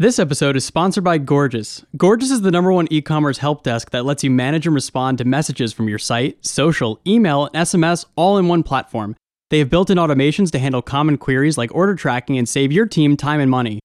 This 0.00 0.20
episode 0.20 0.54
is 0.54 0.64
sponsored 0.64 1.02
by 1.02 1.18
Gorgias. 1.18 1.84
Gorgias 1.96 2.30
is 2.30 2.42
the 2.42 2.52
number 2.52 2.70
one 2.70 2.86
e 2.88 3.02
commerce 3.02 3.38
help 3.38 3.64
desk 3.64 3.90
that 3.90 4.04
lets 4.04 4.22
you 4.22 4.30
manage 4.30 4.64
and 4.64 4.72
respond 4.72 5.18
to 5.18 5.24
messages 5.24 5.72
from 5.72 5.88
your 5.88 5.98
site, 5.98 6.46
social, 6.46 7.00
email, 7.04 7.46
and 7.46 7.66
SMS 7.66 8.06
all 8.14 8.38
in 8.38 8.46
one 8.46 8.62
platform. 8.62 9.16
They 9.50 9.58
have 9.58 9.70
built 9.70 9.90
in 9.90 9.98
automations 9.98 10.52
to 10.52 10.60
handle 10.60 10.82
common 10.82 11.18
queries 11.18 11.58
like 11.58 11.74
order 11.74 11.96
tracking 11.96 12.38
and 12.38 12.48
save 12.48 12.70
your 12.70 12.86
team 12.86 13.16
time 13.16 13.40
and 13.40 13.50
money. 13.50 13.80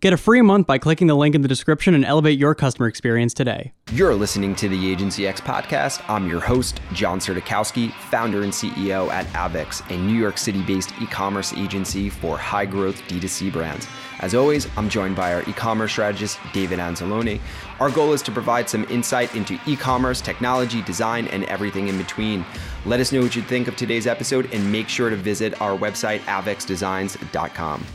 Get 0.00 0.14
a 0.14 0.16
free 0.16 0.40
month 0.40 0.66
by 0.66 0.78
clicking 0.78 1.06
the 1.06 1.14
link 1.14 1.34
in 1.34 1.42
the 1.42 1.48
description 1.48 1.92
and 1.92 2.02
elevate 2.02 2.38
your 2.38 2.54
customer 2.54 2.88
experience 2.88 3.34
today. 3.34 3.74
You're 3.92 4.14
listening 4.14 4.54
to 4.54 4.70
the 4.70 4.90
Agency 4.90 5.26
X 5.26 5.38
podcast. 5.38 6.02
I'm 6.08 6.30
your 6.30 6.40
host, 6.40 6.80
John 6.94 7.18
Sertakowski, 7.18 7.92
founder 7.92 8.42
and 8.42 8.52
CEO 8.54 9.10
at 9.10 9.26
Avex, 9.34 9.86
a 9.90 9.98
New 9.98 10.18
York 10.18 10.38
City 10.38 10.62
based 10.62 10.94
e 10.98 11.06
commerce 11.06 11.52
agency 11.52 12.08
for 12.08 12.38
high 12.38 12.64
growth 12.64 13.02
D2C 13.02 13.52
brands. 13.52 13.86
As 14.20 14.34
always, 14.34 14.66
I'm 14.76 14.88
joined 14.88 15.14
by 15.14 15.32
our 15.32 15.42
e 15.48 15.52
commerce 15.52 15.92
strategist, 15.92 16.38
David 16.52 16.78
Anzalone. 16.80 17.40
Our 17.78 17.90
goal 17.90 18.12
is 18.12 18.22
to 18.22 18.32
provide 18.32 18.68
some 18.68 18.84
insight 18.90 19.34
into 19.36 19.58
e 19.66 19.76
commerce, 19.76 20.20
technology, 20.20 20.82
design, 20.82 21.28
and 21.28 21.44
everything 21.44 21.88
in 21.88 21.96
between. 21.96 22.44
Let 22.84 22.98
us 22.98 23.12
know 23.12 23.20
what 23.20 23.36
you 23.36 23.42
think 23.42 23.68
of 23.68 23.76
today's 23.76 24.06
episode 24.06 24.52
and 24.52 24.72
make 24.72 24.88
sure 24.88 25.08
to 25.10 25.16
visit 25.16 25.60
our 25.60 25.78
website, 25.78 26.20
avexdesigns.com. 26.20 27.86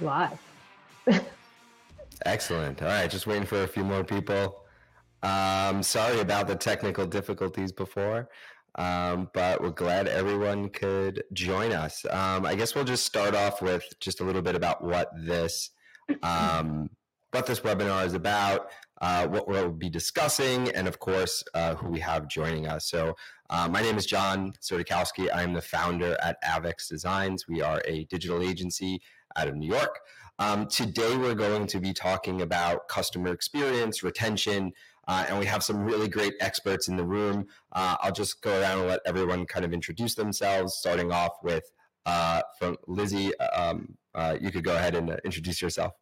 Live. 0.00 0.38
Excellent. 2.24 2.82
All 2.82 2.88
right, 2.88 3.10
just 3.10 3.26
waiting 3.26 3.46
for 3.46 3.62
a 3.62 3.68
few 3.68 3.84
more 3.84 4.04
people. 4.04 4.62
Um, 5.22 5.82
sorry 5.82 6.20
about 6.20 6.46
the 6.46 6.54
technical 6.54 7.06
difficulties 7.06 7.72
before. 7.72 8.28
Um, 8.76 9.30
but 9.32 9.62
we're 9.62 9.70
glad 9.70 10.06
everyone 10.06 10.68
could 10.68 11.24
join 11.32 11.72
us. 11.72 12.04
Um, 12.10 12.44
I 12.44 12.54
guess 12.54 12.74
we'll 12.74 12.84
just 12.84 13.06
start 13.06 13.34
off 13.34 13.62
with 13.62 13.84
just 14.00 14.20
a 14.20 14.24
little 14.24 14.42
bit 14.42 14.54
about 14.54 14.84
what 14.84 15.10
this 15.16 15.70
um, 16.22 16.90
what 17.32 17.46
this 17.46 17.60
webinar 17.60 18.06
is 18.06 18.14
about, 18.14 18.70
uh, 19.00 19.26
what 19.26 19.48
we'll 19.48 19.70
be 19.70 19.90
discussing, 19.90 20.70
and 20.70 20.88
of 20.88 20.98
course, 20.98 21.42
uh, 21.54 21.74
who 21.74 21.90
we 21.90 22.00
have 22.00 22.28
joining 22.28 22.66
us. 22.66 22.88
So, 22.88 23.14
uh, 23.50 23.68
my 23.68 23.82
name 23.82 23.96
is 23.96 24.06
John 24.06 24.52
Sertikowski. 24.60 25.28
I 25.32 25.42
am 25.42 25.52
the 25.52 25.60
founder 25.60 26.16
at 26.22 26.42
Avex 26.42 26.88
Designs. 26.88 27.46
We 27.48 27.60
are 27.62 27.82
a 27.84 28.04
digital 28.04 28.42
agency 28.42 29.00
out 29.36 29.48
of 29.48 29.56
New 29.56 29.68
York. 29.68 30.00
Um, 30.38 30.66
today, 30.66 31.16
we're 31.16 31.34
going 31.34 31.66
to 31.68 31.78
be 31.78 31.92
talking 31.92 32.42
about 32.42 32.88
customer 32.88 33.32
experience, 33.32 34.02
retention, 34.02 34.72
uh, 35.06 35.26
and 35.28 35.38
we 35.38 35.46
have 35.46 35.62
some 35.62 35.84
really 35.84 36.08
great 36.08 36.34
experts 36.40 36.88
in 36.88 36.96
the 36.96 37.04
room. 37.04 37.46
Uh, 37.72 37.96
I'll 38.00 38.12
just 38.12 38.42
go 38.42 38.60
around 38.60 38.80
and 38.80 38.88
let 38.88 39.00
everyone 39.06 39.46
kind 39.46 39.64
of 39.64 39.72
introduce 39.72 40.14
themselves, 40.14 40.76
starting 40.76 41.12
off 41.12 41.32
with 41.42 41.64
uh, 42.06 42.42
from 42.58 42.76
Lizzie. 42.86 43.36
Um, 43.38 43.96
uh, 44.14 44.36
you 44.40 44.50
could 44.50 44.64
go 44.64 44.74
ahead 44.74 44.94
and 44.94 45.10
uh, 45.10 45.16
introduce 45.24 45.60
yourself. 45.60 45.92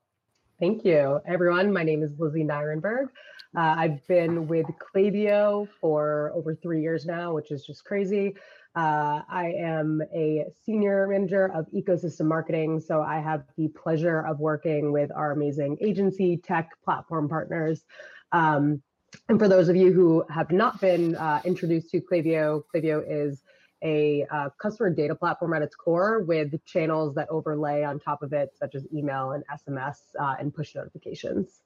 Thank 0.61 0.84
you, 0.84 1.20
everyone. 1.27 1.72
My 1.72 1.83
name 1.83 2.02
is 2.02 2.12
Lizzie 2.19 2.44
Nirenberg. 2.44 3.08
Uh, 3.56 3.74
I've 3.78 4.06
been 4.08 4.48
with 4.48 4.66
Klaviyo 4.78 5.68
for 5.80 6.33
over 6.34 6.55
three 6.55 6.83
years 6.83 7.06
now, 7.06 7.34
which 7.34 7.50
is 7.50 7.64
just 7.64 7.84
crazy. 7.84 8.34
Uh, 8.77 9.22
I 9.28 9.52
am 9.56 10.02
a 10.12 10.46
senior 10.64 11.06
manager 11.06 11.52
of 11.52 11.66
ecosystem 11.70 12.27
marketing. 12.27 12.80
So 12.80 13.02
I 13.02 13.20
have 13.20 13.44
the 13.56 13.68
pleasure 13.68 14.20
of 14.27 14.41
working 14.41 14.91
with 14.91 15.12
our 15.14 15.30
amazing 15.30 15.78
agency, 15.80 16.36
tech, 16.36 16.70
platform 16.84 17.28
partners. 17.28 17.84
Um, 18.33 18.83
and 19.29 19.39
for 19.39 19.48
those 19.48 19.69
of 19.69 19.77
you 19.77 19.93
who 19.93 20.25
have 20.29 20.51
not 20.51 20.81
been 20.81 21.17
uh, 21.17 21.41
introduced 21.45 21.91
to 21.91 22.01
Klaviyo, 22.01 22.62
Klaviyo 22.75 23.05
is 23.07 23.43
a 23.83 24.27
uh, 24.31 24.48
customer 24.59 24.91
data 24.91 25.15
platform 25.15 25.53
at 25.53 25.62
its 25.62 25.75
core 25.77 26.20
with 26.20 26.65
channels 26.65 27.15
that 27.15 27.29
overlay 27.29 27.85
on 27.85 28.01
top 28.01 28.23
of 28.23 28.33
it, 28.33 28.53
such 28.59 28.75
as 28.75 28.87
email 28.92 29.33
and 29.33 29.45
SMS 29.53 29.97
uh, 30.19 30.37
and 30.39 30.55
push 30.55 30.75
notifications. 30.75 31.61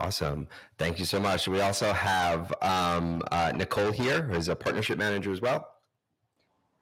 Awesome. 0.00 0.48
Thank 0.78 0.98
you 0.98 1.04
so 1.04 1.20
much. 1.20 1.46
We 1.46 1.60
also 1.60 1.92
have 1.92 2.52
um, 2.62 3.22
uh, 3.30 3.52
Nicole 3.54 3.92
here, 3.92 4.22
who's 4.22 4.48
a 4.48 4.56
partnership 4.56 4.98
manager 4.98 5.32
as 5.32 5.40
well. 5.40 5.68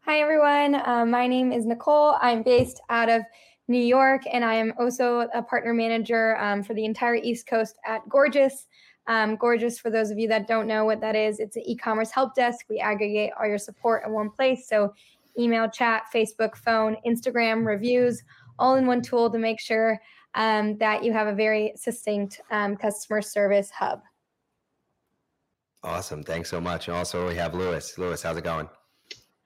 Hi, 0.05 0.21
everyone. 0.21 0.75
Uh, 0.75 1.05
my 1.05 1.27
name 1.27 1.53
is 1.53 1.67
Nicole. 1.67 2.17
I'm 2.21 2.43
based 2.43 2.81
out 2.89 3.09
of 3.09 3.23
New 3.70 3.82
York, 3.82 4.22
and 4.31 4.44
I 4.44 4.54
am 4.54 4.75
also 4.81 5.28
a 5.32 5.41
partner 5.41 5.72
manager 5.72 6.36
um, 6.38 6.64
for 6.64 6.75
the 6.75 6.84
entire 6.84 7.14
East 7.14 7.47
Coast 7.47 7.78
at 7.86 8.06
Gorgias. 8.08 8.66
Um, 9.06 9.36
Gorgias, 9.36 9.78
for 9.78 9.91
those 9.91 10.10
of 10.10 10.19
you 10.19 10.26
that 10.28 10.48
don't 10.48 10.66
know 10.66 10.84
what 10.84 11.00
that 11.00 11.14
is, 11.14 11.38
it's 11.38 11.54
an 11.54 11.62
e 11.64 11.76
commerce 11.76 12.10
help 12.10 12.34
desk. 12.34 12.66
We 12.69 12.81
aggregate 12.81 13.31
all 13.38 13.47
your 13.47 13.58
support 13.58 14.04
in 14.04 14.12
one 14.12 14.28
place. 14.28 14.69
So, 14.69 14.92
email, 15.38 15.70
chat, 15.70 16.03
Facebook, 16.12 16.56
phone, 16.56 16.97
Instagram, 17.06 17.64
reviews, 17.64 18.25
all 18.58 18.75
in 18.75 18.88
one 18.88 19.03
tool 19.03 19.31
to 19.31 19.38
make 19.38 19.60
sure 19.60 20.00
um, 20.34 20.76
that 20.78 21.04
you 21.04 21.12
have 21.12 21.28
a 21.28 21.32
very 21.32 21.72
succinct 21.76 22.41
um, 22.50 22.76
customer 22.76 23.22
service 23.22 23.70
hub. 23.70 24.00
Awesome. 25.84 26.25
Thanks 26.25 26.50
so 26.50 26.60
much. 26.60 26.88
And 26.88 26.97
also, 26.97 27.28
we 27.28 27.37
have 27.37 27.54
Lewis. 27.54 27.97
Lewis, 27.98 28.20
how's 28.20 28.37
it 28.37 28.42
going? 28.42 28.69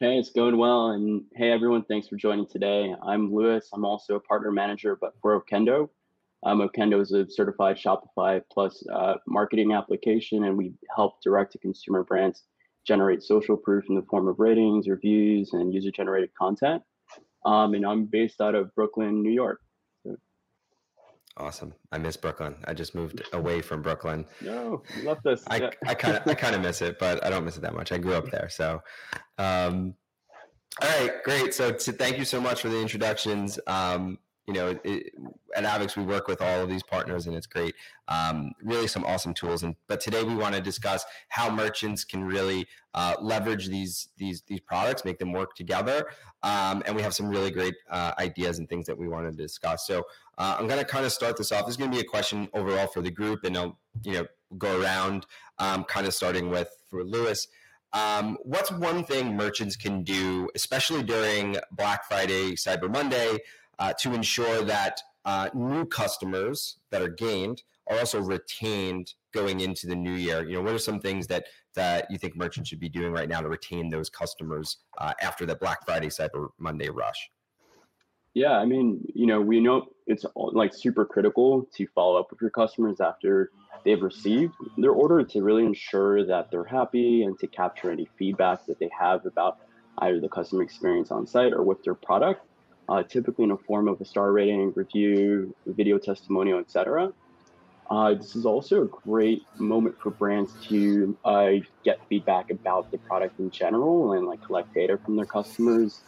Hey, 0.01 0.19
it's 0.19 0.31
going 0.31 0.59
well. 0.59 0.89
And 0.89 1.23
hey, 1.37 1.53
everyone, 1.53 1.85
thanks 1.85 2.09
for 2.09 2.17
joining 2.17 2.49
today. 2.49 2.93
I'm 3.01 3.33
Lewis. 3.33 3.69
I'm 3.73 3.85
also 3.85 4.17
a 4.17 4.21
partner 4.21 4.51
manager, 4.51 4.99
but 5.01 5.15
for 5.23 5.41
Okendo. 5.41 5.89
Um, 6.43 6.69
Okendo 6.69 7.01
is 7.01 7.13
a 7.13 7.31
certified 7.31 7.77
Shopify 7.77 8.43
Plus 8.51 8.85
uh, 8.93 9.15
marketing 9.29 9.73
application, 9.73 10.45
and 10.45 10.59
we 10.59 10.73
help 10.97 11.23
direct 11.23 11.53
to 11.53 11.59
consumer 11.59 12.03
brands 12.03 12.43
generate 12.85 13.23
social 13.23 13.57
proof 13.57 13.85
in 13.89 13.95
the 13.95 14.03
form 14.11 14.27
of 14.27 14.41
ratings, 14.41 14.89
reviews, 14.89 15.53
and 15.53 15.73
user 15.73 15.93
generated 15.93 16.35
content. 16.35 16.83
Um, 17.47 17.75
and 17.75 17.87
I'm 17.87 18.07
based 18.07 18.41
out 18.41 18.57
of 18.57 18.75
Brooklyn, 18.75 19.23
New 19.23 19.33
York. 19.33 19.61
Awesome. 21.37 21.75
I 21.91 21.99
miss 21.99 22.17
Brooklyn. 22.17 22.55
I 22.65 22.75
just 22.75 22.95
moved 22.95 23.23
away 23.33 23.61
from 23.61 23.83
Brooklyn. 23.83 24.25
No, 24.41 24.83
left 25.03 25.27
us. 25.27 25.43
I, 25.51 25.71
I 25.85 25.95
kind 25.95 26.17
of 26.17 26.23
I 26.27 26.35
kind 26.35 26.55
of 26.55 26.63
miss 26.69 26.81
it, 26.81 26.99
but 27.01 27.25
I 27.25 27.31
don't 27.31 27.45
miss 27.45 27.57
it 27.57 27.63
that 27.63 27.75
much. 27.75 27.91
I 27.91 27.99
grew 27.99 28.15
up 28.15 28.31
there, 28.31 28.49
so. 28.49 28.81
Um, 29.39 29.95
all 30.83 30.89
right, 30.89 31.23
great. 31.25 31.55
So, 31.55 31.73
to, 31.73 31.93
thank 31.93 32.19
you 32.19 32.25
so 32.25 32.41
much 32.41 32.61
for 32.61 32.69
the 32.69 32.81
introductions. 32.81 33.59
Um, 33.67 34.19
you 34.47 34.53
know, 34.53 34.79
it, 34.85 35.13
at 35.57 35.65
Avex, 35.65 35.97
we 35.97 36.03
work 36.03 36.29
with 36.29 36.43
all 36.43 36.61
of 36.61 36.69
these 36.69 36.83
partners, 36.83 37.27
and 37.27 37.35
it's 37.35 37.47
great. 37.47 37.75
Um, 38.09 38.53
really, 38.63 38.87
some 38.87 39.05
awesome 39.05 39.33
tools. 39.33 39.63
And 39.63 39.75
but 39.87 40.01
today 40.01 40.23
we 40.23 40.35
want 40.35 40.55
to 40.55 40.61
discuss 40.61 41.05
how 41.29 41.51
merchants 41.51 42.05
can 42.05 42.25
really 42.25 42.67
uh, 42.93 43.15
leverage 43.21 43.69
these 43.69 44.09
these 44.19 44.43
these 44.47 44.61
products, 44.61 45.05
make 45.05 45.19
them 45.19 45.33
work 45.33 45.55
together. 45.55 46.07
Um, 46.43 46.83
and 46.85 46.95
we 46.95 47.01
have 47.03 47.15
some 47.15 47.29
really 47.29 47.51
great 47.51 47.75
uh, 47.91 48.13
ideas 48.19 48.59
and 48.59 48.69
things 48.69 48.87
that 48.87 48.99
we 48.99 49.09
want 49.09 49.31
to 49.31 49.33
discuss. 49.33 49.87
So 49.87 50.05
uh, 50.37 50.57
I'm 50.59 50.67
going 50.67 50.81
to 50.81 50.85
kind 50.85 51.07
of 51.07 51.13
start 51.13 51.39
this 51.39 51.51
off. 51.51 51.65
This 51.65 51.75
is 51.75 51.77
going 51.79 51.91
to 51.91 51.97
be 51.97 52.03
a 52.03 52.07
question 52.09 52.49
overall 52.53 52.87
for 52.87 53.01
the 53.01 53.11
group, 53.11 53.45
and 53.45 53.57
I'll 53.57 53.79
you 54.03 54.13
know 54.13 54.27
go 54.59 54.81
around, 54.81 55.27
um, 55.59 55.85
kind 55.85 56.07
of 56.07 56.13
starting 56.13 56.51
with 56.51 56.69
for 56.91 57.03
Lewis. 57.03 57.49
Um, 57.95 58.39
what's 58.43 58.73
one 58.73 59.05
thing 59.05 59.37
merchants 59.37 59.77
can 59.77 60.03
do, 60.03 60.49
especially 60.57 61.05
during 61.05 61.57
Black 61.71 62.05
Friday, 62.07 62.57
Cyber 62.57 62.91
Monday? 62.91 63.39
Uh, 63.79 63.93
to 64.01 64.15
ensure 64.15 64.63
that 64.63 65.01
uh, 65.25 65.49
new 65.55 65.85
customers 65.87 66.79
that 66.91 67.03
are 67.03 67.09
gained 67.09 67.63
are 67.89 67.99
also 67.99 68.21
retained 68.21 69.13
going 69.33 69.61
into 69.61 69.87
the 69.87 69.97
new 69.97 70.13
year. 70.13 70.45
You 70.45 70.55
know, 70.55 70.63
what 70.63 70.75
are 70.75 70.79
some 70.79 71.01
things 71.01 71.27
that 71.29 71.47
that 71.75 72.07
you 72.09 72.19
think 72.19 72.37
merchants 72.37 72.69
should 72.69 72.79
be 72.79 72.89
doing 72.89 73.13
right 73.13 73.29
now 73.29 73.41
to 73.41 73.49
retain 73.49 73.91
those 73.91 74.09
customers 74.09 74.79
uh, 74.99 75.13
after 75.21 75.45
the 75.45 75.57
Black 75.57 75.85
Friday, 75.85 76.07
Cyber 76.07 76.49
Monday 76.59 76.89
rush? 76.89 77.31
Yeah, 78.33 78.53
I 78.53 78.65
mean, 78.65 79.05
you 79.15 79.27
know, 79.27 79.41
we 79.41 79.61
know 79.61 79.87
it's 80.07 80.25
like 80.37 80.75
super 80.75 81.05
critical 81.05 81.69
to 81.77 81.87
follow 81.95 82.19
up 82.19 82.31
with 82.31 82.41
your 82.41 82.51
customers 82.51 83.01
after 83.01 83.51
they've 83.85 84.03
received 84.03 84.55
their 84.77 84.91
order 84.91 85.23
to 85.23 85.43
really 85.43 85.65
ensure 85.65 86.27
that 86.27 86.51
they're 86.51 86.65
happy 86.65 87.23
and 87.23 87.39
to 87.39 87.47
capture 87.47 87.91
any 87.91 88.09
feedback 88.19 88.67
that 88.67 88.79
they 88.79 88.91
have 88.99 89.25
about 89.27 89.59
either 89.99 90.21
the 90.21 90.29
customer 90.29 90.63
experience 90.63 91.11
on 91.11 91.27
site 91.27 91.53
or 91.53 91.63
with 91.63 91.83
their 91.85 91.95
product 91.95 92.45
uh, 92.89 93.03
typically 93.03 93.45
in 93.45 93.51
a 93.51 93.57
form 93.57 93.89
of 93.89 94.01
a 94.01 94.05
star 94.05 94.33
rating, 94.33 94.73
review, 94.75 95.55
video 95.67 95.99
testimonial, 95.99 96.59
etc. 96.59 97.13
Uh, 97.91 98.15
this 98.15 98.35
is 98.35 98.47
also 98.47 98.83
a 98.83 98.87
great 98.87 99.43
moment 99.59 99.95
for 100.01 100.11
brands 100.11 100.53
to 100.69 101.17
uh, 101.25 101.51
get 101.85 102.01
feedback 102.09 102.51
about 102.51 102.91
the 102.91 102.99
product 102.99 103.39
in 103.39 103.51
general 103.51 104.15
and 104.15 104.27
like 104.27 104.43
collect 104.43 104.73
data 104.73 104.99
from 105.05 105.17
their 105.17 105.27
customers 105.27 106.01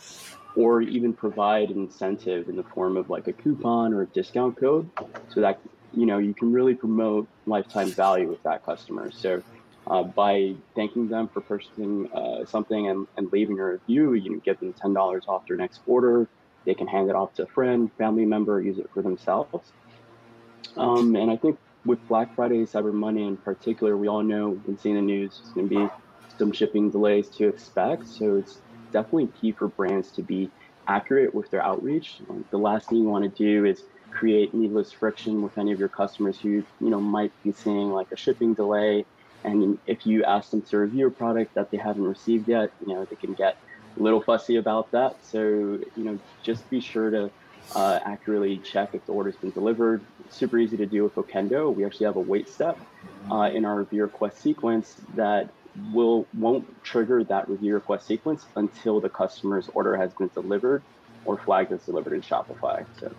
or 0.56 0.80
even 0.80 1.12
provide 1.12 1.70
an 1.70 1.82
incentive 1.82 2.48
in 2.48 2.56
the 2.56 2.62
form 2.62 2.96
of 2.96 3.10
like 3.10 3.28
a 3.28 3.32
coupon 3.32 3.92
or 3.92 4.02
a 4.02 4.06
discount 4.06 4.56
code 4.56 4.88
so 5.28 5.40
that 5.40 5.60
you 5.92 6.06
know 6.06 6.18
you 6.18 6.32
can 6.32 6.50
really 6.50 6.74
promote 6.74 7.28
lifetime 7.44 7.90
value 7.90 8.26
with 8.26 8.42
that 8.42 8.64
customer 8.64 9.10
so 9.10 9.42
uh, 9.88 10.02
by 10.02 10.54
thanking 10.74 11.08
them 11.08 11.28
for 11.28 11.40
purchasing 11.42 12.10
uh, 12.12 12.44
something 12.46 12.88
and, 12.88 13.06
and 13.18 13.30
leaving 13.32 13.58
a 13.60 13.64
review 13.64 14.14
you 14.14 14.30
can 14.30 14.38
give 14.40 14.58
them 14.60 14.72
$10 14.72 15.28
off 15.28 15.46
their 15.46 15.58
next 15.58 15.80
order 15.86 16.26
they 16.66 16.74
can 16.74 16.86
hand 16.86 17.08
it 17.08 17.16
off 17.16 17.34
to 17.34 17.44
a 17.44 17.46
friend, 17.46 17.90
family 17.96 18.26
member, 18.26 18.60
use 18.60 18.78
it 18.78 18.90
for 18.92 19.02
themselves. 19.02 19.72
Um, 20.76 21.16
and 21.16 21.30
I 21.30 21.36
think 21.36 21.58
with 21.86 22.06
Black 22.08 22.34
Friday, 22.34 22.64
Cyber 22.64 22.92
Monday 22.92 23.22
in 23.22 23.36
particular, 23.38 23.96
we 23.96 24.08
all 24.08 24.22
know 24.22 24.50
we've 24.50 24.66
been 24.66 24.78
seeing 24.78 24.96
the 24.96 25.00
news. 25.00 25.40
It's 25.40 25.52
going 25.52 25.68
to 25.68 25.74
be 25.74 25.88
some 26.38 26.52
shipping 26.52 26.90
delays 26.90 27.28
to 27.30 27.48
expect. 27.48 28.06
So 28.08 28.36
it's 28.36 28.58
definitely 28.92 29.28
key 29.40 29.52
for 29.52 29.68
brands 29.68 30.10
to 30.12 30.22
be 30.22 30.50
accurate 30.88 31.34
with 31.34 31.50
their 31.50 31.62
outreach. 31.62 32.20
Like 32.28 32.50
the 32.50 32.58
last 32.58 32.88
thing 32.88 32.98
you 32.98 33.04
want 33.04 33.24
to 33.24 33.30
do 33.30 33.64
is 33.64 33.82
create 34.10 34.54
needless 34.54 34.92
friction 34.92 35.42
with 35.42 35.56
any 35.58 35.72
of 35.72 35.78
your 35.78 35.88
customers 35.88 36.38
who 36.40 36.64
you 36.80 36.90
know 36.90 37.00
might 37.00 37.32
be 37.42 37.52
seeing 37.52 37.90
like 37.90 38.10
a 38.12 38.16
shipping 38.16 38.54
delay 38.54 39.04
and 39.44 39.78
if 39.86 40.06
you 40.06 40.24
ask 40.24 40.50
them 40.50 40.62
to 40.62 40.78
review 40.78 41.08
a 41.08 41.10
product 41.10 41.54
that 41.54 41.70
they 41.70 41.76
haven't 41.76 42.04
received 42.04 42.48
yet 42.48 42.70
you 42.80 42.94
know 42.94 43.04
they 43.04 43.16
can 43.16 43.34
get 43.34 43.58
little 43.96 44.20
fussy 44.22 44.56
about 44.56 44.90
that 44.92 45.16
so 45.22 45.38
you 45.38 46.04
know 46.04 46.18
just 46.42 46.68
be 46.70 46.80
sure 46.80 47.10
to 47.10 47.30
uh, 47.74 47.98
accurately 48.04 48.58
check 48.58 48.90
if 48.94 49.04
the 49.06 49.12
order's 49.12 49.36
been 49.36 49.50
delivered 49.50 50.06
super 50.30 50.58
easy 50.58 50.76
to 50.76 50.86
do 50.86 51.02
with 51.02 51.14
okendo 51.14 51.74
we 51.74 51.84
actually 51.84 52.06
have 52.06 52.16
a 52.16 52.20
wait 52.20 52.48
step 52.48 52.78
uh, 53.30 53.50
in 53.52 53.64
our 53.64 53.76
review 53.76 54.02
request 54.02 54.40
sequence 54.40 54.96
that 55.14 55.50
will 55.92 56.26
won't 56.34 56.64
trigger 56.84 57.24
that 57.24 57.48
review 57.48 57.74
request 57.74 58.06
sequence 58.06 58.46
until 58.56 59.00
the 59.00 59.08
customer's 59.08 59.68
order 59.74 59.96
has 59.96 60.12
been 60.14 60.30
delivered 60.34 60.82
or 61.24 61.36
flagged 61.38 61.72
as 61.72 61.82
delivered 61.84 62.12
in 62.12 62.20
shopify 62.20 62.84
so 63.00 63.12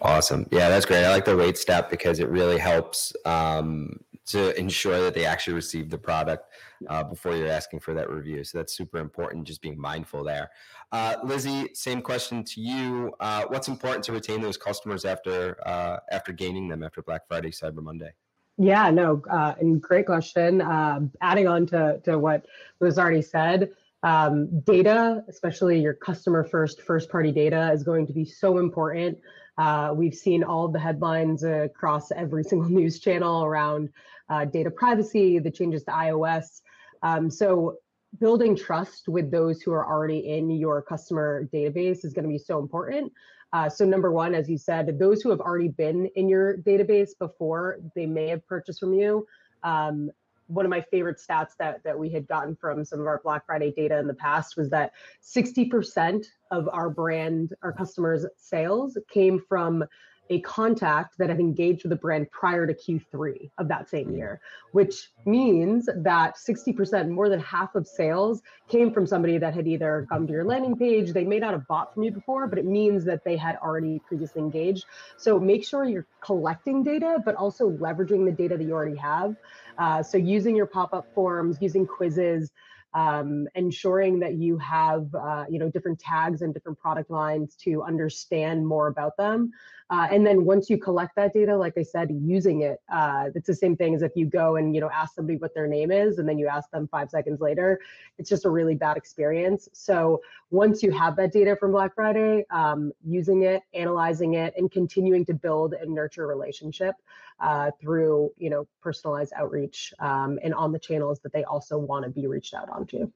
Awesome. 0.00 0.46
Yeah, 0.50 0.68
that's 0.68 0.84
great. 0.84 1.04
I 1.04 1.10
like 1.10 1.24
the 1.24 1.36
wait 1.36 1.56
step 1.56 1.88
because 1.88 2.18
it 2.18 2.28
really 2.28 2.58
helps 2.58 3.12
um, 3.24 4.00
to 4.26 4.58
ensure 4.58 5.00
that 5.00 5.14
they 5.14 5.24
actually 5.24 5.54
receive 5.54 5.90
the 5.90 5.98
product 5.98 6.46
uh, 6.88 7.02
before 7.02 7.34
you're 7.36 7.48
asking 7.48 7.80
for 7.80 7.92
that 7.94 8.08
review. 8.10 8.44
So 8.44 8.58
that's 8.58 8.72
super 8.72 8.98
important, 8.98 9.46
just 9.46 9.60
being 9.60 9.78
mindful 9.80 10.24
there. 10.24 10.50
Uh, 10.92 11.16
Lizzie, 11.24 11.70
same 11.74 12.02
question 12.02 12.44
to 12.44 12.60
you. 12.60 13.12
Uh, 13.20 13.44
what's 13.48 13.68
important 13.68 14.04
to 14.04 14.12
retain 14.12 14.40
those 14.40 14.56
customers 14.56 15.04
after 15.04 15.56
uh, 15.66 15.98
after 16.10 16.32
gaining 16.32 16.68
them 16.68 16.82
after 16.82 17.02
Black 17.02 17.26
Friday, 17.26 17.50
Cyber 17.50 17.82
Monday? 17.82 18.12
Yeah, 18.58 18.90
no, 18.90 19.22
uh, 19.30 19.54
and 19.60 19.80
great 19.80 20.06
question. 20.06 20.60
Um, 20.60 21.10
adding 21.20 21.48
on 21.48 21.66
to, 21.66 22.00
to 22.04 22.18
what 22.18 22.44
was 22.80 22.98
already 22.98 23.22
said, 23.22 23.70
um, 24.02 24.60
data, 24.60 25.24
especially 25.28 25.80
your 25.80 25.94
customer 25.94 26.44
first, 26.44 26.82
first 26.82 27.08
party 27.10 27.32
data, 27.32 27.70
is 27.72 27.82
going 27.82 28.06
to 28.06 28.12
be 28.12 28.24
so 28.24 28.58
important. 28.58 29.18
Uh, 29.58 29.92
we've 29.94 30.14
seen 30.14 30.42
all 30.42 30.68
the 30.68 30.78
headlines 30.78 31.44
across 31.44 32.10
every 32.12 32.44
single 32.50 32.70
news 32.70 33.00
channel 33.00 33.44
around 33.44 33.88
uh, 34.28 34.44
data 34.44 34.70
privacy, 34.70 35.38
the 35.38 35.50
changes 35.50 35.84
to 35.84 35.90
iOS. 35.90 36.62
Um, 37.02 37.30
so 37.30 37.76
building 38.20 38.56
trust 38.56 39.08
with 39.08 39.30
those 39.30 39.62
who 39.62 39.72
are 39.72 39.86
already 39.86 40.18
in 40.18 40.50
your 40.50 40.82
customer 40.82 41.48
database 41.52 42.04
is 42.04 42.12
going 42.12 42.24
to 42.24 42.28
be 42.28 42.38
so 42.38 42.58
important. 42.58 43.12
Uh, 43.52 43.68
so 43.68 43.84
number 43.84 44.10
one, 44.10 44.34
as 44.34 44.48
you 44.48 44.56
said, 44.56 44.98
those 44.98 45.20
who 45.20 45.30
have 45.30 45.40
already 45.40 45.68
been 45.68 46.06
in 46.16 46.28
your 46.28 46.56
database 46.58 47.10
before, 47.18 47.78
they 47.94 48.06
may 48.06 48.28
have 48.28 48.46
purchased 48.46 48.80
from 48.80 48.94
you. 48.94 49.26
Um, 49.62 50.10
one 50.46 50.64
of 50.64 50.70
my 50.70 50.80
favorite 50.80 51.18
stats 51.18 51.56
that 51.58 51.82
that 51.84 51.98
we 51.98 52.10
had 52.10 52.26
gotten 52.26 52.54
from 52.56 52.84
some 52.84 53.00
of 53.00 53.06
our 53.06 53.20
Black 53.22 53.46
Friday 53.46 53.72
data 53.76 53.98
in 53.98 54.06
the 54.06 54.14
past 54.14 54.56
was 54.56 54.70
that 54.70 54.92
60% 55.22 56.24
of 56.50 56.68
our 56.72 56.90
brand, 56.90 57.54
our 57.62 57.72
customers' 57.72 58.26
sales 58.36 58.98
came 59.10 59.40
from 59.48 59.84
a 60.30 60.40
contact 60.40 61.18
that 61.18 61.28
had 61.28 61.40
engaged 61.40 61.84
with 61.84 61.90
the 61.90 61.96
brand 61.96 62.30
prior 62.30 62.66
to 62.66 62.74
Q3 62.74 63.50
of 63.58 63.68
that 63.68 63.88
same 63.88 64.14
year, 64.14 64.40
which 64.72 65.10
means 65.26 65.88
that 65.94 66.36
60%, 66.36 67.08
more 67.08 67.28
than 67.28 67.40
half 67.40 67.74
of 67.74 67.86
sales 67.86 68.40
came 68.68 68.92
from 68.92 69.06
somebody 69.06 69.36
that 69.38 69.54
had 69.54 69.66
either 69.66 70.06
come 70.08 70.26
to 70.26 70.32
your 70.32 70.44
landing 70.44 70.76
page, 70.76 71.12
they 71.12 71.24
may 71.24 71.38
not 71.38 71.52
have 71.52 71.66
bought 71.66 71.92
from 71.92 72.04
you 72.04 72.10
before, 72.10 72.46
but 72.46 72.58
it 72.58 72.64
means 72.64 73.04
that 73.04 73.24
they 73.24 73.36
had 73.36 73.56
already 73.56 73.98
previously 74.06 74.40
engaged. 74.40 74.84
So 75.16 75.38
make 75.38 75.66
sure 75.66 75.84
you're 75.84 76.06
collecting 76.20 76.82
data, 76.82 77.18
but 77.24 77.34
also 77.34 77.70
leveraging 77.70 78.24
the 78.24 78.32
data 78.32 78.56
that 78.56 78.64
you 78.64 78.72
already 78.72 78.96
have. 78.96 79.36
Uh, 79.76 80.02
so 80.02 80.18
using 80.18 80.54
your 80.54 80.66
pop-up 80.66 81.06
forms, 81.14 81.58
using 81.60 81.86
quizzes, 81.86 82.52
um, 82.94 83.48
ensuring 83.54 84.20
that 84.20 84.34
you 84.34 84.58
have 84.58 85.14
uh, 85.14 85.44
you 85.48 85.58
know 85.58 85.70
different 85.70 85.98
tags 85.98 86.42
and 86.42 86.52
different 86.52 86.78
product 86.78 87.10
lines 87.10 87.56
to 87.56 87.82
understand 87.82 88.66
more 88.66 88.88
about 88.88 89.16
them 89.16 89.50
uh, 89.92 90.08
and 90.10 90.26
then 90.26 90.44
once 90.44 90.70
you 90.70 90.78
collect 90.78 91.14
that 91.14 91.32
data 91.32 91.56
like 91.56 91.74
i 91.76 91.82
said 91.82 92.10
using 92.10 92.62
it 92.62 92.80
uh, 92.92 93.26
it's 93.34 93.46
the 93.46 93.54
same 93.54 93.76
thing 93.76 93.94
as 93.94 94.02
if 94.02 94.12
you 94.16 94.26
go 94.26 94.56
and 94.56 94.74
you 94.74 94.80
know 94.80 94.90
ask 94.90 95.14
somebody 95.14 95.38
what 95.38 95.54
their 95.54 95.66
name 95.66 95.92
is 95.92 96.18
and 96.18 96.28
then 96.28 96.38
you 96.38 96.48
ask 96.48 96.70
them 96.70 96.88
five 96.88 97.10
seconds 97.10 97.40
later 97.40 97.78
it's 98.18 98.28
just 98.28 98.44
a 98.44 98.50
really 98.50 98.74
bad 98.74 98.96
experience 98.96 99.68
so 99.72 100.20
once 100.50 100.82
you 100.82 100.90
have 100.90 101.14
that 101.14 101.32
data 101.32 101.54
from 101.60 101.70
black 101.70 101.94
friday 101.94 102.44
um, 102.50 102.90
using 103.04 103.42
it 103.42 103.62
analyzing 103.74 104.34
it 104.34 104.54
and 104.56 104.70
continuing 104.70 105.24
to 105.24 105.34
build 105.34 105.74
and 105.74 105.94
nurture 105.94 106.26
relationship 106.26 106.94
uh, 107.40 107.70
through 107.80 108.32
you 108.38 108.48
know 108.48 108.66
personalized 108.80 109.32
outreach 109.36 109.92
um, 109.98 110.38
and 110.42 110.54
on 110.54 110.72
the 110.72 110.78
channels 110.78 111.20
that 111.20 111.32
they 111.32 111.44
also 111.44 111.76
want 111.76 112.04
to 112.04 112.10
be 112.10 112.26
reached 112.26 112.54
out 112.54 112.68
onto. 112.70 113.10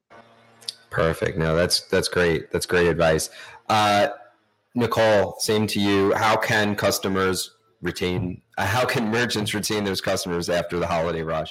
Perfect. 0.89 1.37
No, 1.37 1.55
that's 1.55 1.81
that's 1.81 2.07
great. 2.07 2.51
That's 2.51 2.65
great 2.65 2.87
advice. 2.87 3.29
Uh, 3.69 4.09
Nicole, 4.77 5.35
same 5.39 5.65
to 5.65 5.79
you. 5.79 6.13
How 6.13 6.37
can 6.37 6.75
customers 6.75 7.57
retain? 7.81 8.43
Uh, 8.59 8.65
how 8.67 8.85
can 8.85 9.09
merchants 9.09 9.55
retain 9.55 9.83
those 9.83 10.01
customers 10.01 10.51
after 10.51 10.77
the 10.77 10.85
holiday 10.85 11.23
rush? 11.23 11.49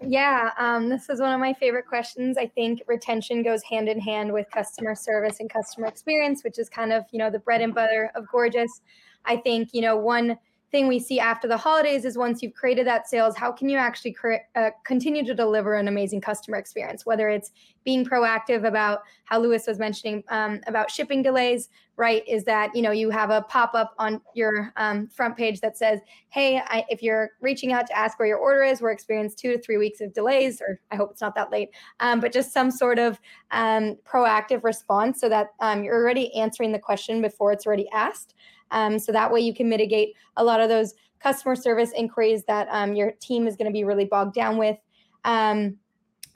Yeah, 0.00 0.52
um, 0.58 0.88
this 0.88 1.10
is 1.10 1.20
one 1.20 1.34
of 1.34 1.38
my 1.38 1.52
favorite 1.52 1.86
questions. 1.86 2.38
I 2.38 2.46
think 2.46 2.80
retention 2.86 3.42
goes 3.42 3.62
hand 3.62 3.90
in 3.90 4.00
hand 4.00 4.32
with 4.32 4.50
customer 4.50 4.94
service 4.94 5.38
and 5.38 5.52
customer 5.52 5.86
experience, 5.86 6.42
which 6.44 6.58
is 6.58 6.70
kind 6.70 6.94
of 6.94 7.04
you 7.10 7.18
know 7.18 7.28
the 7.28 7.40
bread 7.40 7.60
and 7.60 7.74
butter 7.74 8.10
of 8.14 8.26
Gorgias. 8.26 8.80
I 9.26 9.36
think 9.36 9.74
you 9.74 9.82
know 9.82 9.98
one 9.98 10.38
thing 10.72 10.88
we 10.88 10.98
see 10.98 11.20
after 11.20 11.46
the 11.46 11.56
holidays 11.56 12.06
is 12.06 12.16
once 12.16 12.42
you've 12.42 12.54
created 12.54 12.86
that 12.86 13.06
sales, 13.06 13.36
how 13.36 13.52
can 13.52 13.68
you 13.68 13.76
actually 13.76 14.12
cre- 14.12 14.46
uh, 14.56 14.70
continue 14.84 15.24
to 15.24 15.34
deliver 15.34 15.74
an 15.74 15.86
amazing 15.86 16.20
customer 16.20 16.56
experience? 16.56 17.04
Whether 17.04 17.28
it's 17.28 17.52
being 17.84 18.04
proactive 18.04 18.66
about 18.66 19.00
how 19.24 19.38
Lewis 19.38 19.66
was 19.66 19.78
mentioning 19.78 20.24
um, 20.28 20.60
about 20.66 20.90
shipping 20.90 21.22
delays, 21.22 21.68
right? 21.96 22.26
Is 22.26 22.44
that 22.44 22.74
you 22.74 22.80
know 22.80 22.90
you 22.90 23.10
have 23.10 23.28
a 23.28 23.42
pop 23.42 23.74
up 23.74 23.94
on 23.98 24.20
your 24.34 24.72
um, 24.76 25.08
front 25.08 25.36
page 25.36 25.60
that 25.60 25.76
says, 25.76 26.00
"Hey, 26.30 26.58
I, 26.58 26.84
if 26.88 27.02
you're 27.02 27.30
reaching 27.42 27.72
out 27.72 27.86
to 27.88 27.96
ask 27.96 28.18
where 28.18 28.28
your 28.28 28.38
order 28.38 28.62
is, 28.62 28.80
we're 28.80 28.92
experiencing 28.92 29.36
two 29.38 29.52
to 29.52 29.62
three 29.62 29.76
weeks 29.76 30.00
of 30.00 30.14
delays," 30.14 30.62
or 30.62 30.80
I 30.90 30.96
hope 30.96 31.10
it's 31.10 31.20
not 31.20 31.34
that 31.34 31.52
late, 31.52 31.68
um, 32.00 32.18
but 32.18 32.32
just 32.32 32.52
some 32.52 32.70
sort 32.70 32.98
of 32.98 33.20
um, 33.50 33.96
proactive 34.10 34.64
response 34.64 35.20
so 35.20 35.28
that 35.28 35.48
um, 35.60 35.84
you're 35.84 35.96
already 35.96 36.34
answering 36.34 36.72
the 36.72 36.78
question 36.78 37.20
before 37.20 37.52
it's 37.52 37.66
already 37.66 37.88
asked. 37.92 38.34
Um, 38.72 38.98
so 38.98 39.12
that 39.12 39.32
way 39.32 39.40
you 39.40 39.54
can 39.54 39.68
mitigate 39.68 40.14
a 40.36 40.44
lot 40.44 40.60
of 40.60 40.68
those 40.68 40.94
customer 41.20 41.54
service 41.54 41.92
inquiries 41.96 42.44
that 42.44 42.66
um, 42.70 42.94
your 42.94 43.12
team 43.20 43.46
is 43.46 43.56
going 43.56 43.70
to 43.70 43.72
be 43.72 43.84
really 43.84 44.04
bogged 44.04 44.34
down 44.34 44.56
with. 44.56 44.76
Um, 45.24 45.76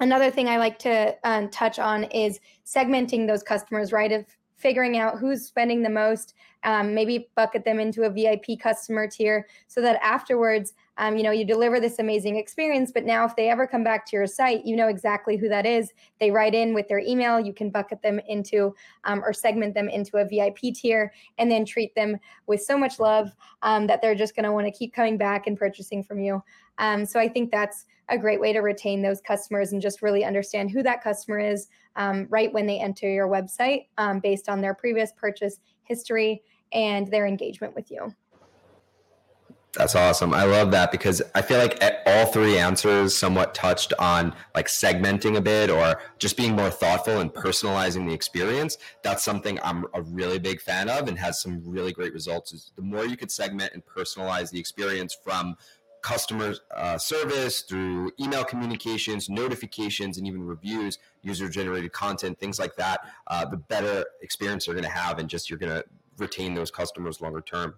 another 0.00 0.30
thing 0.30 0.48
I 0.48 0.58
like 0.58 0.78
to 0.80 1.16
um, 1.24 1.50
touch 1.50 1.78
on 1.78 2.04
is 2.04 2.38
segmenting 2.64 3.26
those 3.26 3.42
customers, 3.42 3.92
right? 3.92 4.12
Of 4.12 4.24
figuring 4.56 4.96
out 4.96 5.18
who's 5.18 5.46
spending 5.46 5.82
the 5.82 5.90
most, 5.90 6.34
um, 6.64 6.94
maybe 6.94 7.28
bucket 7.34 7.64
them 7.64 7.78
into 7.78 8.04
a 8.04 8.10
VIP 8.10 8.58
customer 8.60 9.06
tier 9.06 9.46
so 9.68 9.80
that 9.82 10.00
afterwards 10.02 10.72
um, 10.98 11.16
you 11.16 11.22
know 11.22 11.30
you 11.30 11.44
deliver 11.44 11.80
this 11.80 11.98
amazing 11.98 12.36
experience 12.36 12.90
but 12.92 13.04
now 13.04 13.24
if 13.24 13.34
they 13.36 13.48
ever 13.48 13.66
come 13.66 13.84
back 13.84 14.06
to 14.06 14.16
your 14.16 14.26
site 14.26 14.64
you 14.64 14.76
know 14.76 14.88
exactly 14.88 15.36
who 15.36 15.48
that 15.48 15.66
is. 15.66 15.92
They 16.20 16.30
write 16.30 16.54
in 16.54 16.74
with 16.74 16.88
their 16.88 16.98
email. 16.98 17.38
You 17.38 17.52
can 17.52 17.70
bucket 17.70 18.02
them 18.02 18.20
into 18.28 18.74
um, 19.04 19.22
or 19.24 19.32
segment 19.32 19.74
them 19.74 19.88
into 19.88 20.16
a 20.16 20.24
vip 20.24 20.58
tier 20.58 21.12
and 21.38 21.50
then 21.50 21.64
treat 21.64 21.94
them 21.94 22.18
with 22.46 22.62
so 22.62 22.78
much 22.78 22.98
love 22.98 23.30
um, 23.62 23.86
that 23.86 24.02
they're 24.02 24.14
just 24.14 24.34
going 24.34 24.44
to 24.44 24.52
want 24.52 24.66
to 24.66 24.72
keep 24.72 24.94
coming 24.94 25.16
back 25.16 25.46
and 25.46 25.58
purchasing 25.58 26.02
from 26.02 26.20
you. 26.20 26.42
Um, 26.78 27.06
so 27.06 27.18
i 27.18 27.28
think 27.28 27.50
that's 27.50 27.86
a 28.08 28.18
great 28.18 28.40
way 28.40 28.52
to 28.52 28.60
retain 28.60 29.02
those 29.02 29.20
customers 29.20 29.72
and 29.72 29.82
just 29.82 30.02
really 30.02 30.24
understand 30.24 30.70
who 30.70 30.82
that 30.82 31.02
customer 31.02 31.38
is 31.38 31.68
um, 31.96 32.26
right 32.30 32.52
when 32.52 32.66
they 32.66 32.78
enter 32.78 33.08
your 33.08 33.28
website 33.28 33.86
um, 33.98 34.20
based 34.20 34.48
on 34.48 34.60
their 34.60 34.74
previous 34.74 35.12
purchase 35.16 35.58
history 35.82 36.42
and 36.72 37.08
their 37.08 37.26
engagement 37.26 37.74
with 37.74 37.90
you 37.90 38.14
that's 39.76 39.94
awesome. 39.94 40.32
I 40.32 40.44
love 40.44 40.70
that 40.70 40.90
because 40.90 41.20
I 41.34 41.42
feel 41.42 41.58
like 41.58 41.82
all 42.06 42.26
three 42.26 42.58
answers 42.58 43.16
somewhat 43.16 43.54
touched 43.54 43.92
on 43.98 44.34
like 44.54 44.68
segmenting 44.68 45.36
a 45.36 45.40
bit 45.40 45.70
or 45.70 46.00
just 46.18 46.36
being 46.36 46.56
more 46.56 46.70
thoughtful 46.70 47.20
and 47.20 47.32
personalizing 47.32 48.06
the 48.06 48.14
experience. 48.14 48.78
That's 49.02 49.22
something 49.22 49.58
I'm 49.62 49.84
a 49.94 50.02
really 50.02 50.38
big 50.38 50.60
fan 50.60 50.88
of 50.88 51.08
and 51.08 51.18
has 51.18 51.40
some 51.40 51.62
really 51.64 51.92
great 51.92 52.12
results. 52.12 52.52
Is 52.52 52.72
the 52.76 52.82
more 52.82 53.04
you 53.04 53.16
could 53.16 53.30
segment 53.30 53.74
and 53.74 53.84
personalize 53.84 54.50
the 54.50 54.58
experience 54.58 55.16
from 55.22 55.56
customer 56.02 56.54
uh, 56.74 56.96
service 56.96 57.62
through 57.62 58.12
email 58.20 58.44
communications, 58.44 59.28
notifications, 59.28 60.18
and 60.18 60.26
even 60.26 60.42
reviews, 60.46 60.98
user 61.22 61.48
generated 61.48 61.92
content, 61.92 62.38
things 62.38 62.58
like 62.58 62.76
that, 62.76 63.00
uh, 63.26 63.44
the 63.44 63.56
better 63.56 64.04
experience 64.22 64.66
you're 64.66 64.76
going 64.76 64.84
to 64.84 64.90
have 64.90 65.18
and 65.18 65.28
just 65.28 65.50
you're 65.50 65.58
going 65.58 65.72
to 65.72 65.84
retain 66.18 66.54
those 66.54 66.70
customers 66.70 67.20
longer 67.20 67.40
term. 67.40 67.74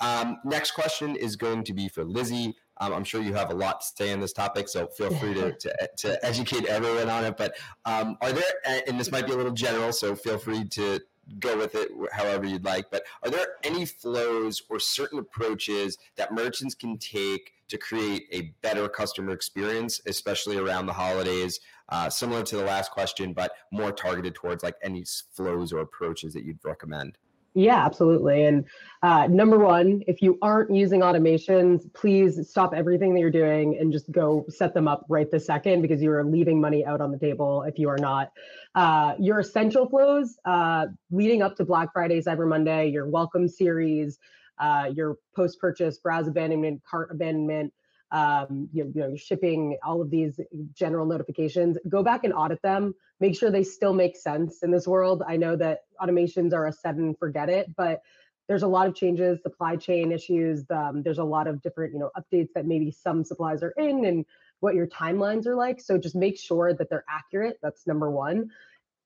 Um, 0.00 0.38
next 0.44 0.72
question 0.72 1.16
is 1.16 1.36
going 1.36 1.64
to 1.64 1.72
be 1.72 1.88
for 1.88 2.04
Lizzie. 2.04 2.56
Um, 2.80 2.92
I'm 2.92 3.04
sure 3.04 3.22
you 3.22 3.34
have 3.34 3.50
a 3.50 3.54
lot 3.54 3.80
to 3.80 3.86
say 3.96 4.12
on 4.12 4.20
this 4.20 4.32
topic, 4.32 4.68
so 4.68 4.88
feel 4.88 5.14
free 5.14 5.34
to, 5.34 5.52
to, 5.52 5.90
to 5.98 6.24
educate 6.24 6.66
everyone 6.66 7.08
on 7.08 7.24
it. 7.24 7.36
But 7.36 7.56
um, 7.84 8.16
are 8.20 8.32
there, 8.32 8.82
and 8.88 8.98
this 8.98 9.12
might 9.12 9.26
be 9.26 9.32
a 9.32 9.36
little 9.36 9.52
general, 9.52 9.92
so 9.92 10.16
feel 10.16 10.38
free 10.38 10.64
to 10.70 11.00
go 11.38 11.56
with 11.56 11.74
it 11.74 11.90
however 12.12 12.46
you'd 12.46 12.64
like. 12.64 12.90
But 12.90 13.04
are 13.22 13.30
there 13.30 13.46
any 13.62 13.86
flows 13.86 14.62
or 14.68 14.80
certain 14.80 15.20
approaches 15.20 15.96
that 16.16 16.32
merchants 16.32 16.74
can 16.74 16.98
take 16.98 17.52
to 17.68 17.78
create 17.78 18.26
a 18.32 18.52
better 18.60 18.88
customer 18.88 19.32
experience, 19.32 20.00
especially 20.06 20.58
around 20.58 20.86
the 20.86 20.92
holidays? 20.92 21.60
uh, 21.88 22.08
similar 22.08 22.42
to 22.42 22.56
the 22.56 22.64
last 22.64 22.90
question, 22.90 23.32
but 23.32 23.52
more 23.70 23.92
targeted 23.92 24.34
towards 24.34 24.62
like 24.62 24.76
any 24.82 25.04
flows 25.32 25.72
or 25.72 25.80
approaches 25.80 26.32
that 26.34 26.44
you'd 26.44 26.58
recommend? 26.64 27.18
Yeah, 27.56 27.84
absolutely. 27.84 28.44
And 28.46 28.64
uh, 29.02 29.28
number 29.28 29.58
one, 29.60 30.02
if 30.08 30.20
you 30.20 30.38
aren't 30.42 30.74
using 30.74 31.02
automations, 31.02 31.92
please 31.94 32.48
stop 32.50 32.74
everything 32.74 33.14
that 33.14 33.20
you're 33.20 33.30
doing 33.30 33.78
and 33.78 33.92
just 33.92 34.10
go 34.10 34.44
set 34.48 34.74
them 34.74 34.88
up 34.88 35.06
right 35.08 35.30
this 35.30 35.46
second 35.46 35.80
because 35.80 36.02
you 36.02 36.10
are 36.10 36.24
leaving 36.24 36.60
money 36.60 36.84
out 36.84 37.00
on 37.00 37.12
the 37.12 37.18
table 37.18 37.62
if 37.62 37.78
you 37.78 37.88
are 37.88 37.98
not. 37.98 38.32
Uh, 38.74 39.14
your 39.20 39.38
essential 39.38 39.88
flows 39.88 40.36
uh, 40.44 40.86
leading 41.12 41.42
up 41.42 41.54
to 41.56 41.64
Black 41.64 41.92
Friday, 41.92 42.20
Cyber 42.20 42.48
Monday, 42.48 42.88
your 42.88 43.06
welcome 43.08 43.46
series, 43.46 44.18
uh, 44.58 44.90
your 44.92 45.16
post 45.36 45.60
purchase 45.60 45.98
browse 45.98 46.26
abandonment, 46.26 46.82
cart 46.90 47.12
abandonment, 47.12 47.72
um, 48.10 48.68
you, 48.72 48.90
you 48.94 49.00
know, 49.00 49.16
shipping 49.16 49.76
all 49.82 50.00
of 50.00 50.10
these 50.10 50.38
general 50.72 51.06
notifications, 51.06 51.78
go 51.88 52.02
back 52.02 52.24
and 52.24 52.32
audit 52.32 52.62
them, 52.62 52.94
make 53.20 53.36
sure 53.36 53.50
they 53.50 53.64
still 53.64 53.92
make 53.92 54.16
sense 54.16 54.62
in 54.62 54.70
this 54.70 54.86
world. 54.86 55.22
I 55.26 55.36
know 55.36 55.56
that 55.56 55.80
automations 56.00 56.52
are 56.52 56.66
a 56.66 56.72
and 56.84 57.18
forget 57.18 57.48
it, 57.48 57.74
but 57.76 58.02
there's 58.46 58.62
a 58.62 58.68
lot 58.68 58.86
of 58.86 58.94
changes, 58.94 59.42
supply 59.42 59.76
chain 59.76 60.12
issues. 60.12 60.64
Um, 60.70 61.02
there's 61.02 61.18
a 61.18 61.24
lot 61.24 61.46
of 61.46 61.62
different, 61.62 61.94
you 61.94 61.98
know, 61.98 62.10
updates 62.16 62.50
that 62.54 62.66
maybe 62.66 62.90
some 62.90 63.24
supplies 63.24 63.62
are 63.62 63.72
in 63.78 64.04
and 64.04 64.26
what 64.60 64.74
your 64.74 64.86
timelines 64.86 65.46
are 65.46 65.56
like. 65.56 65.80
So 65.80 65.96
just 65.98 66.14
make 66.14 66.38
sure 66.38 66.74
that 66.74 66.90
they're 66.90 67.04
accurate. 67.08 67.58
That's 67.62 67.86
number 67.86 68.10
one. 68.10 68.50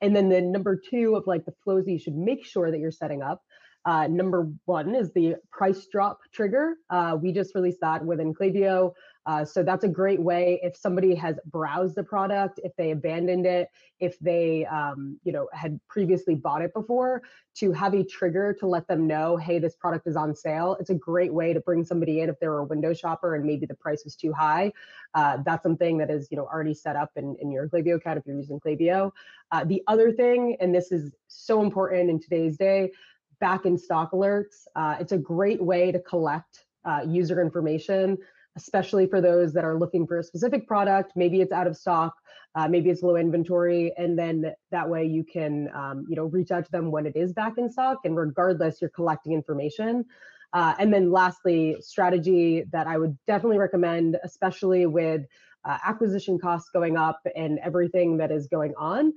And 0.00 0.14
then 0.14 0.28
the 0.28 0.40
number 0.40 0.76
two 0.76 1.17
of 1.17 1.26
like 1.26 1.45
the 1.45 1.55
flows 1.64 1.85
that 1.85 1.93
you 1.93 1.99
should 1.99 2.17
make 2.17 2.45
sure 2.45 2.71
that 2.71 2.78
you're 2.78 2.90
setting 2.90 3.23
up 3.23 3.43
uh, 3.88 4.07
number 4.07 4.52
one 4.66 4.95
is 4.95 5.14
the 5.14 5.37
price 5.50 5.87
drop 5.87 6.21
trigger. 6.30 6.75
Uh, 6.90 7.16
we 7.18 7.33
just 7.33 7.54
released 7.54 7.80
that 7.80 8.04
within 8.04 8.35
Klaviyo. 8.35 8.92
Uh, 9.25 9.47
so 9.47 9.62
that's 9.62 9.83
a 9.83 9.88
great 9.88 10.21
way 10.21 10.61
if 10.62 10.76
somebody 10.76 11.14
has 11.14 11.38
browsed 11.47 11.95
the 11.95 12.02
product, 12.02 12.61
if 12.62 12.76
they 12.76 12.90
abandoned 12.90 13.47
it, 13.47 13.68
if 13.99 14.18
they 14.18 14.66
um, 14.66 15.18
you 15.25 15.33
know 15.33 15.49
had 15.54 15.80
previously 15.88 16.35
bought 16.35 16.61
it 16.61 16.75
before, 16.75 17.23
to 17.54 17.73
have 17.73 17.95
a 17.95 18.04
trigger 18.04 18.54
to 18.61 18.66
let 18.66 18.87
them 18.88 19.07
know, 19.07 19.38
hey, 19.38 19.59
this 19.59 19.75
product 19.75 20.07
is 20.07 20.16
on 20.16 20.35
sale. 20.35 20.76
It's 20.78 20.90
a 20.90 20.95
great 20.95 21.33
way 21.33 21.54
to 21.54 21.61
bring 21.61 21.83
somebody 21.83 22.21
in 22.21 22.28
if 22.28 22.38
they're 22.40 22.59
a 22.59 22.64
window 22.64 22.92
shopper 22.92 23.37
and 23.37 23.45
maybe 23.47 23.64
the 23.64 23.75
price 23.75 24.04
was 24.04 24.16
too 24.16 24.35
high. 24.35 24.71
Uh, 25.14 25.38
that's 25.47 25.62
something 25.62 25.97
that 25.97 26.11
is 26.11 26.28
you 26.30 26.37
know 26.37 26.45
already 26.45 26.75
set 26.75 26.95
up 26.95 27.11
in, 27.16 27.37
in 27.40 27.50
your 27.50 27.71
Klaviyo 27.71 27.97
account 27.97 28.18
if 28.18 28.26
you're 28.26 28.37
using 28.37 28.61
Klaviyo. 28.61 29.12
Uh, 29.50 29.64
the 29.64 29.83
other 29.87 30.12
thing, 30.12 30.59
and 30.61 30.75
this 30.75 30.92
is 30.92 31.11
so 31.28 31.62
important 31.62 32.11
in 32.11 32.21
today's 32.21 32.59
day, 32.59 32.92
back 33.40 33.66
in 33.66 33.78
stock 33.78 34.12
alerts. 34.12 34.66
Uh, 34.75 34.97
it's 35.00 35.12
a 35.12 35.18
great 35.18 35.62
way 35.62 35.92
to 35.92 35.99
collect 36.00 36.64
uh, 36.85 37.00
user 37.07 37.40
information, 37.40 38.18
especially 38.57 39.07
for 39.07 39.21
those 39.21 39.52
that 39.52 39.64
are 39.64 39.78
looking 39.78 40.07
for 40.07 40.18
a 40.18 40.23
specific 40.23 40.66
product. 40.66 41.12
Maybe 41.16 41.40
it's 41.40 41.52
out 41.52 41.66
of 41.66 41.76
stock, 41.76 42.14
uh, 42.54 42.68
maybe 42.68 42.90
it's 42.90 43.02
low 43.02 43.16
inventory, 43.16 43.92
and 43.97 44.18
then 44.18 44.52
that 44.71 44.88
way 44.88 45.04
you 45.04 45.25
can, 45.25 45.68
um, 45.75 46.07
you 46.09 46.16
know, 46.16 46.25
reach 46.25 46.50
out 46.50 46.64
to 46.64 46.71
them 46.71 46.90
when 46.90 47.07
it 47.07 47.16
is 47.16 47.33
back 47.33 47.59
in 47.59 47.71
stock. 47.71 47.99
And 48.04 48.16
regardless, 48.16 48.80
you're 48.80 48.90
collecting 48.90 49.33
information. 49.33 50.04
Uh, 50.52 50.75
and 50.78 50.92
then 50.92 51.12
lastly, 51.12 51.76
strategy 51.80 52.64
that 52.73 52.87
I 52.87 52.97
would 52.97 53.18
definitely 53.26 53.59
recommend, 53.59 54.16
especially 54.25 54.87
with 54.87 55.26
uh, 55.64 55.76
acquisition 55.85 56.38
costs 56.38 56.71
going 56.71 56.97
up 56.97 57.21
and 57.37 57.59
everything 57.59 58.16
that 58.16 58.30
is 58.30 58.47
going 58.47 58.75
on 58.78 59.12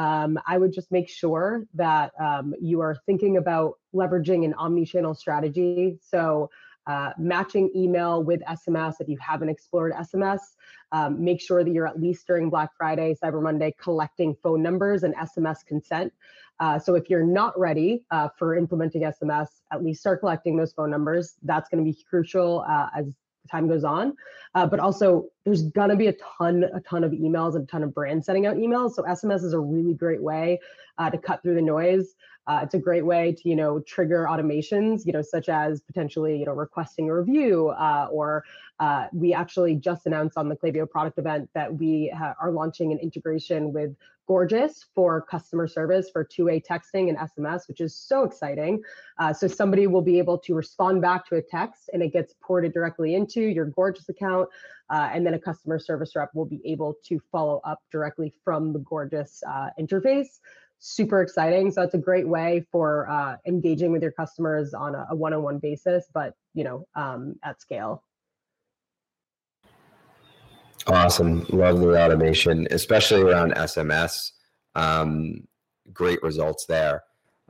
um, 0.00 0.38
I 0.46 0.56
would 0.56 0.72
just 0.72 0.90
make 0.90 1.10
sure 1.10 1.66
that 1.74 2.12
um, 2.18 2.54
you 2.58 2.80
are 2.80 2.96
thinking 3.04 3.36
about 3.36 3.74
leveraging 3.94 4.46
an 4.46 4.54
omni-channel 4.54 5.14
strategy. 5.14 5.98
So 6.00 6.48
uh, 6.86 7.10
matching 7.18 7.70
email 7.76 8.24
with 8.24 8.40
SMS 8.48 8.94
if 9.00 9.08
you 9.08 9.18
haven't 9.18 9.50
explored 9.50 9.92
SMS. 9.92 10.40
Um, 10.92 11.22
make 11.22 11.38
sure 11.38 11.62
that 11.62 11.70
you're 11.70 11.86
at 11.86 12.00
least 12.00 12.26
during 12.26 12.48
Black 12.48 12.70
Friday, 12.78 13.14
Cyber 13.22 13.42
Monday, 13.42 13.74
collecting 13.78 14.34
phone 14.42 14.62
numbers 14.62 15.02
and 15.02 15.14
SMS 15.16 15.58
consent. 15.66 16.14
Uh, 16.60 16.78
so 16.78 16.94
if 16.94 17.10
you're 17.10 17.22
not 17.22 17.58
ready 17.58 18.02
uh, 18.10 18.28
for 18.38 18.56
implementing 18.56 19.02
SMS, 19.02 19.48
at 19.70 19.84
least 19.84 20.00
start 20.00 20.20
collecting 20.20 20.56
those 20.56 20.72
phone 20.72 20.90
numbers. 20.90 21.34
That's 21.42 21.68
going 21.68 21.84
to 21.84 21.90
be 21.90 21.96
crucial 22.08 22.64
uh, 22.66 22.88
as 22.96 23.06
time 23.48 23.68
goes 23.68 23.84
on. 23.84 24.14
Uh, 24.54 24.66
but 24.66 24.80
also, 24.80 25.26
there's 25.44 25.62
gonna 25.62 25.96
be 25.96 26.08
a 26.08 26.14
ton, 26.38 26.64
a 26.74 26.80
ton 26.80 27.04
of 27.04 27.12
emails 27.12 27.54
and 27.54 27.64
a 27.64 27.66
ton 27.66 27.82
of 27.82 27.94
brands 27.94 28.26
sending 28.26 28.46
out 28.46 28.56
emails. 28.56 28.94
So 28.94 29.02
SMS 29.04 29.44
is 29.44 29.52
a 29.52 29.60
really 29.60 29.94
great 29.94 30.22
way 30.22 30.58
uh, 30.98 31.10
to 31.10 31.18
cut 31.18 31.42
through 31.42 31.54
the 31.54 31.62
noise. 31.62 32.14
Uh, 32.46 32.60
it's 32.62 32.74
a 32.74 32.78
great 32.78 33.04
way 33.04 33.32
to, 33.32 33.48
you 33.48 33.56
know, 33.56 33.80
trigger 33.80 34.26
automations, 34.28 35.06
you 35.06 35.12
know, 35.12 35.22
such 35.22 35.48
as 35.48 35.80
potentially, 35.80 36.38
you 36.38 36.46
know, 36.46 36.52
requesting 36.52 37.08
a 37.08 37.14
review 37.14 37.68
uh, 37.68 38.08
or 38.10 38.44
uh, 38.80 39.06
we 39.12 39.34
actually 39.34 39.74
just 39.74 40.06
announced 40.06 40.36
on 40.36 40.48
the 40.48 40.56
Klaviyo 40.56 40.88
product 40.88 41.18
event 41.18 41.48
that 41.54 41.72
we 41.72 42.12
ha- 42.16 42.34
are 42.40 42.50
launching 42.50 42.92
an 42.92 42.98
integration 42.98 43.72
with 43.72 43.94
Gorgias 44.26 44.86
for 44.94 45.20
customer 45.20 45.66
service 45.66 46.08
for 46.08 46.22
two-way 46.22 46.60
texting 46.60 47.08
and 47.08 47.18
SMS, 47.18 47.66
which 47.66 47.80
is 47.80 47.96
so 47.96 48.22
exciting. 48.22 48.80
Uh, 49.18 49.32
so 49.32 49.48
somebody 49.48 49.88
will 49.88 50.02
be 50.02 50.18
able 50.18 50.38
to 50.38 50.54
respond 50.54 51.02
back 51.02 51.26
to 51.26 51.34
a 51.34 51.42
text 51.42 51.90
and 51.92 52.00
it 52.00 52.12
gets 52.12 52.34
ported 52.40 52.72
directly 52.72 53.16
into 53.16 53.40
your 53.40 53.66
Gorgias 53.66 54.08
account. 54.08 54.48
Uh, 54.88 55.10
and 55.12 55.26
then 55.26 55.34
a 55.34 55.38
customer 55.38 55.78
service 55.80 56.14
rep 56.14 56.30
will 56.32 56.46
be 56.46 56.60
able 56.64 56.94
to 57.06 57.20
follow 57.32 57.60
up 57.64 57.82
directly 57.90 58.32
from 58.44 58.72
the 58.72 58.78
Gorgias 58.78 59.42
uh, 59.48 59.70
interface. 59.78 60.38
Super 60.82 61.20
exciting. 61.20 61.70
So 61.70 61.82
it's 61.82 61.92
a 61.92 61.98
great 61.98 62.26
way 62.26 62.64
for 62.72 63.08
uh, 63.08 63.36
engaging 63.46 63.92
with 63.92 64.02
your 64.02 64.12
customers 64.12 64.72
on 64.72 64.94
a, 64.94 65.14
one-on-one 65.14 65.58
basis, 65.58 66.06
but 66.12 66.34
you 66.54 66.64
know, 66.64 66.86
um, 66.94 67.34
at 67.44 67.60
scale. 67.60 68.02
Awesome. 70.86 71.44
Love 71.50 71.80
the 71.80 72.02
automation, 72.02 72.66
especially 72.70 73.20
around 73.20 73.52
SMS. 73.52 74.30
Um, 74.74 75.46
great 75.92 76.22
results 76.22 76.64
there. 76.64 77.02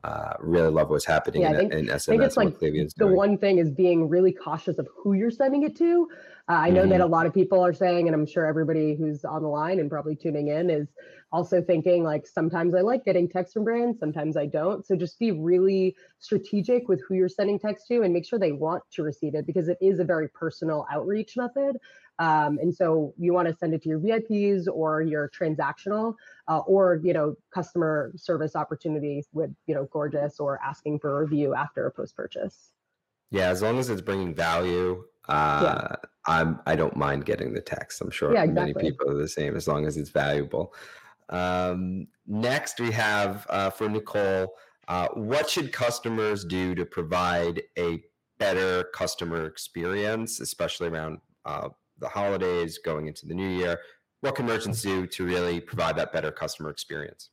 Uh, 0.03 0.33
really 0.41 0.71
love 0.71 0.89
what's 0.91 1.05
happening 1.05 1.43
yeah, 1.43 1.51
in, 1.51 1.57
think, 1.57 1.73
in 1.73 1.87
SMS. 1.87 1.95
I 1.95 1.99
think 1.99 2.23
it's 2.23 2.37
like 2.37 2.59
the 2.59 2.91
doing. 2.99 3.15
one 3.15 3.39
thing 3.39 3.59
is 3.59 3.71
being 3.71 4.09
really 4.09 4.33
cautious 4.33 4.79
of 4.79 4.89
who 4.97 5.13
you're 5.13 5.31
sending 5.31 5.63
it 5.63 5.77
to. 5.77 6.09
Uh, 6.51 6.55
I 6.55 6.71
know 6.71 6.81
mm-hmm. 6.81 6.91
that 6.91 7.01
a 7.01 7.07
lot 7.07 7.27
of 7.27 7.33
people 7.33 7.65
are 7.65 7.73
saying, 7.73 8.09
and 8.09 8.15
I'm 8.15 8.27
sure 8.27 8.45
everybody 8.45 8.97
who's 8.97 9.25
on 9.25 9.43
the 9.43 9.49
line 9.49 9.79
and 9.79 9.89
probably 9.89 10.17
tuning 10.17 10.49
in 10.49 10.69
is 10.69 10.89
also 11.31 11.63
thinking 11.63 12.03
like 12.03 12.27
sometimes 12.27 12.75
I 12.75 12.81
like 12.81 13.05
getting 13.05 13.29
text 13.29 13.55
from 13.55 13.63
brands, 13.63 14.01
sometimes 14.01 14.37
I 14.37 14.47
don't. 14.47 14.85
So 14.85 14.97
just 14.97 15.17
be 15.21 15.31
really 15.31 15.95
strategic 16.19 16.89
with 16.89 17.01
who 17.07 17.15
you're 17.15 17.29
sending 17.29 17.57
text 17.57 17.87
to 17.87 18.03
and 18.03 18.13
make 18.13 18.27
sure 18.27 18.37
they 18.37 18.51
want 18.51 18.83
to 18.95 19.05
receive 19.05 19.37
it 19.37 19.47
because 19.47 19.69
it 19.69 19.79
is 19.81 20.01
a 20.01 20.05
very 20.05 20.29
personal 20.29 20.89
outreach 20.93 21.37
method. 21.37 21.77
Um, 22.19 22.59
and 22.61 22.75
so 22.75 23.15
you 23.17 23.33
want 23.33 23.47
to 23.47 23.55
send 23.55 23.73
it 23.73 23.83
to 23.85 23.89
your 23.89 24.01
VIPs 24.01 24.67
or 24.67 25.03
your 25.03 25.31
transactional 25.31 26.17
uh, 26.49 26.59
or, 26.59 27.01
you 27.05 27.13
know, 27.13 27.37
customer 27.55 28.11
service 28.17 28.57
opportunities 28.57 29.29
with, 29.33 29.55
you 29.69 29.75
know, 29.77 29.85
Gorgias 29.93 30.41
or 30.41 30.59
asking 30.67 30.99
for 30.99 31.17
a 31.17 31.23
review 31.23 31.55
after 31.55 31.87
a 31.87 31.93
post 31.93 32.17
purchase. 32.17 32.73
Yeah, 33.31 33.51
as 33.51 33.63
long 33.63 33.79
as 33.79 33.89
it's 33.89 34.01
bringing 34.01 34.35
value, 34.35 35.05
uh, 35.31 35.63
yeah. 35.63 35.97
I'm 36.27 36.61
I 36.67 36.77
don't 36.77 36.97
mind 36.97 37.25
getting 37.25 37.53
the 37.53 37.61
text. 37.61 38.01
I'm 38.01 38.11
sure 38.11 38.35
yeah, 38.35 38.45
exactly. 38.45 38.75
many 38.75 38.91
people 38.91 39.11
are 39.11 39.17
the 39.17 39.29
same 39.29 39.57
as 39.57 39.67
long 39.67 39.87
as 39.87 39.97
it's 39.97 40.11
valuable. 40.11 40.75
Um, 41.31 42.09
next, 42.27 42.81
we 42.81 42.91
have 42.93 43.47
uh, 43.49 43.71
for 43.71 43.89
Nicole. 43.89 44.55
Uh, 44.89 45.09
what 45.15 45.49
should 45.49 45.73
customers 45.73 46.45
do 46.45 46.75
to 46.75 46.85
provide 46.85 47.63
a 47.79 48.03
better 48.41 48.85
customer 48.95 49.47
experience, 49.47 50.41
especially 50.41 50.89
around 50.89 51.19
uh, 51.45 51.69
the 51.99 52.09
holidays, 52.09 52.79
going 52.79 53.07
into 53.07 53.27
the 53.27 53.35
new 53.35 53.49
year. 53.49 53.79
What 54.23 54.35
can 54.35 54.47
merchants 54.47 54.83
do 54.83 55.07
to 55.07 55.25
really 55.25 55.61
provide 55.61 55.97
that 55.97 56.13
better 56.13 56.33
customer 56.33 56.71
experience? 56.71 57.31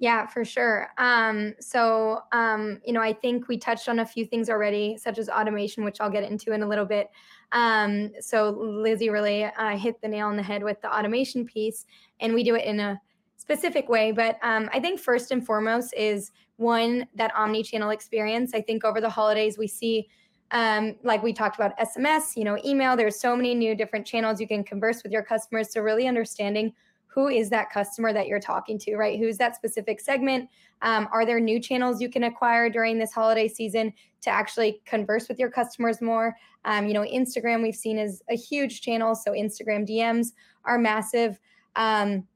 Yeah, 0.00 0.26
for 0.26 0.46
sure. 0.46 0.88
Um, 0.96 1.52
so, 1.60 2.20
um, 2.32 2.80
you 2.86 2.92
know, 2.94 3.02
I 3.02 3.12
think 3.12 3.48
we 3.48 3.58
touched 3.58 3.86
on 3.86 3.98
a 3.98 4.06
few 4.06 4.24
things 4.24 4.48
already, 4.48 4.96
such 4.96 5.18
as 5.18 5.28
automation, 5.28 5.84
which 5.84 6.00
I'll 6.00 6.08
get 6.10 6.24
into 6.24 6.52
in 6.52 6.62
a 6.62 6.66
little 6.66 6.86
bit. 6.86 7.10
Um, 7.52 8.10
so, 8.18 8.48
Lizzie 8.48 9.10
really 9.10 9.44
uh, 9.44 9.76
hit 9.76 10.00
the 10.00 10.08
nail 10.08 10.28
on 10.28 10.36
the 10.36 10.42
head 10.42 10.62
with 10.62 10.80
the 10.80 10.90
automation 10.90 11.44
piece, 11.44 11.84
and 12.18 12.32
we 12.32 12.42
do 12.42 12.54
it 12.54 12.64
in 12.64 12.80
a 12.80 12.98
specific 13.36 13.90
way. 13.90 14.10
But 14.10 14.38
um, 14.42 14.70
I 14.72 14.80
think 14.80 15.00
first 15.00 15.32
and 15.32 15.44
foremost 15.44 15.92
is 15.94 16.30
one 16.56 17.06
that 17.14 17.30
omni 17.36 17.62
channel 17.62 17.90
experience. 17.90 18.54
I 18.54 18.62
think 18.62 18.84
over 18.86 19.02
the 19.02 19.10
holidays, 19.10 19.58
we 19.58 19.66
see 19.66 20.08
um, 20.52 20.96
like 21.04 21.22
we 21.22 21.32
talked 21.32 21.54
about 21.54 21.78
sms 21.78 22.36
you 22.36 22.42
know 22.42 22.58
email 22.64 22.96
there's 22.96 23.20
so 23.20 23.36
many 23.36 23.54
new 23.54 23.72
different 23.76 24.04
channels 24.04 24.40
you 24.40 24.48
can 24.48 24.64
converse 24.64 25.00
with 25.04 25.12
your 25.12 25.22
customers 25.22 25.72
so 25.72 25.80
really 25.80 26.08
understanding 26.08 26.72
who 27.12 27.28
is 27.28 27.50
that 27.50 27.70
customer 27.70 28.12
that 28.12 28.26
you're 28.28 28.40
talking 28.40 28.78
to 28.78 28.96
right? 28.96 29.18
Who's 29.18 29.38
that 29.38 29.56
specific 29.56 30.00
segment? 30.00 30.48
Um, 30.82 31.08
are 31.12 31.26
there 31.26 31.40
new 31.40 31.60
channels 31.60 32.00
you 32.00 32.08
can 32.08 32.24
acquire 32.24 32.70
during 32.70 32.98
this 32.98 33.12
holiday 33.12 33.48
season 33.48 33.92
to 34.22 34.30
actually 34.30 34.80
converse 34.86 35.28
with 35.28 35.38
your 35.38 35.50
customers 35.50 36.00
more? 36.00 36.36
Um, 36.64 36.86
you 36.86 36.92
know 36.92 37.02
instagram 37.02 37.62
we've 37.62 37.74
seen 37.74 37.98
is 37.98 38.22
a 38.28 38.36
huge 38.36 38.82
channel 38.82 39.14
so 39.14 39.32
instagram 39.32 39.88
dms 39.88 40.32
are 40.66 40.76
massive 40.76 41.38
um, 41.76 42.26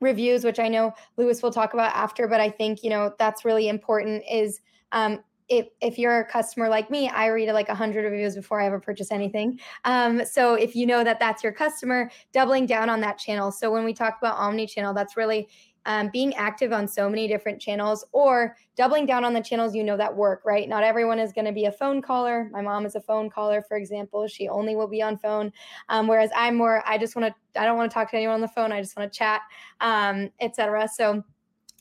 reviews 0.00 0.44
which 0.44 0.58
i 0.58 0.68
know 0.68 0.92
lewis 1.18 1.42
will 1.42 1.52
talk 1.52 1.74
about 1.74 1.94
after 1.94 2.26
but 2.26 2.40
i 2.40 2.48
think 2.48 2.82
you 2.82 2.88
know 2.88 3.12
that's 3.18 3.44
really 3.44 3.68
important 3.68 4.22
is 4.30 4.60
um, 4.92 5.20
if, 5.48 5.68
if 5.80 5.98
you're 5.98 6.20
a 6.20 6.24
customer 6.24 6.68
like 6.68 6.90
me, 6.90 7.08
I 7.08 7.26
read 7.26 7.52
like 7.52 7.68
100 7.68 8.10
reviews 8.10 8.34
before 8.34 8.60
I 8.60 8.66
ever 8.66 8.80
purchase 8.80 9.12
anything. 9.12 9.60
Um, 9.84 10.24
so 10.24 10.54
if 10.54 10.74
you 10.74 10.86
know 10.86 11.04
that 11.04 11.20
that's 11.20 11.42
your 11.42 11.52
customer, 11.52 12.10
doubling 12.32 12.66
down 12.66 12.88
on 12.90 13.00
that 13.00 13.18
channel. 13.18 13.52
So 13.52 13.70
when 13.70 13.84
we 13.84 13.92
talk 13.92 14.18
about 14.18 14.36
omni-channel, 14.36 14.94
that's 14.94 15.16
really 15.16 15.48
um, 15.86 16.10
being 16.12 16.34
active 16.34 16.72
on 16.72 16.88
so 16.88 17.08
many 17.08 17.28
different 17.28 17.60
channels 17.60 18.04
or 18.10 18.56
doubling 18.76 19.06
down 19.06 19.24
on 19.24 19.32
the 19.32 19.40
channels 19.40 19.74
you 19.74 19.84
know 19.84 19.96
that 19.96 20.14
work, 20.14 20.42
right? 20.44 20.68
Not 20.68 20.82
everyone 20.82 21.20
is 21.20 21.32
going 21.32 21.44
to 21.44 21.52
be 21.52 21.66
a 21.66 21.72
phone 21.72 22.02
caller. 22.02 22.48
My 22.52 22.60
mom 22.60 22.84
is 22.84 22.96
a 22.96 23.00
phone 23.00 23.30
caller, 23.30 23.62
for 23.62 23.76
example. 23.76 24.26
She 24.26 24.48
only 24.48 24.74
will 24.74 24.88
be 24.88 25.00
on 25.00 25.16
phone. 25.16 25.52
Um, 25.88 26.08
whereas 26.08 26.30
I'm 26.34 26.56
more, 26.56 26.82
I 26.86 26.98
just 26.98 27.14
want 27.14 27.32
to, 27.32 27.60
I 27.60 27.64
don't 27.64 27.76
want 27.76 27.88
to 27.88 27.94
talk 27.94 28.10
to 28.10 28.16
anyone 28.16 28.34
on 28.34 28.40
the 28.40 28.48
phone. 28.48 28.72
I 28.72 28.82
just 28.82 28.96
want 28.96 29.12
to 29.12 29.16
chat, 29.16 29.42
um, 29.80 30.28
etc. 30.40 30.88
So 30.92 31.22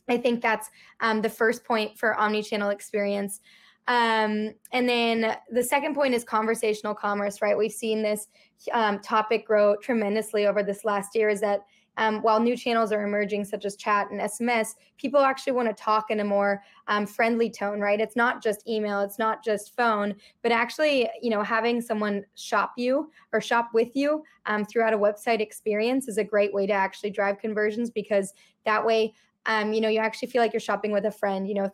I 0.08 0.18
think 0.18 0.42
that's 0.42 0.70
um, 1.00 1.22
the 1.22 1.30
first 1.30 1.64
point 1.64 1.98
for 1.98 2.16
omni-channel 2.20 2.70
experience. 2.70 3.42
Um, 3.88 4.54
and 4.72 4.90
then 4.90 5.38
the 5.52 5.64
second 5.64 5.94
point 5.94 6.14
is 6.14 6.24
conversational 6.24 6.96
commerce, 6.96 7.42
right? 7.42 7.58
We've 7.58 7.72
seen 7.72 8.02
this 8.02 8.28
um, 8.72 9.00
topic 9.00 9.46
grow 9.46 9.76
tremendously 9.76 10.48
over 10.48 10.64
this 10.64 10.84
last 10.86 11.16
year. 11.16 11.30
Is 11.30 11.42
that 11.42 11.62
um, 11.98 12.22
while 12.22 12.40
new 12.40 12.58
channels 12.58 12.92
are 12.92 13.04
emerging, 13.04 13.46
such 13.46 13.64
as 13.64 13.76
chat 13.76 14.10
and 14.12 14.20
SMS, 14.20 14.70
people 14.98 15.22
actually 15.22 15.54
want 15.54 15.70
to 15.70 15.84
talk 15.84 16.10
in 16.10 16.20
a 16.20 16.26
more 16.26 16.62
um, 16.88 17.06
friendly 17.06 17.50
tone, 17.50 17.80
right? 17.80 18.02
It's 18.02 18.16
not 18.16 18.44
just 18.44 18.68
email, 18.68 19.02
it's 19.02 19.20
not 19.20 19.44
just 19.44 19.76
phone, 19.76 20.16
but 20.42 20.52
actually, 20.52 21.10
you 21.22 21.30
know, 21.30 21.42
having 21.42 21.80
someone 21.82 22.26
shop 22.36 22.74
you 22.78 23.12
or 23.32 23.40
shop 23.40 23.70
with 23.74 23.96
you 23.96 24.24
um, 24.46 24.66
throughout 24.66 24.94
a 24.94 24.98
website 24.98 25.40
experience 25.40 26.08
is 26.08 26.18
a 26.18 26.24
great 26.24 26.54
way 26.54 26.68
to 26.68 26.74
actually 26.74 27.12
drive 27.12 27.40
conversions 27.40 27.90
because 27.90 28.34
that 28.66 28.86
way, 28.86 29.14
um, 29.46 29.74
you 29.74 29.82
know, 29.82 29.90
you 29.90 30.00
actually 30.00 30.30
feel 30.30 30.42
like 30.42 30.54
you're 30.54 30.60
shopping 30.60 30.92
with 30.92 31.06
a 31.06 31.12
friend. 31.12 31.48
You 31.48 31.56
know, 31.56 31.72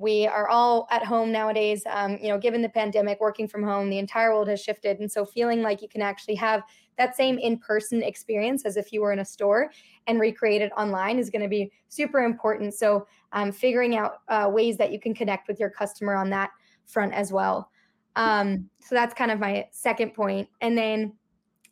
we 0.00 0.26
are 0.26 0.48
all 0.48 0.88
at 0.90 1.04
home 1.04 1.30
nowadays 1.30 1.82
um, 1.90 2.16
you 2.22 2.28
know 2.28 2.38
given 2.38 2.62
the 2.62 2.68
pandemic 2.70 3.20
working 3.20 3.46
from 3.46 3.62
home 3.62 3.90
the 3.90 3.98
entire 3.98 4.32
world 4.32 4.48
has 4.48 4.60
shifted. 4.60 4.98
And 4.98 5.12
so 5.12 5.24
feeling 5.24 5.60
like 5.60 5.82
you 5.82 5.88
can 5.88 6.00
actually 6.00 6.36
have 6.36 6.62
that 6.96 7.14
same 7.16 7.38
in-person 7.38 8.02
experience 8.02 8.64
as 8.64 8.76
if 8.76 8.92
you 8.92 9.02
were 9.02 9.12
in 9.12 9.18
a 9.18 9.24
store 9.24 9.70
and 10.06 10.18
recreate 10.18 10.62
it 10.62 10.72
online 10.76 11.18
is 11.18 11.30
going 11.30 11.42
to 11.42 11.48
be 11.48 11.70
super 11.88 12.20
important. 12.20 12.74
So 12.74 13.06
um, 13.32 13.52
figuring 13.52 13.96
out 13.96 14.18
uh, 14.28 14.50
ways 14.52 14.76
that 14.78 14.90
you 14.90 14.98
can 14.98 15.14
connect 15.14 15.48
with 15.48 15.60
your 15.60 15.70
customer 15.70 16.14
on 16.14 16.30
that 16.30 16.50
front 16.86 17.12
as 17.12 17.32
well. 17.32 17.70
Um, 18.16 18.68
so 18.80 18.94
that's 18.94 19.14
kind 19.14 19.30
of 19.30 19.38
my 19.38 19.66
second 19.70 20.14
point. 20.14 20.48
And 20.60 20.76
then 20.76 21.14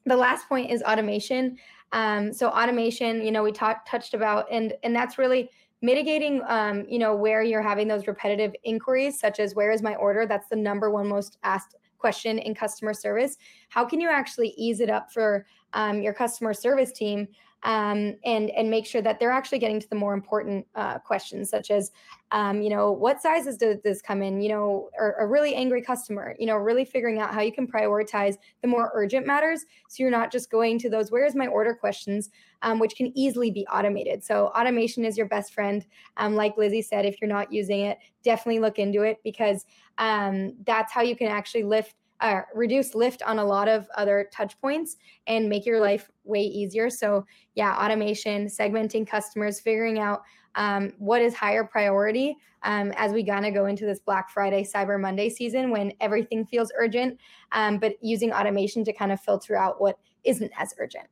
the 0.06 0.16
last 0.16 0.48
point 0.48 0.70
is 0.70 0.82
automation 0.82 1.56
um, 1.92 2.32
so 2.32 2.48
automation 2.48 3.22
you 3.22 3.30
know 3.30 3.42
we 3.42 3.52
talked 3.52 3.88
touched 3.88 4.14
about 4.14 4.46
and 4.50 4.74
and 4.82 4.94
that's 4.94 5.18
really 5.18 5.50
mitigating 5.80 6.42
um, 6.48 6.84
you 6.88 6.98
know 6.98 7.14
where 7.14 7.42
you're 7.42 7.62
having 7.62 7.88
those 7.88 8.06
repetitive 8.06 8.54
inquiries 8.64 9.18
such 9.18 9.38
as 9.40 9.54
where 9.54 9.70
is 9.70 9.82
my 9.82 9.94
order? 9.96 10.26
That's 10.26 10.48
the 10.48 10.56
number 10.56 10.90
one 10.90 11.08
most 11.08 11.38
asked 11.42 11.76
question 11.98 12.38
in 12.38 12.54
customer 12.54 12.94
service. 12.94 13.36
How 13.68 13.84
can 13.84 14.00
you 14.00 14.08
actually 14.08 14.54
ease 14.56 14.80
it 14.80 14.90
up 14.90 15.12
for 15.12 15.46
um, 15.72 16.00
your 16.00 16.14
customer 16.14 16.54
service 16.54 16.92
team 16.92 17.28
um, 17.64 18.14
and 18.24 18.50
and 18.50 18.70
make 18.70 18.86
sure 18.86 19.02
that 19.02 19.18
they're 19.18 19.32
actually 19.32 19.58
getting 19.58 19.80
to 19.80 19.88
the 19.88 19.96
more 19.96 20.14
important 20.14 20.66
uh, 20.74 20.98
questions, 20.98 21.50
such 21.50 21.70
as, 21.70 21.90
um, 22.30 22.62
you 22.62 22.70
know, 22.70 22.92
what 22.92 23.20
sizes 23.20 23.56
does 23.56 23.78
this 23.82 24.00
come 24.00 24.22
in? 24.22 24.40
You 24.40 24.50
know, 24.50 24.90
or 24.98 25.16
a 25.18 25.26
really 25.26 25.54
angry 25.54 25.82
customer. 25.82 26.36
You 26.38 26.46
know, 26.46 26.56
really 26.56 26.84
figuring 26.84 27.18
out 27.18 27.34
how 27.34 27.40
you 27.40 27.52
can 27.52 27.66
prioritize 27.66 28.36
the 28.62 28.68
more 28.68 28.92
urgent 28.94 29.26
matters, 29.26 29.64
so 29.88 30.02
you're 30.02 30.10
not 30.10 30.30
just 30.30 30.50
going 30.50 30.78
to 30.80 30.90
those 30.90 31.10
"Where's 31.10 31.34
my 31.34 31.48
order?" 31.48 31.74
questions, 31.74 32.30
um, 32.62 32.78
which 32.78 32.94
can 32.96 33.10
easily 33.16 33.50
be 33.50 33.66
automated. 33.66 34.22
So 34.22 34.48
automation 34.48 35.04
is 35.04 35.16
your 35.16 35.26
best 35.26 35.52
friend. 35.52 35.84
Um, 36.16 36.34
like 36.34 36.56
Lizzie 36.56 36.82
said, 36.82 37.06
if 37.06 37.20
you're 37.20 37.28
not 37.28 37.52
using 37.52 37.80
it, 37.80 37.98
definitely 38.22 38.60
look 38.60 38.78
into 38.78 39.02
it 39.02 39.18
because 39.24 39.64
um, 39.98 40.54
that's 40.64 40.92
how 40.92 41.02
you 41.02 41.16
can 41.16 41.28
actually 41.28 41.64
lift 41.64 41.94
uh, 42.20 42.42
reduce 42.54 42.94
lift 42.94 43.22
on 43.22 43.38
a 43.38 43.44
lot 43.44 43.68
of 43.68 43.88
other 43.96 44.28
touch 44.32 44.60
points 44.60 44.96
and 45.26 45.48
make 45.48 45.64
your 45.64 45.80
life 45.80 46.10
way 46.24 46.42
easier. 46.42 46.90
So, 46.90 47.24
yeah, 47.54 47.76
automation, 47.76 48.46
segmenting 48.46 49.06
customers, 49.06 49.60
figuring 49.60 49.98
out 49.98 50.22
um, 50.54 50.92
what 50.98 51.22
is 51.22 51.34
higher 51.34 51.64
priority 51.64 52.36
um, 52.62 52.92
as 52.96 53.12
we 53.12 53.24
kind 53.24 53.46
of 53.46 53.54
go 53.54 53.66
into 53.66 53.86
this 53.86 54.00
Black 54.00 54.30
Friday, 54.30 54.64
Cyber 54.64 55.00
Monday 55.00 55.28
season 55.28 55.70
when 55.70 55.92
everything 56.00 56.44
feels 56.44 56.72
urgent, 56.76 57.18
um, 57.52 57.78
but 57.78 57.94
using 58.00 58.32
automation 58.32 58.84
to 58.84 58.92
kind 58.92 59.12
of 59.12 59.20
filter 59.20 59.56
out 59.56 59.80
what 59.80 59.98
isn't 60.24 60.50
as 60.58 60.74
urgent. 60.78 61.06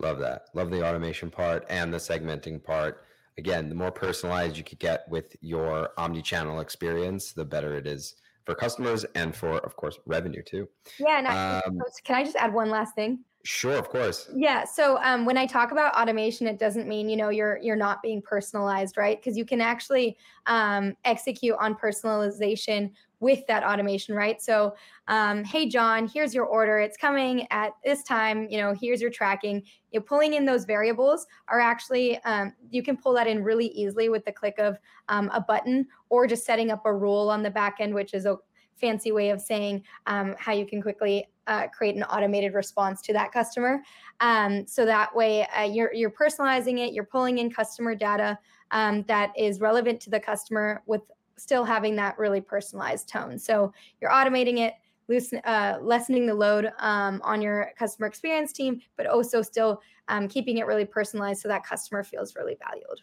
Love 0.00 0.18
that. 0.18 0.46
Love 0.54 0.70
the 0.70 0.86
automation 0.86 1.30
part 1.30 1.64
and 1.68 1.92
the 1.92 1.98
segmenting 1.98 2.62
part. 2.62 3.04
Again, 3.36 3.68
the 3.68 3.74
more 3.74 3.92
personalized 3.92 4.56
you 4.56 4.64
could 4.64 4.78
get 4.78 5.08
with 5.08 5.36
your 5.40 5.90
omni 5.98 6.22
channel 6.22 6.60
experience, 6.60 7.32
the 7.32 7.44
better 7.44 7.74
it 7.74 7.86
is 7.86 8.14
for 8.44 8.54
customers 8.54 9.04
and 9.14 9.34
for, 9.34 9.58
of 9.58 9.76
course, 9.76 9.98
revenue 10.06 10.42
too. 10.42 10.68
Yeah. 10.98 11.18
And 11.18 11.28
I, 11.28 11.60
um, 11.60 11.80
can 12.04 12.16
I 12.16 12.24
just 12.24 12.36
add 12.36 12.52
one 12.52 12.70
last 12.70 12.94
thing? 12.94 13.20
Sure, 13.46 13.76
of 13.76 13.90
course. 13.90 14.30
Yeah. 14.34 14.64
So 14.64 14.98
um, 15.02 15.26
when 15.26 15.36
I 15.36 15.44
talk 15.44 15.70
about 15.70 15.94
automation, 15.94 16.46
it 16.46 16.58
doesn't 16.58 16.88
mean 16.88 17.10
you 17.10 17.16
know 17.16 17.28
you're 17.28 17.58
you're 17.58 17.76
not 17.76 18.00
being 18.02 18.22
personalized, 18.22 18.96
right? 18.96 19.20
Because 19.20 19.36
you 19.36 19.44
can 19.44 19.60
actually 19.60 20.16
um, 20.46 20.96
execute 21.04 21.54
on 21.60 21.74
personalization 21.74 22.90
with 23.24 23.46
that 23.46 23.64
automation, 23.64 24.14
right? 24.14 24.42
So, 24.42 24.74
um, 25.08 25.44
hey 25.44 25.66
John, 25.66 26.06
here's 26.06 26.34
your 26.34 26.44
order. 26.44 26.78
It's 26.78 26.98
coming 26.98 27.46
at 27.50 27.72
this 27.82 28.02
time. 28.02 28.46
You 28.50 28.58
know, 28.58 28.74
here's 28.78 29.00
your 29.00 29.10
tracking. 29.10 29.62
You 29.92 30.00
know, 30.00 30.04
pulling 30.04 30.34
in 30.34 30.44
those 30.44 30.66
variables 30.66 31.26
are 31.48 31.58
actually 31.58 32.18
um, 32.24 32.52
you 32.70 32.82
can 32.82 32.98
pull 32.98 33.14
that 33.14 33.26
in 33.26 33.42
really 33.42 33.68
easily 33.68 34.10
with 34.10 34.26
the 34.26 34.32
click 34.32 34.58
of 34.58 34.76
um, 35.08 35.30
a 35.32 35.40
button 35.40 35.86
or 36.10 36.26
just 36.26 36.44
setting 36.44 36.70
up 36.70 36.84
a 36.84 36.92
rule 36.92 37.30
on 37.30 37.42
the 37.42 37.50
back 37.50 37.76
end, 37.80 37.94
which 37.94 38.12
is 38.12 38.26
a 38.26 38.36
fancy 38.76 39.10
way 39.10 39.30
of 39.30 39.40
saying 39.40 39.82
um, 40.06 40.34
how 40.38 40.52
you 40.52 40.66
can 40.66 40.82
quickly 40.82 41.26
uh, 41.46 41.66
create 41.68 41.96
an 41.96 42.02
automated 42.02 42.52
response 42.52 43.00
to 43.00 43.14
that 43.14 43.32
customer. 43.32 43.82
Um, 44.20 44.66
so 44.66 44.84
that 44.84 45.16
way, 45.16 45.46
uh, 45.56 45.62
you're 45.62 45.94
you're 45.94 46.10
personalizing 46.10 46.78
it. 46.86 46.92
You're 46.92 47.04
pulling 47.04 47.38
in 47.38 47.50
customer 47.50 47.94
data 47.94 48.38
um, 48.72 49.02
that 49.08 49.32
is 49.34 49.60
relevant 49.60 49.98
to 50.02 50.10
the 50.10 50.20
customer 50.20 50.82
with 50.84 51.00
still 51.36 51.64
having 51.64 51.96
that 51.96 52.18
really 52.18 52.40
personalized 52.40 53.08
tone. 53.08 53.38
So 53.38 53.72
you're 54.00 54.10
automating 54.10 54.58
it, 54.58 54.74
loosen, 55.08 55.40
uh, 55.44 55.78
lessening 55.82 56.26
the 56.26 56.34
load 56.34 56.70
um, 56.78 57.20
on 57.24 57.42
your 57.42 57.70
customer 57.78 58.06
experience 58.06 58.52
team, 58.52 58.80
but 58.96 59.06
also 59.06 59.42
still 59.42 59.80
um, 60.08 60.28
keeping 60.28 60.58
it 60.58 60.66
really 60.66 60.84
personalized 60.84 61.42
so 61.42 61.48
that 61.48 61.66
customer 61.66 62.02
feels 62.02 62.34
really 62.36 62.56
valued. 62.68 63.00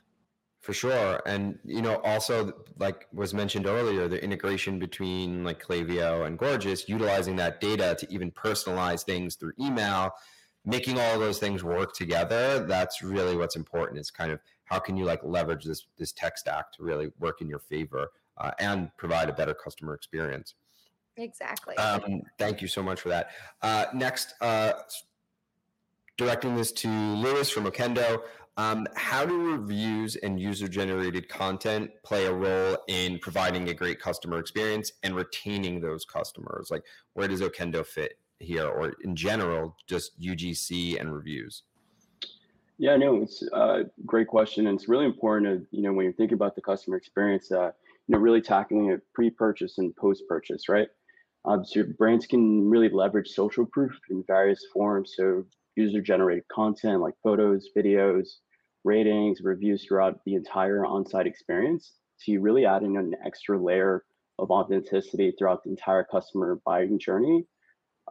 For 0.61 0.73
sure. 0.73 1.21
And, 1.25 1.57
you 1.65 1.81
know, 1.81 1.95
also, 2.03 2.53
like 2.77 3.07
was 3.11 3.33
mentioned 3.33 3.65
earlier, 3.65 4.07
the 4.07 4.23
integration 4.23 4.77
between 4.77 5.43
like 5.43 5.63
Klaviyo 5.63 6.27
and 6.27 6.37
Gorgias, 6.37 6.87
utilizing 6.87 7.35
that 7.37 7.59
data 7.59 7.95
to 7.99 8.13
even 8.13 8.31
personalize 8.31 9.03
things 9.03 9.35
through 9.35 9.53
email, 9.59 10.11
making 10.63 10.99
all 10.99 11.17
those 11.17 11.39
things 11.39 11.63
work 11.63 11.95
together. 11.95 12.63
That's 12.67 13.01
really 13.01 13.35
what's 13.35 13.55
important 13.55 13.99
is 13.99 14.11
kind 14.11 14.31
of 14.31 14.39
how 14.65 14.77
can 14.77 14.95
you 14.95 15.03
like 15.03 15.21
leverage 15.23 15.65
this, 15.65 15.87
this 15.97 16.11
tech 16.11 16.37
stack 16.37 16.71
to 16.73 16.83
really 16.83 17.11
work 17.19 17.41
in 17.41 17.49
your 17.49 17.59
favor 17.59 18.09
uh, 18.37 18.51
and 18.59 18.89
provide 18.97 19.29
a 19.29 19.33
better 19.33 19.53
customer 19.53 19.93
experience. 19.93 20.55
Exactly. 21.17 21.75
Um, 21.77 22.21
thank 22.37 22.61
you 22.61 22.67
so 22.67 22.81
much 22.81 23.01
for 23.01 23.09
that. 23.09 23.31
Uh, 23.61 23.85
next, 23.93 24.33
uh, 24.41 24.73
directing 26.17 26.55
this 26.55 26.71
to 26.71 26.87
Lewis 26.87 27.49
from 27.49 27.65
Okendo. 27.65 28.21
Um, 28.57 28.85
how 28.95 29.25
do 29.25 29.51
reviews 29.51 30.17
and 30.17 30.39
user 30.39 30.67
generated 30.67 31.29
content 31.29 31.89
play 32.03 32.25
a 32.25 32.33
role 32.33 32.77
in 32.87 33.17
providing 33.19 33.69
a 33.69 33.73
great 33.73 33.99
customer 33.99 34.39
experience 34.39 34.91
and 35.03 35.15
retaining 35.15 35.79
those 35.79 36.05
customers? 36.05 36.69
Like, 36.69 36.83
where 37.13 37.27
does 37.27 37.41
Okendo 37.41 37.85
fit 37.85 38.17
here, 38.39 38.67
or 38.67 38.93
in 39.03 39.15
general, 39.15 39.75
just 39.87 40.19
UGC 40.19 40.99
and 40.99 41.13
reviews? 41.13 41.63
Yeah, 42.77 42.97
no, 42.97 43.21
it's 43.21 43.43
a 43.53 43.83
great 44.05 44.27
question, 44.27 44.67
and 44.67 44.77
it's 44.77 44.89
really 44.89 45.05
important. 45.05 45.69
To, 45.69 45.75
you 45.75 45.83
know, 45.83 45.93
when 45.93 46.03
you're 46.03 46.13
thinking 46.13 46.35
about 46.35 46.55
the 46.55 46.61
customer 46.61 46.97
experience, 46.97 47.51
uh, 47.51 47.71
you 48.07 48.15
know, 48.15 48.19
really 48.19 48.41
tackling 48.41 48.91
it 48.91 49.01
pre-purchase 49.13 49.77
and 49.77 49.95
post-purchase, 49.95 50.67
right? 50.69 50.87
Um, 51.45 51.65
so 51.65 51.83
brands 51.97 52.27
can 52.27 52.69
really 52.69 52.89
leverage 52.89 53.29
social 53.29 53.65
proof 53.65 53.91
in 54.09 54.23
various 54.27 54.63
forms. 54.73 55.13
So 55.17 55.45
user-generated 55.75 56.43
content 56.51 57.01
like 57.01 57.13
photos, 57.23 57.69
videos, 57.75 58.27
ratings, 58.83 59.41
reviews 59.41 59.85
throughout 59.85 60.19
the 60.25 60.35
entire 60.35 60.85
on-site 60.85 61.27
experience. 61.27 61.93
to 62.25 62.39
really 62.39 62.65
add 62.65 62.83
in 62.83 62.97
an 62.97 63.15
extra 63.25 63.57
layer 63.61 64.03
of 64.39 64.51
authenticity 64.51 65.33
throughout 65.37 65.63
the 65.63 65.69
entire 65.69 66.03
customer 66.03 66.59
buying 66.65 66.99
journey. 66.99 67.45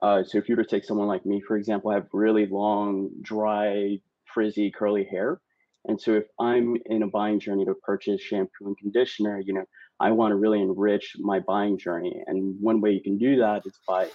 Uh, 0.03 0.23
so 0.25 0.39
if 0.39 0.49
you 0.49 0.57
were 0.57 0.65
to 0.65 0.69
take 0.69 0.85
someone 0.85 1.09
like 1.09 1.27
me, 1.27 1.41
for 1.41 1.57
example, 1.57 1.91
I 1.91 1.95
have 1.95 2.09
really 2.13 2.47
long, 2.47 3.11
dry, 3.23 3.99
frizzy, 4.33 4.71
curly 4.71 5.05
hair. 5.05 5.41
And 5.87 6.01
so 6.01 6.15
if 6.15 6.25
I'm 6.39 6.77
in 6.87 7.03
a 7.03 7.09
buying 7.09 7.41
journey 7.41 7.65
to 7.65 7.75
purchase 7.75 8.21
shampoo 8.21 8.67
and 8.67 8.79
conditioner, 8.79 9.41
you 9.45 9.55
know, 9.55 9.65
I 9.99 10.11
want 10.11 10.33
to 10.33 10.37
really 10.37 10.61
enrich 10.61 11.17
my 11.19 11.41
buying 11.41 11.79
journey. 11.79 12.23
And 12.27 12.57
one 12.61 12.81
way 12.81 12.93
you 12.93 13.03
can 13.03 13.19
do 13.19 13.37
that 13.37 13.63
is 13.67 13.79
by 13.87 14.09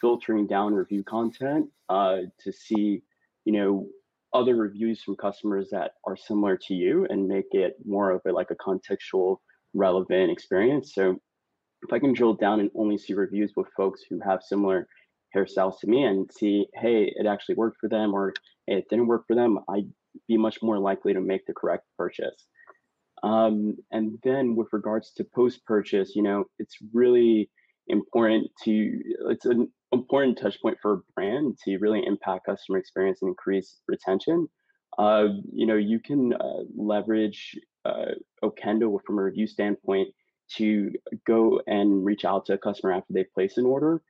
filtering 0.00 0.46
down 0.46 0.74
review 0.74 1.02
content 1.04 1.68
uh, 1.88 2.18
to 2.40 2.52
see, 2.52 3.02
you 3.44 3.52
know, 3.52 3.86
other 4.32 4.56
reviews 4.56 5.02
from 5.02 5.16
customers 5.16 5.68
that 5.70 5.92
are 6.06 6.16
similar 6.16 6.56
to 6.56 6.74
you 6.74 7.06
and 7.08 7.28
make 7.28 7.46
it 7.52 7.76
more 7.84 8.10
of 8.10 8.20
a 8.26 8.32
like 8.32 8.50
a 8.50 8.56
contextual 8.56 9.36
relevant 9.74 10.30
experience. 10.30 10.92
So 10.94 11.16
if 11.82 11.92
I 11.92 11.98
can 11.98 12.12
drill 12.12 12.34
down 12.34 12.60
and 12.60 12.70
only 12.74 12.98
see 12.98 13.14
reviews 13.14 13.52
with 13.56 13.68
folks 13.76 14.02
who 14.08 14.18
have 14.20 14.42
similar 14.42 14.88
hairstyles 15.34 15.78
to 15.80 15.86
me 15.86 16.04
and 16.04 16.28
see, 16.32 16.66
hey, 16.74 17.12
it 17.14 17.26
actually 17.26 17.54
worked 17.56 17.78
for 17.80 17.88
them 17.88 18.12
or 18.14 18.32
hey, 18.66 18.78
it 18.78 18.88
didn't 18.90 19.06
work 19.06 19.24
for 19.26 19.36
them, 19.36 19.58
I'd 19.68 19.88
be 20.28 20.36
much 20.36 20.62
more 20.62 20.78
likely 20.78 21.12
to 21.14 21.20
make 21.20 21.46
the 21.46 21.52
correct 21.52 21.84
purchase. 21.96 22.46
Um, 23.22 23.76
and 23.90 24.18
then 24.22 24.54
with 24.54 24.68
regards 24.72 25.12
to 25.12 25.24
post 25.24 25.64
purchase, 25.64 26.14
you 26.14 26.22
know, 26.22 26.44
it's 26.58 26.76
really 26.92 27.50
important 27.88 28.50
to, 28.64 29.00
it's 29.30 29.46
an 29.46 29.68
important 29.92 30.38
touch 30.38 30.60
point 30.60 30.76
for 30.82 30.92
a 30.92 31.00
brand 31.14 31.58
to 31.64 31.78
really 31.78 32.04
impact 32.06 32.46
customer 32.46 32.78
experience 32.78 33.20
and 33.22 33.30
increase 33.30 33.78
retention. 33.88 34.48
Uh, 34.98 35.28
you 35.52 35.66
know, 35.66 35.76
you 35.76 36.00
can 36.00 36.34
uh, 36.34 36.64
leverage 36.76 37.56
uh, 37.84 38.12
Okendo 38.42 38.98
from 39.06 39.18
a 39.18 39.22
review 39.22 39.46
standpoint 39.46 40.08
to 40.56 40.90
go 41.26 41.60
and 41.66 42.04
reach 42.04 42.24
out 42.24 42.46
to 42.46 42.54
a 42.54 42.58
customer 42.58 42.92
after 42.92 43.12
they 43.12 43.24
place 43.34 43.56
an 43.56 43.64
order 43.64 44.02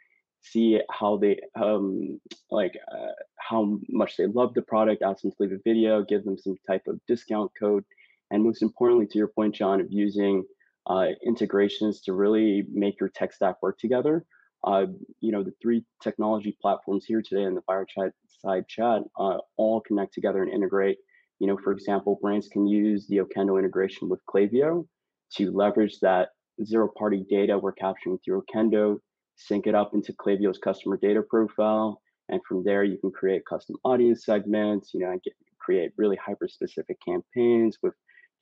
see 0.45 0.81
how 0.91 1.17
they 1.17 1.39
um 1.61 2.21
like 2.51 2.75
uh, 2.93 3.13
how 3.39 3.79
much 3.89 4.17
they 4.17 4.27
love 4.27 4.55
the 4.55 4.63
product 4.63 5.03
ask 5.03 5.23
them 5.23 5.31
to 5.31 5.37
leave 5.41 5.53
a 5.53 5.59
video 5.65 6.03
give 6.03 6.25
them 6.25 6.37
some 6.39 6.57
type 6.67 6.83
of 6.87 7.01
discount 7.09 7.51
code 7.59 7.85
and 8.31 8.43
most 8.43 8.63
importantly 8.63 9.07
to 9.07 9.19
your 9.19 9.29
point 9.29 9.55
john 9.55 9.81
of 9.81 9.87
using 9.91 10.45
uh, 10.87 11.07
integrations 11.25 12.03
to 12.03 12.13
really 12.13 12.67
make 12.71 13.01
your 13.01 13.09
tech 13.09 13.33
stack 13.33 13.57
work 13.63 13.79
together 13.79 14.25
uh, 14.65 14.87
you 15.21 15.31
know 15.31 15.43
the 15.43 15.53
three 15.61 15.85
technology 16.03 16.57
platforms 16.61 17.05
here 17.05 17.23
today 17.23 17.45
in 17.45 17.55
the 17.55 17.63
fireside 17.63 18.13
side 18.45 18.67
chat 18.67 19.03
uh, 19.19 19.39
all 19.57 19.81
connect 19.81 20.15
together 20.15 20.43
and 20.43 20.53
integrate. 20.53 20.99
You 21.39 21.47
know 21.47 21.59
for 21.63 21.73
example 21.73 22.19
brands 22.23 22.49
can 22.49 22.67
use 22.67 23.07
the 23.07 23.19
okendo 23.19 23.59
integration 23.59 24.09
with 24.09 24.21
Klaviyo 24.27 24.87
to 25.37 25.51
leverage 25.51 25.99
that 26.01 26.31
zero 26.65 26.89
party 26.97 27.25
data 27.29 27.59
we're 27.59 27.73
capturing 27.73 28.19
through 28.25 28.43
okendo 28.43 28.99
sync 29.37 29.67
it 29.67 29.75
up 29.75 29.95
into 29.95 30.13
Klaviyo's 30.13 30.59
customer 30.59 30.97
data 30.97 31.23
profile. 31.23 32.01
And 32.29 32.41
from 32.49 32.65
there, 32.65 32.85
you 32.85 32.99
can 32.99 33.11
create 33.11 33.45
custom 33.47 33.77
audience 33.85 34.25
segments, 34.25 34.93
you 34.95 35.01
know, 35.01 35.11
and 35.11 35.23
get, 35.23 35.35
create 35.59 35.93
really 35.97 36.17
hyper 36.17 36.49
specific 36.49 36.99
campaigns 37.07 37.79
with 37.83 37.95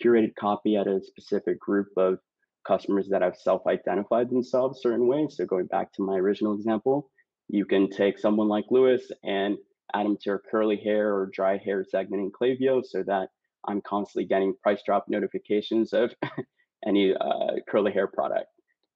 curated 0.02 0.35
copy 0.38 0.76
at 0.76 0.87
a 0.87 1.00
specific 1.02 1.59
group 1.61 1.88
of 1.96 2.18
customers 2.66 3.09
that 3.09 3.22
have 3.22 3.37
self-identified 3.37 4.31
themselves 4.31 4.81
certain 4.83 5.07
ways. 5.07 5.35
So 5.37 5.46
going 5.46 5.66
back 5.66 5.92
to 5.94 6.02
my 6.02 6.16
original 6.16 6.55
example, 6.55 7.11
you 7.48 7.64
can 7.64 7.90
take 7.90 8.18
someone 8.18 8.48
like 8.48 8.64
Lewis 8.70 9.11
and 9.24 9.57
add 9.94 10.07
them 10.07 10.16
to 10.16 10.22
your 10.26 10.42
curly 10.50 10.76
hair 10.76 11.14
or 11.14 11.31
dry 11.33 11.59
hair 11.59 11.85
segment 11.85 12.22
in 12.22 12.31
Klaviyo 12.31 12.83
so 12.85 13.02
that 13.02 13.28
I'm 13.66 13.81
constantly 13.83 14.26
getting 14.26 14.55
price 14.62 14.81
drop 14.85 15.07
notifications 15.09 15.92
of 15.92 16.14
any 16.87 17.14
uh, 17.14 17.57
curly 17.68 17.92
hair 17.92 18.07
product. 18.07 18.46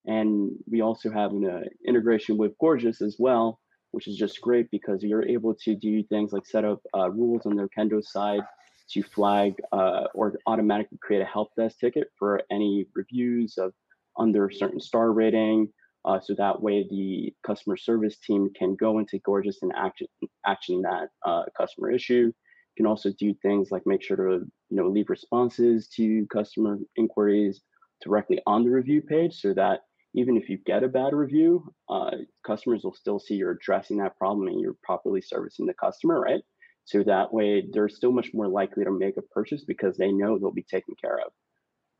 And 0.06 0.52
we 0.70 0.80
also 0.82 1.10
have 1.10 1.32
an 1.32 1.48
uh, 1.48 1.60
integration 1.86 2.36
with 2.36 2.56
Gorgias 2.58 3.02
as 3.02 3.16
well, 3.18 3.60
which 3.90 4.06
is 4.06 4.16
just 4.16 4.40
great 4.40 4.70
because 4.70 5.02
you're 5.02 5.26
able 5.26 5.54
to 5.64 5.74
do 5.74 6.02
things 6.04 6.32
like 6.32 6.46
set 6.46 6.64
up 6.64 6.80
uh, 6.96 7.10
rules 7.10 7.44
on 7.44 7.56
the 7.56 7.68
Kendo 7.76 8.02
side 8.02 8.42
to 8.90 9.02
flag 9.02 9.54
uh, 9.72 10.04
or 10.14 10.34
automatically 10.46 10.98
create 11.02 11.22
a 11.22 11.24
help 11.24 11.48
desk 11.56 11.78
ticket 11.80 12.08
for 12.18 12.40
any 12.50 12.86
reviews 12.94 13.58
of 13.58 13.72
under 14.16 14.46
a 14.46 14.54
certain 14.54 14.80
star 14.80 15.12
rating. 15.12 15.68
Uh, 16.04 16.20
so 16.20 16.34
that 16.34 16.62
way 16.62 16.86
the 16.88 17.34
customer 17.44 17.76
service 17.76 18.16
team 18.18 18.48
can 18.56 18.76
go 18.76 19.00
into 19.00 19.18
Gorgias 19.18 19.58
and 19.62 19.72
action, 19.76 20.06
action 20.46 20.82
that 20.82 21.08
uh, 21.24 21.42
customer 21.56 21.90
issue. 21.90 22.32
You 22.32 22.84
can 22.84 22.86
also 22.86 23.10
do 23.18 23.34
things 23.42 23.72
like 23.72 23.82
make 23.86 24.02
sure 24.02 24.16
to 24.16 24.46
you 24.68 24.76
know 24.76 24.88
leave 24.88 25.10
responses 25.10 25.88
to 25.96 26.26
customer 26.26 26.78
inquiries 26.96 27.62
directly 28.02 28.40
on 28.46 28.62
the 28.62 28.70
review 28.70 29.02
page 29.02 29.40
so 29.40 29.54
that 29.54 29.80
even 30.16 30.36
if 30.36 30.48
you 30.48 30.58
get 30.64 30.82
a 30.82 30.88
bad 30.88 31.12
review, 31.12 31.72
uh, 31.90 32.10
customers 32.44 32.82
will 32.82 32.94
still 32.94 33.18
see 33.18 33.34
you're 33.34 33.52
addressing 33.52 33.98
that 33.98 34.16
problem 34.16 34.48
and 34.48 34.60
you're 34.60 34.76
properly 34.82 35.20
servicing 35.20 35.66
the 35.66 35.74
customer, 35.74 36.18
right? 36.18 36.42
So 36.86 37.02
that 37.02 37.32
way 37.32 37.64
they're 37.70 37.90
still 37.90 38.12
much 38.12 38.30
more 38.32 38.48
likely 38.48 38.84
to 38.84 38.90
make 38.90 39.18
a 39.18 39.22
purchase 39.22 39.64
because 39.64 39.96
they 39.96 40.10
know 40.10 40.38
they'll 40.38 40.52
be 40.52 40.62
taken 40.62 40.94
care 41.00 41.18
of. 41.18 41.32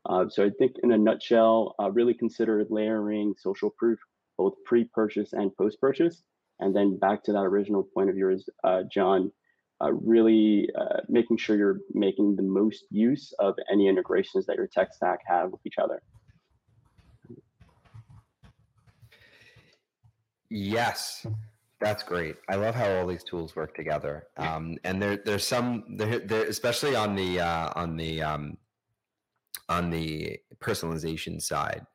Uh, 0.09 0.29
so 0.29 0.45
I 0.45 0.49
think 0.57 0.77
in 0.81 0.91
a 0.91 0.97
nutshell, 0.97 1.75
uh, 1.79 1.91
really 1.91 2.13
consider 2.13 2.65
layering 2.69 3.35
social 3.37 3.69
proof, 3.77 3.99
both 4.37 4.53
pre-purchase 4.65 5.33
and 5.33 5.55
post-purchase. 5.55 6.23
And 6.59 6.75
then 6.75 6.97
back 6.97 7.23
to 7.25 7.33
that 7.33 7.41
original 7.41 7.83
point 7.83 8.09
of 8.09 8.17
yours, 8.17 8.49
uh, 8.63 8.83
John, 8.91 9.31
uh, 9.79 9.91
really 9.91 10.69
uh, 10.75 11.01
making 11.07 11.37
sure 11.37 11.55
you're 11.55 11.81
making 11.93 12.35
the 12.35 12.41
most 12.41 12.85
use 12.89 13.31
of 13.37 13.53
any 13.71 13.87
integrations 13.87 14.47
that 14.47 14.55
your 14.55 14.67
tech 14.67 14.91
stack 14.91 15.19
have 15.27 15.51
with 15.51 15.61
each 15.65 15.77
other. 15.77 16.01
Yes, 20.49 21.25
that's 21.79 22.03
great. 22.03 22.37
I 22.49 22.55
love 22.55 22.75
how 22.75 22.89
all 22.95 23.07
these 23.07 23.23
tools 23.23 23.55
work 23.55 23.75
together. 23.75 24.27
Um, 24.37 24.77
and 24.83 25.01
there, 25.01 25.17
there's 25.17 25.45
some 25.45 25.83
there, 25.97 26.19
there, 26.19 26.45
especially 26.45 26.95
on 26.95 27.15
the 27.15 27.39
uh, 27.39 27.71
on 27.75 27.97
the 27.97 28.21
um, 28.21 28.57
on 29.69 29.89
the 29.89 30.39
personalization 30.59 31.41
side. 31.41 31.85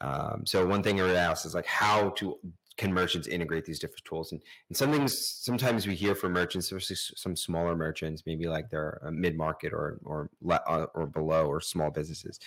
Um, 0.00 0.42
so 0.44 0.66
one 0.66 0.82
thing 0.82 1.00
I 1.00 1.04
would 1.04 1.16
ask 1.16 1.46
is 1.46 1.54
like 1.54 1.66
how 1.66 2.10
to 2.10 2.38
can 2.78 2.92
merchants 2.92 3.28
integrate 3.28 3.64
these 3.64 3.78
different 3.78 4.04
tools 4.04 4.32
and, 4.32 4.40
and 4.68 4.76
some 4.76 4.90
things 4.90 5.16
sometimes 5.18 5.86
we 5.86 5.94
hear 5.94 6.14
from 6.14 6.32
merchants 6.32 6.72
especially 6.72 6.96
some 6.96 7.36
smaller 7.36 7.76
merchants 7.76 8.22
maybe 8.24 8.46
like 8.48 8.70
they're 8.70 8.98
mid-market 9.12 9.74
or 9.74 9.98
or 10.04 10.30
uh, 10.50 10.86
or 10.94 11.06
below 11.06 11.46
or 11.46 11.60
small 11.60 11.90
businesses 11.90 12.40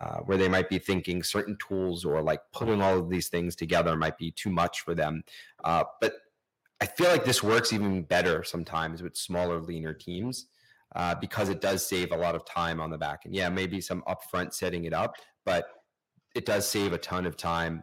uh, 0.00 0.18
where 0.18 0.38
they 0.38 0.48
might 0.48 0.68
be 0.68 0.78
thinking 0.78 1.22
certain 1.22 1.56
tools 1.66 2.04
or 2.04 2.22
like 2.22 2.40
pulling 2.52 2.80
all 2.80 2.98
of 2.98 3.10
these 3.10 3.28
things 3.28 3.56
together 3.56 3.96
might 3.96 4.16
be 4.16 4.30
too 4.30 4.50
much 4.50 4.80
for 4.80 4.94
them. 4.94 5.22
Uh, 5.64 5.84
but 6.00 6.12
I 6.80 6.86
feel 6.86 7.08
like 7.08 7.24
this 7.24 7.42
works 7.42 7.72
even 7.72 8.02
better 8.02 8.44
sometimes 8.44 9.02
with 9.02 9.16
smaller, 9.16 9.60
leaner 9.60 9.92
teams 9.94 10.46
uh, 10.94 11.14
because 11.16 11.48
it 11.48 11.60
does 11.60 11.86
save 11.86 12.12
a 12.12 12.16
lot 12.16 12.34
of 12.34 12.44
time 12.44 12.80
on 12.80 12.90
the 12.90 12.98
back 12.98 13.22
end. 13.24 13.34
Yeah, 13.34 13.48
maybe 13.48 13.80
some 13.80 14.02
upfront 14.06 14.54
setting 14.54 14.84
it 14.84 14.92
up, 14.92 15.16
but 15.44 15.66
it 16.34 16.46
does 16.46 16.68
save 16.68 16.92
a 16.92 16.98
ton 16.98 17.26
of 17.26 17.36
time 17.36 17.82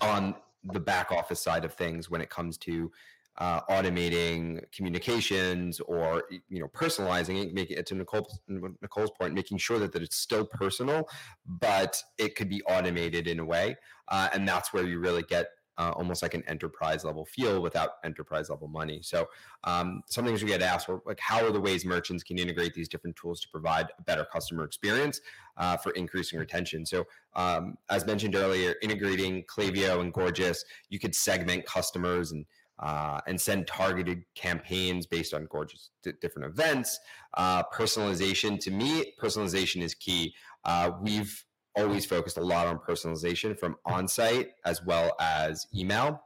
on 0.00 0.34
the 0.64 0.80
back 0.80 1.10
office 1.12 1.42
side 1.42 1.64
of 1.64 1.72
things 1.72 2.10
when 2.10 2.20
it 2.20 2.28
comes 2.28 2.58
to 2.58 2.90
uh, 3.38 3.60
automating 3.70 4.60
communications 4.72 5.80
or 5.80 6.24
you 6.48 6.60
know 6.60 6.68
personalizing 6.68 7.42
it, 7.42 7.54
making 7.54 7.76
it 7.76 7.86
to 7.86 7.94
Nicole's, 7.94 8.40
Nicole's 8.48 9.10
point, 9.18 9.34
making 9.34 9.58
sure 9.58 9.78
that, 9.78 9.92
that 9.92 10.02
it's 10.02 10.16
still 10.16 10.44
personal, 10.44 11.08
but 11.46 12.02
it 12.18 12.34
could 12.34 12.48
be 12.48 12.62
automated 12.62 13.26
in 13.26 13.38
a 13.38 13.44
way, 13.44 13.76
uh, 14.08 14.28
and 14.32 14.48
that's 14.48 14.72
where 14.72 14.84
you 14.84 14.98
really 14.98 15.22
get 15.22 15.48
uh, 15.78 15.92
almost 15.96 16.22
like 16.22 16.34
an 16.34 16.42
enterprise 16.46 17.04
level 17.04 17.24
feel 17.24 17.60
without 17.60 17.90
enterprise 18.04 18.48
level 18.48 18.68
money. 18.68 19.00
So 19.02 19.28
um, 19.64 20.02
some 20.06 20.24
things 20.24 20.42
we 20.42 20.48
get 20.48 20.62
asked 20.62 20.88
are 20.88 21.00
like, 21.04 21.20
how 21.20 21.44
are 21.44 21.50
the 21.50 21.60
ways 21.60 21.84
merchants 21.84 22.22
can 22.22 22.38
integrate 22.38 22.74
these 22.74 22.88
different 22.88 23.16
tools 23.16 23.40
to 23.42 23.48
provide 23.50 23.88
a 23.98 24.02
better 24.02 24.26
customer 24.32 24.64
experience 24.64 25.20
uh, 25.56 25.76
for 25.76 25.90
increasing 25.92 26.38
retention? 26.38 26.86
So 26.86 27.04
um, 27.34 27.76
as 27.90 28.06
mentioned 28.06 28.34
earlier, 28.34 28.76
integrating 28.82 29.44
Klaviyo 29.44 30.00
and 30.00 30.12
Gorgias 30.12 30.64
you 30.88 30.98
could 30.98 31.14
segment 31.14 31.66
customers 31.66 32.32
and 32.32 32.46
uh, 32.78 33.20
and 33.26 33.40
send 33.40 33.66
targeted 33.66 34.22
campaigns 34.34 35.06
based 35.06 35.32
on 35.32 35.46
Gorgias 35.46 35.90
d- 36.02 36.12
different 36.20 36.50
events. 36.50 36.98
Uh, 37.34 37.62
personalization 37.74 38.58
to 38.60 38.70
me, 38.70 39.14
personalization 39.20 39.82
is 39.82 39.94
key. 39.94 40.34
Uh, 40.64 40.90
we've 41.00 41.44
always 41.74 42.06
focused 42.06 42.38
a 42.38 42.42
lot 42.42 42.66
on 42.66 42.78
personalization 42.78 43.58
from 43.58 43.76
on-site 43.84 44.50
as 44.64 44.84
well 44.84 45.14
as 45.20 45.66
email. 45.74 46.22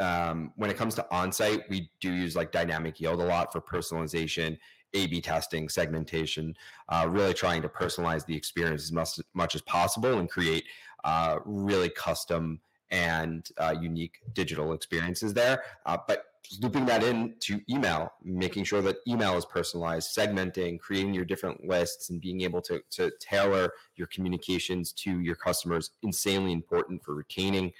Um, 0.00 0.52
when 0.56 0.70
it 0.70 0.76
comes 0.76 0.94
to 0.96 1.06
on-site, 1.14 1.62
we 1.68 1.90
do 2.00 2.12
use 2.12 2.34
like 2.34 2.50
dynamic 2.50 3.00
yield 3.00 3.20
a 3.20 3.24
lot 3.24 3.52
for 3.52 3.60
personalization, 3.60 4.58
A/B 4.94 5.20
testing, 5.20 5.68
segmentation, 5.68 6.54
uh, 6.88 7.06
really 7.08 7.34
trying 7.34 7.62
to 7.62 7.68
personalize 7.68 8.26
the 8.26 8.36
experience 8.36 8.82
as 8.82 8.92
much, 8.92 9.20
much 9.34 9.54
as 9.54 9.62
possible 9.62 10.18
and 10.18 10.28
create 10.28 10.64
uh, 11.04 11.38
really 11.44 11.90
custom 11.90 12.60
and 12.92 13.48
uh, 13.56 13.74
unique 13.80 14.20
digital 14.34 14.74
experiences 14.74 15.34
there. 15.34 15.64
Uh, 15.86 15.96
but 16.06 16.26
looping 16.60 16.84
that 16.86 17.02
into 17.02 17.60
email, 17.68 18.12
making 18.22 18.64
sure 18.64 18.82
that 18.82 18.96
email 19.08 19.36
is 19.36 19.46
personalized, 19.46 20.14
segmenting, 20.16 20.78
creating 20.78 21.14
your 21.14 21.24
different 21.24 21.66
lists, 21.66 22.10
and 22.10 22.20
being 22.20 22.42
able 22.42 22.60
to, 22.60 22.82
to 22.90 23.10
tailor 23.18 23.72
your 23.96 24.06
communications 24.08 24.92
to 24.92 25.20
your 25.20 25.34
customers, 25.34 25.90
insanely 26.02 26.52
important 26.52 27.02
for 27.02 27.14
retaining. 27.14 27.72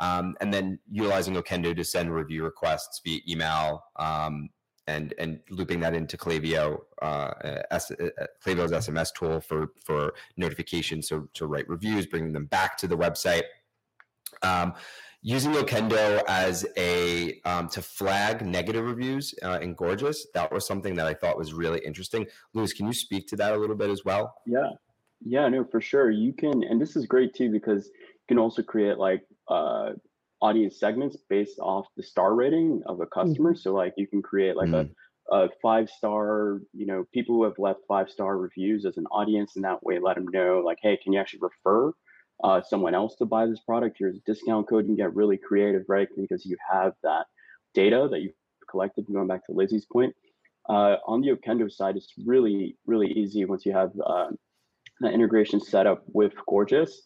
Um, 0.00 0.36
and 0.40 0.52
then 0.52 0.78
utilizing 0.90 1.34
Okendo 1.34 1.74
to 1.74 1.84
send 1.84 2.14
review 2.14 2.44
requests 2.44 3.00
via 3.04 3.20
email. 3.28 3.82
Um, 3.96 4.50
and, 4.86 5.12
and 5.18 5.40
looping 5.50 5.80
that 5.80 5.94
into 5.94 6.16
Klaviyo, 6.16 6.78
uh, 7.02 7.32
S, 7.70 7.90
uh, 7.90 8.08
Klaviyo's 8.44 8.72
SMS 8.72 9.12
tool 9.12 9.38
for 9.38 9.72
for 9.84 10.14
notifications, 10.38 11.08
so 11.08 11.28
to 11.34 11.46
write 11.46 11.68
reviews, 11.68 12.06
bringing 12.06 12.32
them 12.32 12.46
back 12.46 12.78
to 12.78 12.86
the 12.86 12.96
website, 12.96 13.42
um, 14.42 14.74
using 15.22 15.52
Okendo 15.52 16.22
as 16.28 16.66
a 16.76 17.40
um, 17.44 17.68
to 17.68 17.82
flag 17.82 18.44
negative 18.44 18.84
reviews 18.84 19.34
uh, 19.42 19.58
in 19.60 19.74
Gorgias, 19.74 20.26
that 20.34 20.52
was 20.52 20.66
something 20.66 20.94
that 20.96 21.06
I 21.06 21.14
thought 21.14 21.36
was 21.36 21.52
really 21.52 21.80
interesting. 21.84 22.26
Lewis, 22.54 22.72
can 22.72 22.86
you 22.86 22.92
speak 22.92 23.26
to 23.28 23.36
that 23.36 23.52
a 23.52 23.56
little 23.56 23.76
bit 23.76 23.90
as 23.90 24.04
well? 24.04 24.34
Yeah, 24.46 24.70
Yeah, 25.24 25.48
no, 25.48 25.64
for 25.64 25.80
sure. 25.80 26.10
You 26.10 26.32
can, 26.32 26.62
and 26.62 26.80
this 26.80 26.96
is 26.96 27.06
great 27.06 27.34
too 27.34 27.50
because 27.50 27.86
you 27.86 28.26
can 28.28 28.38
also 28.38 28.62
create 28.62 28.98
like 28.98 29.22
uh, 29.48 29.90
audience 30.40 30.78
segments 30.78 31.16
based 31.28 31.58
off 31.58 31.86
the 31.96 32.02
star 32.02 32.34
rating 32.34 32.82
of 32.86 33.00
a 33.00 33.06
customer. 33.06 33.52
Mm-hmm. 33.52 33.60
So 33.60 33.74
like 33.74 33.94
you 33.96 34.06
can 34.06 34.22
create 34.22 34.56
like 34.56 34.68
mm-hmm. 34.68 34.92
a, 35.34 35.46
a 35.46 35.48
five 35.60 35.90
star, 35.90 36.60
you 36.72 36.86
know, 36.86 37.04
people 37.12 37.34
who 37.34 37.44
have 37.44 37.58
left 37.58 37.80
five 37.88 38.08
star 38.08 38.38
reviews 38.38 38.84
as 38.86 38.96
an 38.96 39.06
audience, 39.06 39.56
and 39.56 39.64
that 39.64 39.82
way 39.82 39.98
let 39.98 40.14
them 40.14 40.28
know 40.32 40.62
like, 40.64 40.78
hey, 40.80 40.96
can 41.02 41.12
you 41.12 41.20
actually 41.20 41.40
refer 41.42 41.92
uh, 42.44 42.60
someone 42.62 42.94
else 42.94 43.16
to 43.16 43.24
buy 43.24 43.46
this 43.46 43.60
product? 43.60 43.96
Here's 43.98 44.16
a 44.16 44.20
discount 44.20 44.68
code. 44.68 44.84
You 44.84 44.88
can 44.88 44.96
get 44.96 45.14
really 45.14 45.36
creative, 45.36 45.84
right? 45.88 46.08
Because 46.16 46.44
you 46.46 46.56
have 46.70 46.92
that 47.02 47.26
data 47.74 48.08
that 48.10 48.20
you've 48.20 48.34
collected. 48.70 49.06
Going 49.12 49.28
back 49.28 49.44
to 49.46 49.52
Lizzie's 49.52 49.86
point, 49.86 50.14
uh, 50.68 50.96
on 51.06 51.20
the 51.20 51.30
Okendo 51.30 51.70
side, 51.70 51.96
it's 51.96 52.12
really 52.26 52.76
really 52.86 53.10
easy 53.12 53.44
once 53.44 53.64
you 53.66 53.72
have 53.72 53.92
uh, 54.04 54.28
integration 55.02 55.60
set 55.60 55.86
up 55.86 56.02
with 56.12 56.32
Gorgias. 56.48 57.02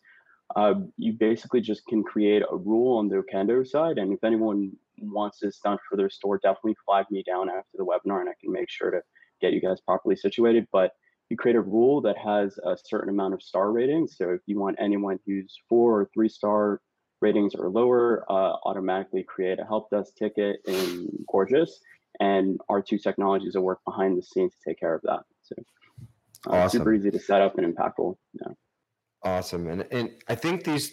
uh, 0.56 0.74
you 0.96 1.12
basically 1.12 1.60
just 1.60 1.86
can 1.86 2.02
create 2.02 2.42
a 2.50 2.56
rule 2.56 2.98
on 2.98 3.08
the 3.08 3.16
Okendo 3.16 3.66
side. 3.66 3.98
And 3.98 4.12
if 4.12 4.22
anyone 4.24 4.72
wants 5.00 5.38
this 5.40 5.58
done 5.58 5.78
for 5.88 5.96
their 5.96 6.10
store, 6.10 6.38
definitely 6.38 6.76
flag 6.84 7.06
me 7.10 7.22
down 7.22 7.48
after 7.48 7.76
the 7.76 7.84
webinar 7.84 8.20
and 8.20 8.28
I 8.28 8.34
can 8.40 8.52
make 8.52 8.68
sure 8.68 8.90
to 8.90 9.00
get 9.40 9.52
you 9.52 9.60
guys 9.60 9.80
properly 9.80 10.16
situated. 10.16 10.66
But 10.72 10.92
you 11.32 11.36
create 11.38 11.56
a 11.56 11.62
rule 11.62 12.02
that 12.02 12.18
has 12.18 12.58
a 12.58 12.76
certain 12.84 13.08
amount 13.08 13.32
of 13.32 13.42
star 13.42 13.72
ratings. 13.72 14.18
So 14.18 14.32
if 14.32 14.42
you 14.44 14.60
want 14.60 14.76
anyone 14.78 15.18
who's 15.24 15.58
four 15.66 16.02
or 16.02 16.10
three 16.12 16.28
star 16.28 16.82
ratings 17.22 17.54
or 17.54 17.70
lower, 17.70 18.26
uh, 18.28 18.56
automatically 18.66 19.22
create 19.22 19.58
a 19.58 19.64
help 19.64 19.88
desk 19.88 20.14
ticket 20.14 20.56
in 20.66 21.08
Gorgias. 21.32 21.80
And 22.20 22.60
our 22.68 22.82
two 22.82 22.98
technologies 22.98 23.54
will 23.54 23.62
work 23.62 23.80
behind 23.86 24.18
the 24.18 24.22
scenes 24.22 24.52
to 24.52 24.58
take 24.68 24.78
care 24.78 24.94
of 24.94 25.00
that. 25.04 25.20
So 25.42 25.54
uh, 26.48 26.56
awesome. 26.56 26.80
super 26.80 26.92
easy 26.92 27.10
to 27.10 27.18
set 27.18 27.40
up 27.40 27.56
and 27.56 27.74
impactful. 27.74 28.14
Yeah. 28.34 28.52
Awesome. 29.24 29.68
And 29.68 29.86
and 29.90 30.10
I 30.28 30.34
think 30.34 30.64
these 30.64 30.92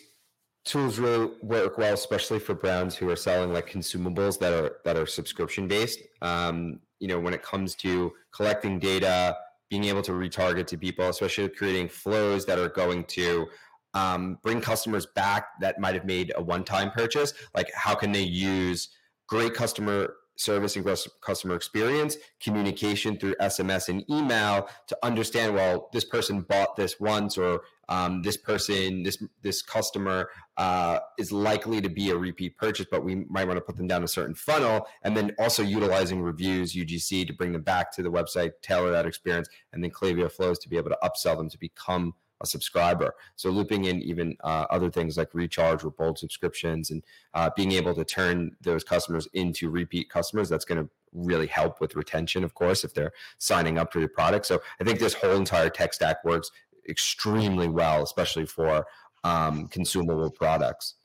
tools 0.63 0.99
really 0.99 1.32
work 1.41 1.78
well, 1.78 1.93
especially 1.93 2.39
for 2.39 2.54
brands 2.54 2.95
who 2.95 3.10
are 3.10 3.17
selling 3.17 3.52
like 3.52 3.69
consumables 3.69 4.39
that 4.39 4.54
are 4.54 4.78
that 4.86 4.95
are 4.95 5.06
subscription 5.06 5.67
based. 5.67 5.99
Um, 6.21 6.80
you 7.02 7.10
know, 7.10 7.19
when 7.19 7.34
it 7.34 7.43
comes 7.43 7.75
to 7.75 8.13
collecting 8.34 8.80
data, 8.80 9.36
being 9.69 9.86
able 9.86 10.01
to 10.01 10.12
retarget 10.12 10.67
to 10.67 10.77
people, 10.77 11.08
especially 11.10 11.47
creating 11.49 11.88
flows 11.88 12.45
that 12.45 12.58
are 12.58 12.69
going 12.69 13.03
to 13.05 13.47
um, 13.93 14.38
bring 14.43 14.62
customers 14.62 15.05
back 15.15 15.47
that 15.62 15.79
might 15.79 15.95
have 15.95 16.05
made 16.05 16.32
a 16.36 16.41
one-time 16.41 16.91
purchase. 16.91 17.34
Like, 17.55 17.71
how 17.73 17.95
can 17.95 18.12
they 18.12 18.23
use 18.23 18.89
great 19.27 19.53
customer 19.53 20.15
service 20.39 20.75
and 20.78 20.86
customer 21.21 21.56
experience, 21.56 22.15
communication 22.39 23.17
through 23.17 23.36
SMS 23.41 23.89
and 23.89 24.10
email 24.10 24.69
to 24.88 24.97
understand, 25.04 25.54
well, 25.54 25.89
this 25.91 26.06
person 26.06 26.41
bought 26.41 26.75
this 26.78 26.99
once 26.99 27.38
or 27.38 27.62
um, 27.89 28.21
this 28.21 28.38
person, 28.38 29.04
this 29.04 29.21
this 29.41 29.62
customer 29.62 30.30
uh, 30.58 30.99
is 31.17 31.32
likely 31.32 31.82
to 31.82 31.89
be 31.89 32.12
a 32.12 32.15
repeat 32.15 32.56
purchase, 32.58 32.86
but 32.89 33.04
we 33.04 33.25
might 33.30 33.47
want 33.47 33.58
to 33.58 33.62
put 33.62 33.75
them 33.75 33.88
down 33.88 34.04
a 34.04 34.08
certain 34.08 34.36
funnel, 34.36 34.88
and 35.04 35.17
then 35.17 35.32
also 35.39 35.63
utilizing 35.63 36.21
reviews, 36.21 36.75
UGC, 36.75 37.28
to 37.28 37.34
bring 37.34 37.52
them 37.52 37.63
back 37.63 37.91
to 37.93 38.04
the 38.04 38.12
website, 38.12 38.52
tailor 38.62 38.91
that 38.91 39.08
experience, 39.08 39.49
and 39.73 39.84
then 39.84 39.91
Klaviyo 39.91 40.32
flows 40.32 40.60
to 40.60 40.69
be 40.69 40.78
able 40.78 40.91
to 40.91 40.97
upsell 41.04 41.36
them 41.36 41.49
to 41.49 41.58
become 41.58 42.13
a 42.41 42.45
subscriber. 42.45 43.13
So 43.36 43.49
looping 43.49 43.86
in 43.86 44.02
even 44.02 44.38
uh, 44.43 44.65
other 44.69 44.89
things 44.89 45.17
like 45.17 45.34
recharge 45.34 45.84
or 45.84 45.91
bold 45.91 46.17
subscriptions 46.17 46.91
and 46.91 47.04
uh, 47.34 47.49
being 47.56 47.73
able 47.73 47.93
to 47.95 48.06
turn 48.06 48.56
those 48.62 48.84
customers 48.84 49.28
into 49.34 49.69
repeat 49.69 50.10
customers, 50.10 50.49
that's 50.49 50.65
going 50.65 50.84
to 50.84 50.89
really 51.13 51.47
help 51.47 51.82
with 51.82 51.95
retention, 51.95 52.43
of 52.43 52.54
course, 52.54 52.84
if 52.84 52.93
they're 52.93 53.12
signing 53.39 53.78
up 53.78 53.91
for 53.91 53.99
your 53.99 54.10
product. 54.10 54.45
So 54.45 54.62
I 54.80 54.84
think 54.84 54.99
this 54.99 55.13
whole 55.13 55.36
entire 55.36 55.69
tech 55.69 55.93
stack 55.93 56.23
works 56.23 56.52
extremely 56.88 57.67
well, 57.67 58.04
especially 58.04 58.45
for 58.45 58.86
um, 59.23 59.67
consumable 59.67 60.30
products. 60.30 60.95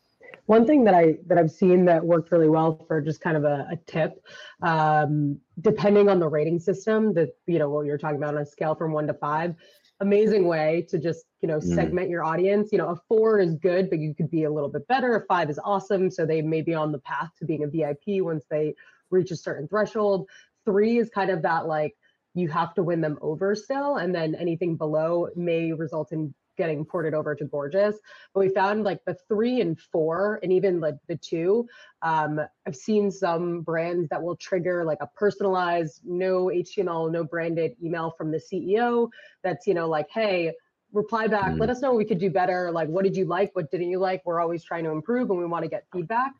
One 0.46 0.66
thing 0.66 0.84
that 0.84 0.94
I 0.94 1.16
that 1.26 1.38
I've 1.38 1.50
seen 1.50 1.86
that 1.86 2.04
worked 2.04 2.30
really 2.30 2.50
well 2.50 2.84
for 2.86 3.00
just 3.00 3.20
kind 3.20 3.36
of 3.36 3.44
a, 3.44 3.66
a 3.70 3.76
tip, 3.86 4.22
um, 4.60 5.40
depending 5.60 6.08
on 6.10 6.18
the 6.18 6.28
rating 6.28 6.58
system, 6.58 7.14
that 7.14 7.30
you 7.46 7.58
know 7.58 7.70
what 7.70 7.86
you're 7.86 7.96
talking 7.96 8.18
about 8.18 8.34
on 8.34 8.42
a 8.42 8.46
scale 8.46 8.74
from 8.74 8.92
one 8.92 9.06
to 9.06 9.14
five, 9.14 9.54
amazing 10.00 10.46
way 10.46 10.84
to 10.88 10.98
just 10.98 11.24
you 11.40 11.48
know 11.48 11.58
mm. 11.58 11.74
segment 11.74 12.08
mm. 12.08 12.10
your 12.10 12.24
audience 12.24 12.70
you 12.72 12.78
know 12.78 12.88
a 12.88 12.96
four 13.08 13.38
is 13.38 13.54
good 13.54 13.88
but 13.88 13.98
you 13.98 14.14
could 14.14 14.30
be 14.30 14.44
a 14.44 14.50
little 14.50 14.68
bit 14.68 14.86
better 14.88 15.16
a 15.16 15.26
five 15.26 15.48
is 15.48 15.60
awesome 15.64 16.10
so 16.10 16.26
they 16.26 16.42
may 16.42 16.62
be 16.62 16.74
on 16.74 16.90
the 16.90 16.98
path 16.98 17.30
to 17.38 17.44
being 17.44 17.62
a 17.62 17.66
vip 17.68 18.02
once 18.22 18.44
they 18.50 18.74
reach 19.10 19.30
a 19.30 19.36
certain 19.36 19.68
threshold 19.68 20.28
three 20.64 20.98
is 20.98 21.08
kind 21.10 21.30
of 21.30 21.42
that 21.42 21.66
like 21.66 21.94
you 22.34 22.48
have 22.48 22.74
to 22.74 22.82
win 22.82 23.00
them 23.00 23.16
over 23.22 23.54
still 23.54 23.96
and 23.96 24.12
then 24.14 24.34
anything 24.34 24.76
below 24.76 25.28
may 25.36 25.72
result 25.72 26.10
in 26.10 26.34
getting 26.56 26.84
ported 26.84 27.14
over 27.14 27.34
to 27.34 27.44
Gorgias. 27.44 27.96
But 28.32 28.40
we 28.40 28.48
found 28.48 28.84
like 28.84 29.04
the 29.06 29.16
three 29.28 29.60
and 29.60 29.78
four, 29.78 30.40
and 30.42 30.52
even 30.52 30.80
like 30.80 30.96
the 31.08 31.16
two. 31.16 31.66
Um, 32.02 32.40
I've 32.66 32.76
seen 32.76 33.10
some 33.10 33.62
brands 33.62 34.08
that 34.10 34.22
will 34.22 34.36
trigger 34.36 34.84
like 34.84 34.98
a 35.00 35.08
personalized, 35.16 36.00
no 36.04 36.46
HTML, 36.46 37.10
no 37.10 37.24
branded 37.24 37.72
email 37.82 38.14
from 38.16 38.30
the 38.30 38.38
CEO. 38.38 39.08
That's 39.42 39.66
you 39.66 39.74
know 39.74 39.88
like, 39.88 40.08
hey, 40.10 40.52
reply 40.92 41.26
back. 41.26 41.52
Mm. 41.52 41.60
Let 41.60 41.70
us 41.70 41.80
know 41.80 41.90
what 41.90 41.98
we 41.98 42.04
could 42.04 42.18
do 42.18 42.30
better. 42.30 42.70
Like, 42.70 42.88
what 42.88 43.04
did 43.04 43.16
you 43.16 43.24
like? 43.24 43.54
What 43.54 43.70
didn't 43.70 43.90
you 43.90 43.98
like? 43.98 44.22
We're 44.24 44.40
always 44.40 44.64
trying 44.64 44.84
to 44.84 44.90
improve, 44.90 45.30
and 45.30 45.38
we 45.38 45.46
want 45.46 45.64
to 45.64 45.68
get 45.68 45.84
feedback 45.92 46.32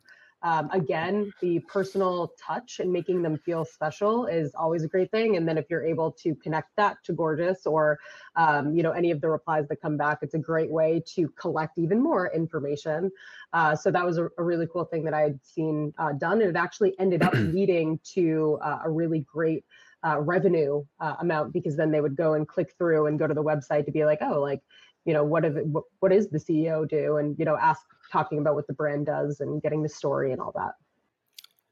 um, 0.45 0.69
again, 0.73 1.33
the 1.41 1.57
personal 1.61 2.31
touch 2.39 2.79
and 2.79 2.93
making 2.93 3.23
them 3.23 3.35
feel 3.35 3.65
special 3.65 4.27
is 4.27 4.53
always 4.53 4.83
a 4.83 4.87
great 4.87 5.09
thing. 5.09 5.37
And 5.37 5.47
then 5.47 5.57
if 5.57 5.65
you're 5.71 5.83
able 5.83 6.11
to 6.11 6.35
connect 6.35 6.69
that 6.77 6.97
to 7.05 7.13
Gorgias 7.13 7.65
or, 7.65 7.97
um, 8.35 8.75
you 8.75 8.83
know, 8.83 8.91
any 8.91 9.09
of 9.09 9.21
the 9.21 9.27
replies 9.27 9.67
that 9.69 9.81
come 9.81 9.97
back, 9.97 10.19
it's 10.21 10.35
a 10.35 10.39
great 10.39 10.69
way 10.69 11.01
to 11.15 11.27
collect 11.29 11.79
even 11.79 11.99
more 11.99 12.31
information. 12.31 13.11
Uh, 13.53 13.75
so 13.75 13.89
that 13.89 14.05
was 14.05 14.19
a, 14.19 14.29
a, 14.37 14.43
really 14.43 14.67
cool 14.71 14.85
thing 14.85 15.03
that 15.05 15.15
I 15.15 15.21
had 15.21 15.39
seen 15.43 15.91
uh, 15.97 16.13
done. 16.13 16.41
And 16.41 16.51
it 16.51 16.55
actually 16.55 16.93
ended 16.99 17.23
up 17.23 17.33
leading 17.35 17.99
to 18.13 18.59
uh, 18.61 18.81
a 18.85 18.89
really 18.89 19.21
great 19.21 19.65
uh, 20.05 20.21
revenue 20.21 20.85
uh, 20.99 21.15
amount 21.21 21.53
because 21.53 21.75
then 21.75 21.89
they 21.89 22.01
would 22.01 22.15
go 22.15 22.35
and 22.35 22.47
click 22.47 22.71
through 22.77 23.07
and 23.07 23.17
go 23.17 23.25
to 23.25 23.33
the 23.33 23.43
website 23.43 23.85
to 23.85 23.91
be 23.91 24.05
like, 24.05 24.19
oh, 24.21 24.41
like, 24.41 24.61
you 25.05 25.13
know, 25.13 25.23
what, 25.23 25.43
have, 25.43 25.55
what, 25.63 25.85
what 26.01 26.11
is 26.11 26.29
the 26.29 26.37
CEO 26.37 26.87
do? 26.87 27.17
And, 27.17 27.35
you 27.39 27.45
know, 27.45 27.57
ask 27.57 27.81
talking 28.15 28.39
about 28.39 28.55
what 28.55 28.67
the 28.67 28.73
brand 28.73 29.05
does 29.05 29.41
and 29.41 29.61
getting 29.61 29.83
the 29.83 29.89
story 29.89 30.31
and 30.31 30.39
all 30.39 30.53
that. 30.55 30.73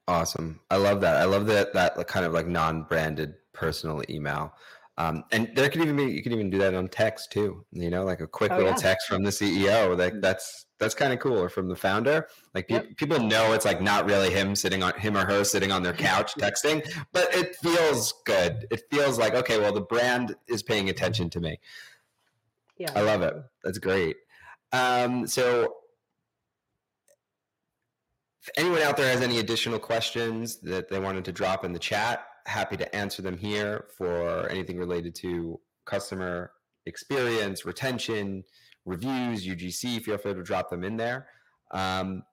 Awesome. 0.08 0.60
I 0.70 0.76
love 0.76 1.00
that. 1.02 1.18
I 1.18 1.24
love 1.24 1.46
that 1.46 1.74
that 1.74 2.08
kind 2.08 2.26
of 2.26 2.34
like 2.34 2.48
non-branded 2.48 3.36
personal 3.54 4.04
email. 4.10 4.54
Um, 4.98 5.24
and 5.32 5.50
there 5.56 5.70
could 5.70 5.82
even 5.82 5.96
be 5.96 6.04
you 6.04 6.22
can 6.22 6.34
even 6.34 6.50
do 6.50 6.60
that 6.60 6.74
on 6.74 6.88
text 6.90 7.32
too. 7.32 7.66
You 7.72 7.90
know, 7.90 8.04
like 8.04 8.20
a 8.20 8.28
quick 8.28 8.52
oh, 8.52 8.58
little 8.58 8.72
yeah. 8.72 8.78
text 8.78 9.08
from 9.08 9.24
the 9.24 9.30
CEO. 9.30 9.98
Like 9.98 10.20
that's 10.20 10.66
that's 10.78 10.94
kind 10.94 11.14
of 11.14 11.20
cool, 11.20 11.38
or 11.38 11.50
from 11.50 11.70
the 11.70 11.76
founder. 11.76 12.28
Like 12.54 12.70
yep. 12.70 12.98
people 12.98 13.18
know 13.20 13.54
it's 13.54 13.66
like 13.66 13.82
not 13.82 14.06
really 14.06 14.30
him 14.30 14.56
sitting 14.56 14.84
on 14.84 14.94
him 15.00 15.16
or 15.16 15.26
her 15.26 15.44
sitting 15.46 15.72
on 15.72 15.82
their 15.82 15.94
couch 15.94 16.34
texting, 16.38 16.86
but 17.14 17.34
it 17.34 17.56
feels 17.56 18.14
good. 18.26 18.68
It 18.70 18.84
feels 18.92 19.18
like 19.18 19.34
okay, 19.36 19.58
well 19.58 19.74
the 19.74 19.82
brand 19.82 20.36
is 20.48 20.62
paying 20.62 20.90
attention 20.90 21.30
to 21.32 21.40
me. 21.40 21.60
Yeah, 22.78 22.92
I 22.94 23.02
love 23.02 23.22
it. 23.22 23.36
That's 23.64 23.80
great. 23.80 24.18
Um, 24.74 25.26
so 25.26 25.74
if 28.44 28.50
anyone 28.58 28.82
out 28.82 28.98
there 28.98 29.10
has 29.10 29.22
any 29.22 29.40
additional 29.40 29.80
questions 29.80 30.58
that 30.58 30.90
they 30.90 31.00
wanted 31.00 31.24
to 31.24 31.32
drop 31.32 31.64
in 31.64 31.72
the 31.72 31.80
chat, 31.80 32.26
happy 32.46 32.76
to 32.76 32.94
answer 32.94 33.22
them 33.22 33.38
here 33.38 33.86
for 33.98 34.50
anything 34.50 34.78
related 34.78 35.16
to 35.16 35.58
customer 35.86 36.52
experience, 36.86 37.64
retention, 37.64 38.44
reviews, 38.84 39.48
UGC. 39.48 40.02
Feel 40.02 40.18
free 40.18 40.34
to 40.34 40.44
drop 40.44 40.70
them 40.70 40.84
in 40.84 40.98
there. 40.98 41.28
Um, 41.72 42.24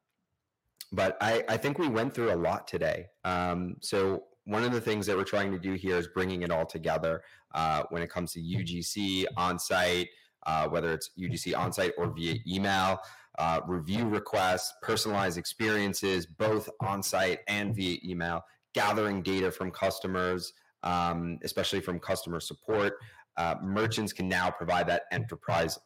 but 0.91 1.17
I, 1.21 1.45
I, 1.49 1.57
think 1.57 1.79
we 1.79 1.87
went 1.87 2.13
through 2.13 2.33
a 2.33 2.35
lot 2.35 2.67
today. 2.67 3.07
Um, 3.25 3.77
so 3.81 4.25
one 4.45 4.65
of 4.65 4.73
the 4.73 4.81
things 4.81 5.07
that 5.07 5.17
we're 5.17 5.23
trying 5.23 5.53
to 5.53 5.59
do 5.61 5.75
here 5.75 5.97
is 5.97 6.09
bringing 6.09 6.43
it 6.43 6.51
all 6.51 6.67
together 6.67 7.23
uh, 7.55 7.85
when 7.91 8.03
it 8.03 8.11
comes 8.11 8.33
to 8.33 8.41
UGC 8.41 9.27
on 9.37 9.61
site, 9.61 10.09
uh, 10.45 10.67
whether 10.67 10.93
it's 10.93 11.11
UGC 11.17 11.57
on 11.57 11.73
site 11.73 11.93
or 11.97 12.13
via 12.13 12.35
email 12.49 12.99
uh, 13.39 13.61
review 13.67 14.09
requests, 14.09 14.73
personalized 14.83 15.39
experiences, 15.39 16.27
both 16.27 16.69
on 16.81 17.03
site 17.03 17.41
and 17.49 17.75
via 17.75 17.99
email, 18.05 18.43
gathering 18.75 19.23
data 19.23 19.51
from 19.51 19.71
customers, 19.71 20.53
um, 20.83 21.39
especially 21.43 21.81
from 21.81 21.99
customer 21.99 22.41
support. 22.41 22.95
Uh, 23.37 23.55
merchants 23.63 24.13
can 24.13 24.29
now 24.29 24.51
provide 24.51 24.87
that 24.87 25.03
enterprise 25.13 25.79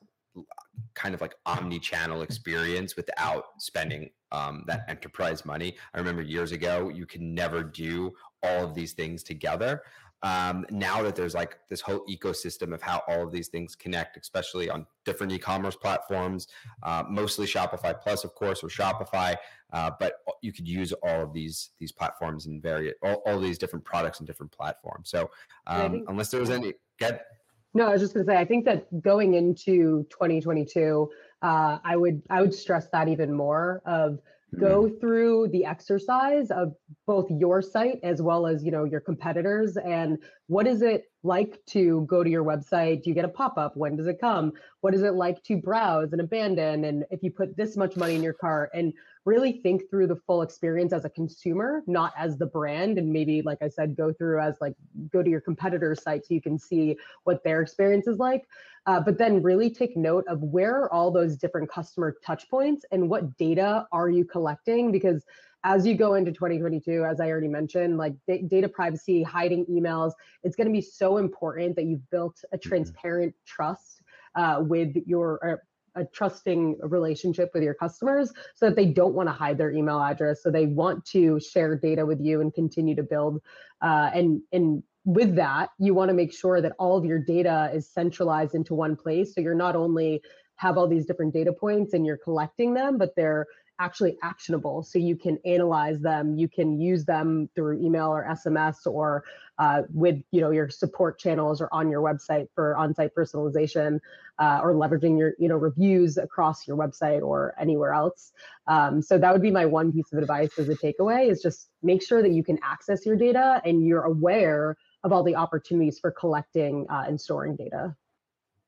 kind 0.94 1.14
of 1.14 1.20
like 1.20 1.35
omni-channel 1.46 2.22
experience 2.22 2.96
without 2.96 3.44
spending 3.59 4.11
um, 4.33 4.64
that 4.66 4.85
enterprise 4.88 5.44
money. 5.44 5.76
I 5.94 5.98
remember 5.98 6.22
years 6.22 6.50
ago, 6.50 6.88
you 6.88 7.07
could 7.07 7.20
never 7.20 7.62
do 7.62 8.12
all 8.42 8.64
of 8.64 8.74
these 8.74 8.92
things 8.92 9.22
together 9.22 9.83
um, 10.24 10.64
now 10.70 11.02
that 11.02 11.14
there's 11.14 11.34
like 11.34 11.58
this 11.68 11.82
whole 11.82 12.02
ecosystem 12.08 12.72
of 12.72 12.80
how 12.80 13.02
all 13.06 13.22
of 13.22 13.30
these 13.30 13.48
things 13.48 13.76
connect, 13.76 14.16
especially 14.16 14.70
on 14.70 14.87
different 15.04 15.30
e-commerce 15.30 15.76
platforms, 15.76 16.48
uh, 16.82 17.04
mostly 17.10 17.46
Shopify 17.46 17.94
Plus, 18.00 18.24
of 18.24 18.34
course, 18.34 18.64
or 18.64 18.68
Shopify, 18.68 19.37
uh, 19.74 19.90
but 20.00 20.14
you 20.40 20.50
could 20.50 20.66
use 20.66 20.94
all 21.02 21.20
of 21.20 21.34
these 21.34 21.70
these 21.78 21.92
platforms 21.92 22.46
and 22.46 22.62
various 22.62 22.94
all, 23.02 23.22
all 23.26 23.38
these 23.38 23.58
different 23.58 23.84
products 23.84 24.20
and 24.20 24.26
different 24.26 24.50
platforms. 24.50 25.10
So 25.10 25.30
um, 25.66 26.04
unless 26.08 26.30
there 26.30 26.40
was 26.40 26.50
any, 26.50 26.72
get 26.98 27.26
No, 27.74 27.88
I 27.88 27.92
was 27.92 28.00
just 28.00 28.14
going 28.14 28.24
to 28.24 28.32
say, 28.32 28.38
I 28.38 28.46
think 28.46 28.64
that 28.64 29.02
going 29.02 29.34
into 29.34 30.06
2022, 30.08 31.10
uh, 31.42 31.78
I 31.84 31.96
would 31.96 32.22
I 32.30 32.40
would 32.40 32.54
stress 32.54 32.88
that 32.92 33.08
even 33.08 33.30
more 33.30 33.82
of 33.84 34.20
go 34.59 34.85
mm-hmm. 34.85 34.99
through 34.99 35.49
the 35.53 35.64
exercise 35.64 36.51
of 36.51 36.75
both 37.07 37.31
your 37.31 37.61
site 37.62 38.01
as 38.03 38.23
well 38.23 38.47
as 38.47 38.64
you 38.64 38.71
know 38.71 38.85
your 38.85 39.01
competitors 39.01 39.77
and 39.77 40.19
what 40.47 40.67
is 40.67 40.83
it 40.83 41.05
like 41.23 41.59
to 41.67 42.07
go 42.09 42.23
to 42.23 42.29
your 42.29 42.45
website? 42.45 43.03
Do 43.03 43.11
you 43.11 43.14
get 43.14 43.25
a 43.25 43.29
pop-up? 43.29 43.77
When 43.77 43.97
does 43.97 44.07
it 44.07 44.21
come? 44.21 44.53
What 44.83 44.95
is 44.95 45.03
it 45.03 45.14
like 45.14 45.43
to 45.45 45.57
browse 45.57 46.12
and 46.12 46.21
abandon? 46.21 46.85
And 46.85 47.05
if 47.11 47.23
you 47.23 47.31
put 47.31 47.57
this 47.57 47.77
much 47.77 47.97
money 47.97 48.14
in 48.14 48.23
your 48.23 48.35
cart 48.35 48.71
and 48.75 48.93
really 49.24 49.52
think 49.52 49.88
through 49.88 50.06
the 50.06 50.16
full 50.16 50.42
experience 50.42 50.92
as 50.92 51.04
a 51.04 51.10
consumer 51.10 51.82
not 51.87 52.12
as 52.18 52.37
the 52.37 52.46
brand 52.46 52.98
and 52.98 53.10
maybe 53.10 53.42
like 53.42 53.58
i 53.62 53.68
said 53.68 53.96
go 53.96 54.12
through 54.12 54.40
as 54.40 54.56
like 54.60 54.74
go 55.12 55.22
to 55.22 55.30
your 55.30 55.40
competitor's 55.40 56.02
site 56.02 56.24
so 56.24 56.34
you 56.34 56.42
can 56.42 56.58
see 56.58 56.96
what 57.24 57.42
their 57.44 57.62
experience 57.62 58.06
is 58.06 58.18
like 58.18 58.46
uh, 58.87 59.00
but 59.00 59.16
then 59.16 59.42
really 59.42 59.70
take 59.70 59.96
note 59.96 60.24
of 60.28 60.42
where 60.42 60.82
are 60.82 60.92
all 60.92 61.10
those 61.10 61.37
different 61.37 61.70
customer 61.70 62.16
touch 62.24 62.48
points 62.50 62.84
and 62.92 63.08
what 63.08 63.37
data 63.38 63.87
are 63.92 64.10
you 64.10 64.24
collecting 64.24 64.92
because 64.92 65.24
as 65.64 65.87
you 65.87 65.94
go 65.94 66.14
into 66.14 66.30
2022 66.30 67.04
as 67.04 67.20
i 67.20 67.28
already 67.28 67.48
mentioned 67.48 67.96
like 67.96 68.14
d- 68.28 68.42
data 68.42 68.68
privacy 68.68 69.22
hiding 69.22 69.64
emails 69.66 70.12
it's 70.42 70.56
going 70.56 70.66
to 70.66 70.72
be 70.72 70.82
so 70.82 71.16
important 71.16 71.74
that 71.76 71.84
you've 71.84 72.08
built 72.10 72.38
a 72.52 72.56
mm-hmm. 72.56 72.68
transparent 72.68 73.34
trust 73.46 74.02
uh, 74.37 74.58
with 74.60 74.96
your 75.06 75.60
a 75.96 76.04
trusting 76.04 76.78
relationship 76.83 77.50
with 77.54 77.62
your 77.62 77.74
customers 77.74 78.33
so 78.54 78.66
that 78.66 78.76
they 78.76 78.87
don't 78.87 79.14
want 79.14 79.28
to 79.28 79.33
hide 79.33 79.59
their 79.59 79.72
email 79.72 80.00
address 80.00 80.42
so 80.42 80.50
they 80.50 80.66
want 80.66 81.04
to 81.04 81.38
share 81.40 81.76
data 81.76 82.04
with 82.04 82.20
you 82.20 82.40
and 82.40 82.54
continue 82.54 82.94
to 82.94 83.02
build 83.02 83.40
uh, 83.83 84.11
and 84.14 84.40
and 84.52 84.83
with 85.04 85.37
that 85.37 85.70
you 85.78 85.94
want 85.94 86.09
to 86.09 86.14
make 86.14 86.33
sure 86.33 86.61
that 86.61 86.72
all 86.78 86.96
of 86.96 87.04
your 87.04 87.18
data 87.18 87.70
is 87.74 87.88
centralized 87.88 88.54
into 88.54 88.74
one 88.74 88.96
place 88.96 89.35
so 89.35 89.40
you're 89.40 89.54
not 89.54 89.76
only 89.76 90.22
have 90.57 90.78
all 90.78 90.88
these 90.88 91.04
different 91.04 91.35
data 91.35 91.52
points 91.52 91.92
and 91.92 92.07
you're 92.07 92.16
collecting 92.16 92.74
them 92.74 92.96
but 92.96 93.14
they're 93.16 93.46
actually 93.78 94.16
actionable 94.22 94.82
so 94.82 94.98
you 94.98 95.16
can 95.16 95.38
analyze 95.44 96.00
them 96.00 96.37
you 96.37 96.48
can 96.48 96.80
use 96.80 97.04
them 97.04 97.48
through 97.54 97.80
email 97.84 98.08
or 98.08 98.24
sms 98.30 98.87
or 98.87 99.24
uh, 99.58 99.82
with 99.92 100.20
you 100.32 100.40
know 100.40 100.50
your 100.50 100.68
support 100.68 101.18
channels 101.18 101.60
or 101.60 101.68
on 101.72 101.90
your 101.90 102.02
website 102.02 102.48
for 102.54 102.76
on-site 102.76 103.14
personalization 103.14 104.00
uh, 104.38 104.60
or 104.62 104.74
leveraging 104.74 105.18
your 105.18 105.34
you 105.38 105.48
know 105.48 105.56
reviews 105.56 106.18
across 106.18 106.66
your 106.66 106.76
website 106.76 107.22
or 107.22 107.54
anywhere 107.58 107.92
else. 107.92 108.32
Um, 108.66 109.00
so 109.00 109.18
that 109.18 109.32
would 109.32 109.42
be 109.42 109.50
my 109.50 109.66
one 109.66 109.92
piece 109.92 110.12
of 110.12 110.18
advice 110.18 110.58
as 110.58 110.68
a 110.68 110.74
takeaway 110.74 111.30
is 111.30 111.42
just 111.42 111.68
make 111.82 112.02
sure 112.02 112.22
that 112.22 112.32
you 112.32 112.42
can 112.42 112.58
access 112.62 113.06
your 113.06 113.16
data 113.16 113.60
and 113.64 113.87
you're 113.87 114.02
aware 114.02 114.76
of 115.04 115.12
all 115.12 115.22
the 115.22 115.37
opportunities 115.37 115.98
for 115.98 116.10
collecting 116.10 116.87
uh, 116.88 117.04
and 117.06 117.20
storing 117.20 117.56
data 117.56 117.94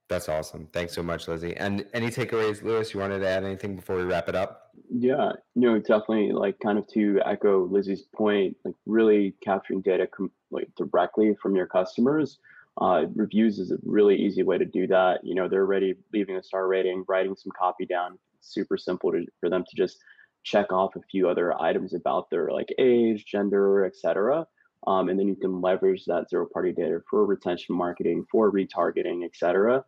that's 0.09 0.29
awesome. 0.29 0.69
Thanks 0.73 0.93
so 0.93 1.03
much, 1.03 1.27
Lizzie. 1.27 1.57
And 1.57 1.85
any 1.93 2.09
takeaways, 2.09 2.63
Lewis? 2.63 2.95
You 2.95 3.01
wanted 3.01 3.21
to 3.21 3.29
add 3.29 3.45
anything 3.45 3.75
before 3.75 3.97
we 3.97 4.03
wrap 4.03 4.29
it 4.29 4.35
up? 4.37 4.71
Yeah, 4.89 5.33
no, 5.57 5.79
definitely 5.79 6.33
like 6.33 6.59
kind 6.61 6.79
of 6.79 6.87
to 6.89 7.21
echo 7.27 7.67
Lizzie's 7.67 8.03
point, 8.15 8.57
like 8.65 8.75
really 8.87 9.35
capturing 9.43 9.81
data 9.81 10.07
com- 10.07 10.31
like 10.51 10.69
directly 10.77 11.35
from 11.43 11.57
your 11.57 11.67
customers. 11.67 12.39
Uh, 12.81 13.07
reviews 13.15 13.59
is 13.59 13.73
a 13.73 13.79
really 13.85 14.17
easy 14.17 14.43
way 14.43 14.59
to 14.59 14.65
do 14.65 14.87
that. 14.87 15.25
You 15.25 15.35
know, 15.35 15.49
they're 15.49 15.63
already 15.63 15.95
leaving 16.13 16.37
a 16.37 16.43
star 16.43 16.69
rating, 16.69 17.05
writing 17.09 17.35
some 17.35 17.53
copy 17.59 17.87
down. 17.87 18.19
It's 18.39 18.53
super 18.53 18.77
simple 18.77 19.11
to, 19.13 19.25
for 19.41 19.49
them 19.49 19.65
to 19.69 19.77
just 19.77 19.99
check 20.45 20.73
off 20.73 20.95
a 20.95 21.01
few 21.11 21.29
other 21.29 21.61
items 21.61 21.95
about 21.95 22.31
their 22.31 22.51
like 22.51 22.73
age, 22.79 23.25
gender, 23.25 23.85
etc. 23.85 24.47
Um, 24.87 25.09
and 25.09 25.19
then 25.19 25.27
you 25.27 25.35
can 25.35 25.61
leverage 25.61 26.05
that 26.05 26.31
zero 26.31 26.47
party 26.47 26.73
data 26.73 27.01
for 27.11 27.25
retention 27.25 27.75
marketing, 27.75 28.27
for 28.31 28.53
retargeting, 28.53 29.25
etc. 29.25 29.85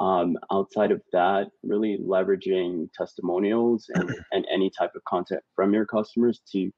Um, 0.00 0.38
outside 0.50 0.90
of 0.90 1.02
that, 1.12 1.48
really 1.62 1.98
leveraging 2.02 2.88
testimonials 2.96 3.86
and, 3.94 4.10
and 4.32 4.46
any 4.52 4.70
type 4.70 4.92
of 4.96 5.04
content 5.04 5.42
from 5.54 5.74
your 5.74 5.86
customers 5.86 6.40
to 6.52 6.70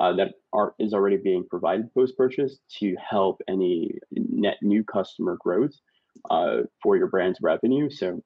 uh, 0.00 0.12
that 0.12 0.34
are 0.52 0.74
is 0.78 0.92
already 0.92 1.16
being 1.16 1.44
provided 1.48 1.92
post 1.92 2.16
purchase 2.16 2.58
to 2.78 2.94
help 3.10 3.40
any 3.48 3.90
net 4.12 4.56
new 4.62 4.84
customer 4.84 5.36
growth 5.40 5.72
uh, 6.30 6.58
for 6.82 6.96
your 6.96 7.08
brand's 7.08 7.38
revenue. 7.42 7.90
So 7.90 8.22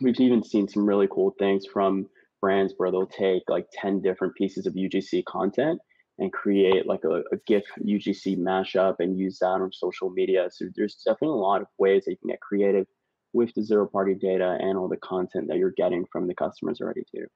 we've 0.00 0.20
even 0.20 0.42
seen 0.42 0.68
some 0.68 0.86
really 0.86 1.08
cool 1.10 1.34
things 1.38 1.64
from 1.66 2.06
brands 2.40 2.74
where 2.76 2.90
they'll 2.90 3.06
take 3.06 3.42
like 3.48 3.66
10 3.72 4.02
different 4.02 4.34
pieces 4.34 4.66
of 4.66 4.74
UGC 4.74 5.24
content 5.24 5.80
and 6.18 6.32
create 6.32 6.86
like 6.86 7.04
a, 7.04 7.22
a 7.32 7.36
GIF 7.46 7.64
UGC 7.84 8.38
mashup 8.38 8.96
and 8.98 9.18
use 9.18 9.38
that 9.38 9.46
on 9.46 9.72
social 9.72 10.10
media. 10.10 10.48
So 10.50 10.66
there's 10.74 10.96
definitely 10.96 11.38
a 11.38 11.42
lot 11.42 11.62
of 11.62 11.68
ways 11.78 12.04
that 12.04 12.12
you 12.12 12.16
can 12.18 12.30
get 12.30 12.40
creative 12.40 12.86
with 13.32 13.54
the 13.54 13.62
zero 13.62 13.86
party 13.86 14.14
data 14.14 14.58
and 14.60 14.78
all 14.78 14.88
the 14.88 14.96
content 14.98 15.48
that 15.48 15.58
you're 15.58 15.74
getting 15.76 16.04
from 16.10 16.26
the 16.26 16.34
customers 16.34 16.80
already 16.80 17.04
too. 17.14 17.26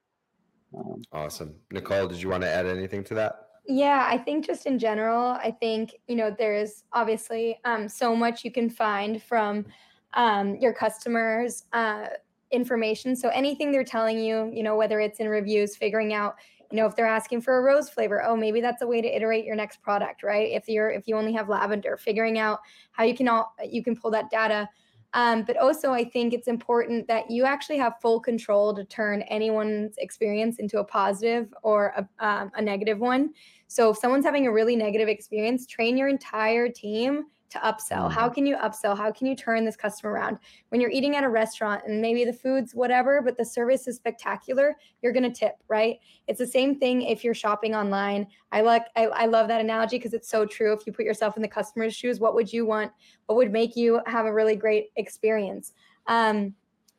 Um, 0.76 1.02
awesome. 1.12 1.54
Nicole, 1.70 2.08
did 2.08 2.22
you 2.22 2.30
want 2.30 2.42
to 2.42 2.48
add 2.48 2.66
anything 2.66 3.04
to 3.04 3.14
that? 3.14 3.48
Yeah, 3.66 4.06
I 4.10 4.18
think 4.18 4.46
just 4.46 4.66
in 4.66 4.78
general, 4.78 5.32
I 5.32 5.54
think, 5.60 5.94
you 6.08 6.16
know, 6.16 6.34
there's 6.36 6.84
obviously 6.92 7.60
um, 7.64 7.88
so 7.88 8.16
much 8.16 8.44
you 8.44 8.50
can 8.50 8.68
find 8.68 9.22
from 9.22 9.66
um, 10.14 10.56
your 10.56 10.72
customers' 10.72 11.64
uh, 11.72 12.06
information. 12.50 13.14
So 13.14 13.28
anything 13.28 13.70
they're 13.70 13.84
telling 13.84 14.18
you, 14.18 14.50
you 14.52 14.62
know, 14.62 14.76
whether 14.76 14.98
it's 14.98 15.20
in 15.20 15.28
reviews, 15.28 15.76
figuring 15.76 16.12
out, 16.12 16.36
you 16.70 16.76
know, 16.76 16.86
if 16.86 16.96
they're 16.96 17.06
asking 17.06 17.42
for 17.42 17.58
a 17.58 17.62
rose 17.62 17.88
flavor, 17.88 18.22
oh, 18.24 18.34
maybe 18.34 18.60
that's 18.60 18.82
a 18.82 18.86
way 18.86 19.00
to 19.00 19.08
iterate 19.08 19.44
your 19.44 19.54
next 19.54 19.80
product, 19.82 20.22
right? 20.22 20.50
If 20.50 20.68
you're 20.68 20.90
if 20.90 21.06
you 21.06 21.16
only 21.16 21.32
have 21.34 21.48
lavender, 21.48 21.96
figuring 21.96 22.38
out 22.38 22.60
how 22.92 23.04
you 23.04 23.14
can 23.14 23.28
all 23.28 23.54
you 23.62 23.84
can 23.84 23.94
pull 23.94 24.10
that 24.12 24.30
data 24.30 24.68
um, 25.14 25.42
but 25.42 25.56
also, 25.58 25.92
I 25.92 26.04
think 26.04 26.32
it's 26.32 26.48
important 26.48 27.06
that 27.08 27.30
you 27.30 27.44
actually 27.44 27.78
have 27.78 27.94
full 28.00 28.18
control 28.18 28.74
to 28.74 28.84
turn 28.84 29.22
anyone's 29.22 29.94
experience 29.98 30.58
into 30.58 30.78
a 30.78 30.84
positive 30.84 31.52
or 31.62 31.94
a, 31.96 32.26
um, 32.26 32.50
a 32.54 32.62
negative 32.62 32.98
one. 32.98 33.34
So, 33.68 33.90
if 33.90 33.98
someone's 33.98 34.24
having 34.24 34.46
a 34.46 34.52
really 34.52 34.74
negative 34.74 35.08
experience, 35.08 35.66
train 35.66 35.96
your 35.96 36.08
entire 36.08 36.68
team 36.68 37.24
to 37.52 37.58
upsell? 37.58 38.10
How 38.10 38.26
mm-hmm. 38.26 38.34
can 38.34 38.46
you 38.46 38.56
upsell? 38.56 38.96
How 38.96 39.10
can 39.10 39.26
you 39.26 39.36
turn 39.36 39.64
this 39.64 39.76
customer 39.76 40.12
around? 40.12 40.38
When 40.68 40.80
you're 40.80 40.90
eating 40.90 41.16
at 41.16 41.24
a 41.24 41.28
restaurant 41.28 41.82
and 41.86 42.00
maybe 42.00 42.24
the 42.24 42.32
food's 42.32 42.74
whatever, 42.74 43.22
but 43.22 43.36
the 43.36 43.44
service 43.44 43.86
is 43.88 43.96
spectacular, 43.96 44.76
you're 45.02 45.12
going 45.12 45.30
to 45.30 45.30
tip, 45.30 45.56
right? 45.68 45.98
It's 46.28 46.38
the 46.38 46.46
same 46.46 46.78
thing 46.78 47.02
if 47.02 47.24
you're 47.24 47.34
shopping 47.34 47.74
online. 47.74 48.26
I 48.50 48.60
like 48.62 48.86
I, 48.96 49.06
I 49.06 49.26
love 49.26 49.48
that 49.48 49.60
analogy 49.60 49.98
because 49.98 50.14
it's 50.14 50.28
so 50.28 50.44
true. 50.44 50.72
If 50.72 50.86
you 50.86 50.92
put 50.92 51.04
yourself 51.04 51.36
in 51.36 51.42
the 51.42 51.48
customer's 51.48 51.94
shoes, 51.94 52.20
what 52.20 52.34
would 52.34 52.52
you 52.52 52.66
want? 52.66 52.92
What 53.26 53.36
would 53.36 53.52
make 53.52 53.76
you 53.76 54.00
have 54.06 54.26
a 54.26 54.32
really 54.32 54.56
great 54.56 54.88
experience? 54.96 55.72
Um, 56.06 56.54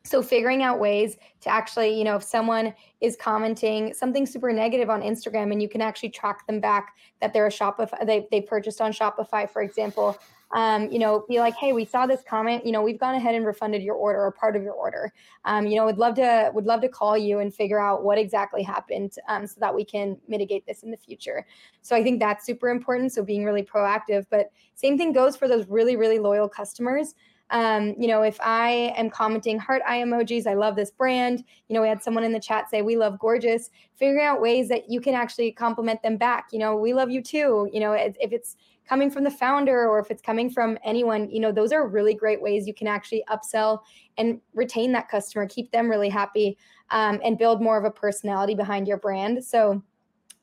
so 0.06 0.22
figuring 0.22 0.64
out 0.64 0.80
ways 0.80 1.18
to 1.40 1.50
actually 1.50 1.98
you 1.98 2.04
know 2.04 2.18
if 2.18 2.24
someone 2.24 2.74
is 3.00 3.16
commenting 3.16 3.94
something 3.94 4.26
super 4.26 4.52
negative 4.52 4.90
on 4.90 5.02
instagram 5.02 5.52
and 5.52 5.62
you 5.62 5.70
can 5.70 5.82
actually 5.82 6.10
track 6.10 6.46
them 6.46 6.60
back 6.60 6.96
that 7.22 7.32
they're 7.32 7.48
a 7.48 7.52
shopify 7.52 8.06
they, 8.06 8.28
they 8.30 8.42
purchased 8.42 8.82
on 8.82 8.92
shopify 8.92 9.50
for 9.50 9.62
example 9.62 10.18
um, 10.54 10.92
you 10.92 11.00
know, 11.00 11.26
be 11.28 11.40
like, 11.40 11.56
hey, 11.56 11.74
we 11.74 11.84
saw 11.84 12.06
this 12.06 12.22
comment. 12.28 12.66
You 12.66 12.72
know, 12.72 12.84
we've 12.84 13.00
gone 13.00 13.16
ahead 13.16 13.34
and 13.34 13.46
refunded 13.46 13.82
your 13.82 13.96
order 13.96 14.24
or 14.24 14.32
part 14.32 14.56
of 14.56 14.62
your 14.62 14.74
order. 14.74 15.12
Um, 15.46 15.66
you 15.66 15.76
know, 15.76 15.86
would 15.86 15.98
love 15.98 16.16
to 16.16 16.52
would 16.54 16.66
love 16.66 16.82
to 16.82 16.90
call 16.90 17.18
you 17.18 17.40
and 17.40 17.54
figure 17.54 17.80
out 17.80 18.04
what 18.04 18.20
exactly 18.20 18.62
happened 18.62 19.14
um, 19.28 19.48
so 19.48 19.60
that 19.60 19.74
we 19.74 19.84
can 19.84 20.16
mitigate 20.28 20.66
this 20.68 20.84
in 20.84 20.92
the 20.92 20.98
future. 20.98 21.46
So 21.82 21.96
I 21.96 22.04
think 22.04 22.20
that's 22.20 22.46
super 22.46 22.70
important. 22.70 23.12
So 23.12 23.24
being 23.24 23.44
really 23.44 23.64
proactive, 23.64 24.26
but 24.30 24.52
same 24.76 24.98
thing 24.98 25.12
goes 25.12 25.36
for 25.36 25.48
those 25.48 25.68
really 25.68 25.96
really 25.96 26.20
loyal 26.20 26.48
customers. 26.48 27.16
Um, 27.50 27.94
you 28.00 28.08
know, 28.08 28.24
if 28.24 28.40
I 28.42 28.94
am 28.98 29.10
commenting 29.10 29.60
heart 29.60 29.82
eye 29.88 30.00
emojis, 30.00 30.48
I 30.48 30.54
love 30.56 30.76
this 30.76 30.92
brand. 30.92 31.44
You 31.68 31.76
know, 31.76 31.82
we 31.82 31.88
had 31.88 32.02
someone 32.02 32.24
in 32.24 32.32
the 32.32 32.40
chat 32.40 32.70
say, 32.70 32.82
we 32.82 32.96
love 32.98 33.20
Gorgias, 33.20 33.70
figuring 33.96 34.26
out 34.26 34.42
ways 34.42 34.70
that 34.70 34.90
you 34.90 35.00
can 35.00 35.14
actually 35.14 35.52
compliment 35.52 36.02
them 36.02 36.18
back. 36.18 36.48
You 36.52 36.60
know, 36.60 36.76
we 36.76 36.94
love 36.94 37.12
you 37.12 37.22
too. 37.22 37.70
You 37.72 37.80
know, 37.80 37.94
if 37.94 38.16
it's 38.20 38.56
coming 38.88 39.10
from 39.10 39.24
the 39.24 39.32
founder 39.32 39.88
or 39.88 40.00
if 40.00 40.12
it's 40.12 40.22
coming 40.22 40.50
from 40.50 40.78
anyone, 40.84 41.30
you 41.30 41.40
know, 41.40 41.52
those 41.52 41.72
are 41.72 41.88
really 41.88 42.14
great 42.14 42.42
ways 42.42 42.68
you 42.68 42.74
can 42.74 42.88
actually 42.88 43.24
upsell 43.30 43.80
and 44.18 44.42
retain 44.54 44.92
that 44.92 45.10
customer, 45.10 45.48
keep 45.48 45.72
them 45.72 45.90
really 45.90 46.10
happy, 46.10 46.58
um, 46.90 47.20
and 47.24 47.38
build 47.38 47.62
more 47.62 47.78
of 47.78 47.86
a 47.86 47.92
personality 47.92 48.56
behind 48.56 48.88
your 48.88 48.98
brand. 48.98 49.44
So, 49.44 49.82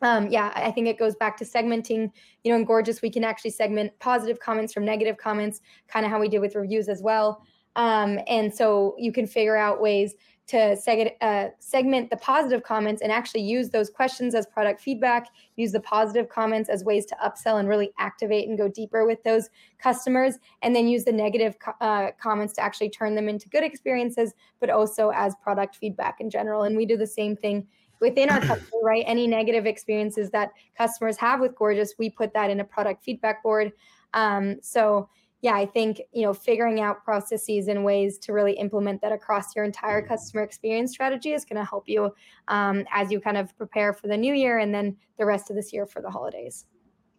um, 0.02 0.28
yeah, 0.30 0.52
I 0.54 0.70
think 0.70 0.86
it 0.88 0.98
goes 0.98 1.14
back 1.14 1.36
to 1.38 1.44
segmenting. 1.44 2.10
You 2.44 2.52
know, 2.52 2.56
in 2.56 2.64
Gorgias, 2.64 3.02
we 3.02 3.10
can 3.10 3.24
actually 3.24 3.50
segment 3.50 3.92
positive 3.98 4.40
comments 4.40 4.72
from 4.72 4.84
negative 4.84 5.16
comments, 5.16 5.60
kind 5.88 6.06
of 6.06 6.12
how 6.12 6.20
we 6.20 6.28
did 6.28 6.40
with 6.40 6.54
reviews 6.54 6.88
as 6.88 7.02
well. 7.02 7.44
Um, 7.76 8.18
and 8.26 8.52
so 8.52 8.96
you 8.98 9.12
can 9.12 9.26
figure 9.26 9.56
out 9.56 9.80
ways 9.80 10.14
to 10.50 10.56
seg- 10.56 11.12
uh, 11.20 11.50
segment 11.60 12.10
the 12.10 12.16
positive 12.16 12.64
comments 12.64 13.02
and 13.02 13.12
actually 13.12 13.42
use 13.42 13.70
those 13.70 13.88
questions 13.88 14.34
as 14.34 14.46
product 14.46 14.80
feedback, 14.80 15.28
use 15.54 15.70
the 15.70 15.78
positive 15.78 16.28
comments 16.28 16.68
as 16.68 16.82
ways 16.82 17.06
to 17.06 17.14
upsell 17.24 17.60
and 17.60 17.68
really 17.68 17.92
activate 18.00 18.48
and 18.48 18.58
go 18.58 18.66
deeper 18.66 19.06
with 19.06 19.22
those 19.22 19.48
customers, 19.78 20.34
and 20.62 20.74
then 20.74 20.88
use 20.88 21.04
the 21.04 21.12
negative 21.12 21.56
co- 21.60 21.74
uh, 21.80 22.10
comments 22.20 22.52
to 22.54 22.60
actually 22.60 22.90
turn 22.90 23.14
them 23.14 23.28
into 23.28 23.48
good 23.48 23.62
experiences, 23.62 24.34
but 24.58 24.70
also 24.70 25.10
as 25.10 25.36
product 25.40 25.76
feedback 25.76 26.20
in 26.20 26.28
general. 26.28 26.64
And 26.64 26.76
we 26.76 26.84
do 26.84 26.96
the 26.96 27.06
same 27.06 27.36
thing 27.36 27.68
within 28.00 28.30
our 28.30 28.40
company, 28.46 28.78
right? 28.82 29.04
Any 29.06 29.26
negative 29.26 29.66
experiences 29.66 30.30
that 30.30 30.50
customers 30.76 31.16
have 31.18 31.40
with 31.40 31.54
Gorgias, 31.54 31.94
we 31.98 32.10
put 32.10 32.32
that 32.34 32.50
in 32.50 32.60
a 32.60 32.64
product 32.64 33.04
feedback 33.04 33.42
board. 33.42 33.72
Um, 34.14 34.56
so 34.62 35.08
yeah, 35.42 35.54
I 35.54 35.64
think, 35.64 36.02
you 36.12 36.22
know, 36.22 36.34
figuring 36.34 36.80
out 36.80 37.02
processes 37.02 37.68
and 37.68 37.82
ways 37.82 38.18
to 38.18 38.32
really 38.32 38.52
implement 38.52 39.00
that 39.00 39.12
across 39.12 39.56
your 39.56 39.64
entire 39.64 40.02
customer 40.02 40.42
experience 40.42 40.90
strategy 40.92 41.32
is 41.32 41.46
going 41.46 41.56
to 41.56 41.64
help 41.64 41.88
you 41.88 42.14
um, 42.48 42.84
as 42.92 43.10
you 43.10 43.20
kind 43.20 43.38
of 43.38 43.56
prepare 43.56 43.94
for 43.94 44.06
the 44.06 44.16
new 44.16 44.34
year 44.34 44.58
and 44.58 44.74
then 44.74 44.96
the 45.18 45.24
rest 45.24 45.48
of 45.48 45.56
this 45.56 45.72
year 45.72 45.86
for 45.86 46.02
the 46.02 46.10
holidays. 46.10 46.66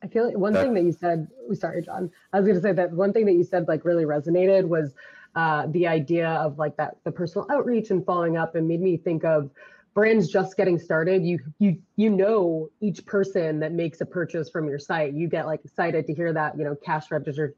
I 0.04 0.08
feel 0.08 0.26
like 0.26 0.38
one 0.38 0.54
thing 0.54 0.74
that 0.74 0.84
you 0.84 0.92
said, 0.92 1.28
oh, 1.50 1.54
sorry, 1.54 1.82
John, 1.82 2.12
I 2.34 2.40
was 2.40 2.48
going 2.48 2.56
to 2.56 2.62
say 2.62 2.74
that 2.74 2.92
one 2.92 3.14
thing 3.14 3.26
that 3.26 3.34
you 3.34 3.44
said 3.44 3.68
like 3.68 3.86
really 3.86 4.06
resonated 4.06 4.68
was 4.68 4.94
uh, 5.36 5.68
the 5.68 5.88
idea 5.88 6.30
of 6.30 6.58
like 6.60 6.76
that, 6.78 6.98
the 7.04 7.12
personal 7.12 7.48
outreach 7.52 7.90
and 7.90 8.06
following 8.06 8.38
up 8.38 8.56
and 8.56 8.68
made 8.68 8.82
me 8.82 8.98
think 8.98 9.24
of 9.24 9.50
brands 9.94 10.30
just 10.30 10.56
getting 10.56 10.80
started 10.80 11.24
you 11.26 11.40
you 11.60 11.78
you 11.96 12.10
know 12.10 12.70
each 12.80 13.06
person 13.06 13.60
that 13.60 13.74
makes 13.74 14.02
a 14.02 14.06
purchase 14.06 14.50
from 14.50 14.68
your 14.68 14.80
site 14.80 15.14
you 15.14 15.28
get 15.28 15.46
like 15.46 15.64
excited 15.66 16.08
to 16.08 16.14
hear 16.14 16.32
that 16.32 16.58
you 16.58 16.64
know 16.64 16.76
cash 16.76 17.12
register 17.12 17.56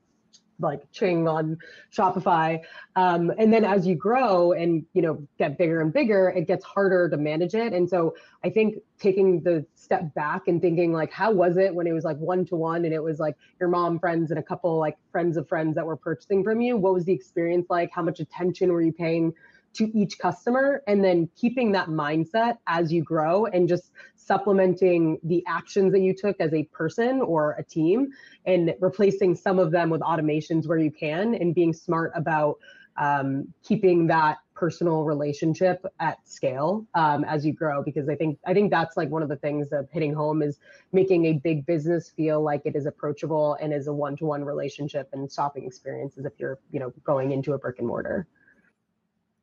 like 0.60 0.90
ching 0.92 1.28
on 1.28 1.58
Shopify. 1.96 2.60
Um, 2.96 3.32
and 3.38 3.52
then 3.52 3.66
as 3.66 3.86
you 3.86 3.96
grow 3.96 4.54
and 4.54 4.86
you 4.94 5.02
know 5.02 5.28
get 5.38 5.58
bigger 5.58 5.82
and 5.82 5.94
bigger, 5.94 6.30
it 6.30 6.48
gets 6.48 6.64
harder 6.64 7.10
to 7.10 7.18
manage 7.18 7.54
it. 7.54 7.74
And 7.74 7.88
so 7.88 8.16
I 8.44 8.50
think 8.50 8.78
taking 9.00 9.42
the 9.42 9.66
step 9.76 10.14
back 10.14 10.48
and 10.48 10.62
thinking 10.62 10.94
like, 10.94 11.12
how 11.12 11.32
was 11.32 11.58
it 11.58 11.74
when 11.74 11.88
it 11.88 11.94
was 11.94 12.04
like 12.04 12.18
one 12.18 12.46
to 12.46 12.56
one 12.56 12.86
and 12.86 12.94
it 12.94 13.04
was 13.04 13.20
like 13.20 13.36
your 13.60 13.70
mom, 13.70 14.00
friends, 14.00 14.32
and 14.32 14.40
a 14.40 14.44
couple 14.44 14.78
like 14.78 14.98
friends 15.12 15.38
of 15.38 15.48
friends 15.48 15.76
that 15.76 15.86
were 15.86 15.98
purchasing 15.98 16.44
from 16.44 16.62
you? 16.62 16.78
What 16.78 16.94
was 16.94 17.06
the 17.06 17.14
experience 17.14 17.68
like? 17.70 17.92
How 17.94 18.02
much 18.02 18.20
attention 18.20 18.72
were 18.72 18.82
you 18.82 18.94
paying? 18.94 19.34
To 19.74 19.92
each 19.98 20.20
customer 20.20 20.84
and 20.88 21.04
then 21.04 21.30
keeping 21.36 21.72
that 21.72 21.88
mindset 21.88 22.58
as 22.68 22.92
you 22.92 23.04
grow 23.04 23.46
and 23.48 23.68
just 23.68 23.92
supplementing 24.16 25.20
the 25.24 25.44
actions 25.48 25.92
that 25.92 26.02
you 26.02 26.14
took 26.14 26.40
as 26.40 26.54
a 26.54 26.64
person 26.66 27.22
or 27.22 27.56
a 27.58 27.64
team 27.64 28.12
and 28.46 28.74
replacing 28.80 29.36
some 29.36 29.60
of 29.60 29.72
them 29.72 29.90
with 29.90 30.02
automations 30.02 30.68
where 30.68 30.78
you 30.78 30.92
can 30.92 31.36
and 31.36 31.56
being 31.56 31.74
smart 31.74 32.12
about 32.16 32.58
um, 32.98 33.52
keeping 33.64 34.08
that 34.08 34.38
personal 34.56 35.04
relationship 35.04 35.84
at 36.00 36.18
scale 36.28 36.86
um, 36.94 37.24
as 37.24 37.46
you 37.46 37.52
grow. 37.52 37.82
Because 37.82 38.08
i 38.08 38.16
think 38.16 38.38
i 38.46 38.54
think 38.54 38.70
that's 38.70 38.96
like 38.96 39.10
one 39.10 39.24
of 39.24 39.30
the 39.30 39.36
things 39.36 39.70
of 39.72 39.90
hitting 39.92 40.14
home 40.14 40.42
is 40.42 40.60
making 40.92 41.26
a 41.26 41.34
big 41.34 41.66
business 41.66 42.10
feel 42.10 42.42
like 42.42 42.62
it 42.66 42.76
is 42.76 42.86
approachable 42.86 43.58
and 43.60 43.74
is 43.74 43.88
a 43.88 43.94
one-to-one 43.94 44.46
relationship 44.46 45.10
and 45.14 45.32
shopping 45.32 45.66
experiences 45.66 46.26
if 46.26 46.34
you're 46.38 46.60
you 46.72 46.80
know 46.80 46.94
going 47.04 47.32
into 47.32 47.54
a 47.54 47.58
brick 47.58 47.80
and 47.80 47.88
mortar 47.88 48.28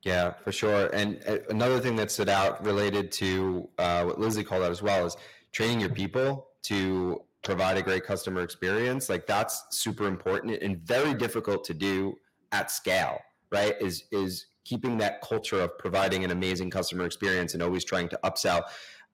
yeah, 0.03 0.33
for 0.33 0.53
sure. 0.53 0.87
And 0.95 1.21
uh, 1.29 1.39
another 1.51 1.79
thing 1.79 1.97
that 1.97 2.11
stood 2.11 2.29
out 2.29 2.65
related 2.65 3.13
to 3.13 3.69
uh, 3.79 4.05
what 4.05 4.19
Lizzie 4.19 4.45
called 4.45 4.63
out 4.63 4.71
as 4.71 4.83
well 4.83 5.07
is 5.07 5.17
training 5.53 5.81
your 5.81 5.91
people 5.91 6.49
to 6.63 7.23
provide 7.43 7.77
a 7.77 7.83
great 7.83 8.05
customer 8.05 8.43
experience. 8.43 9.09
Like 9.09 9.27
that's 9.27 9.65
super 9.71 10.07
important 10.07 10.63
and 10.63 10.79
very 10.79 11.15
difficult 11.15 11.65
to 11.65 11.75
do 11.75 12.17
at 12.53 12.71
scale, 12.71 13.19
right? 13.51 13.75
Is 13.81 14.05
is 14.11 14.47
keeping 14.65 14.99
that 14.99 15.21
culture 15.21 15.61
of 15.61 15.77
providing 15.79 16.25
an 16.25 16.31
amazing 16.31 16.71
customer 16.71 17.05
experience 17.05 17.55
and 17.55 17.63
always 17.63 17.85
trying 17.85 18.09
to 18.09 18.19
upsell. 18.25 18.63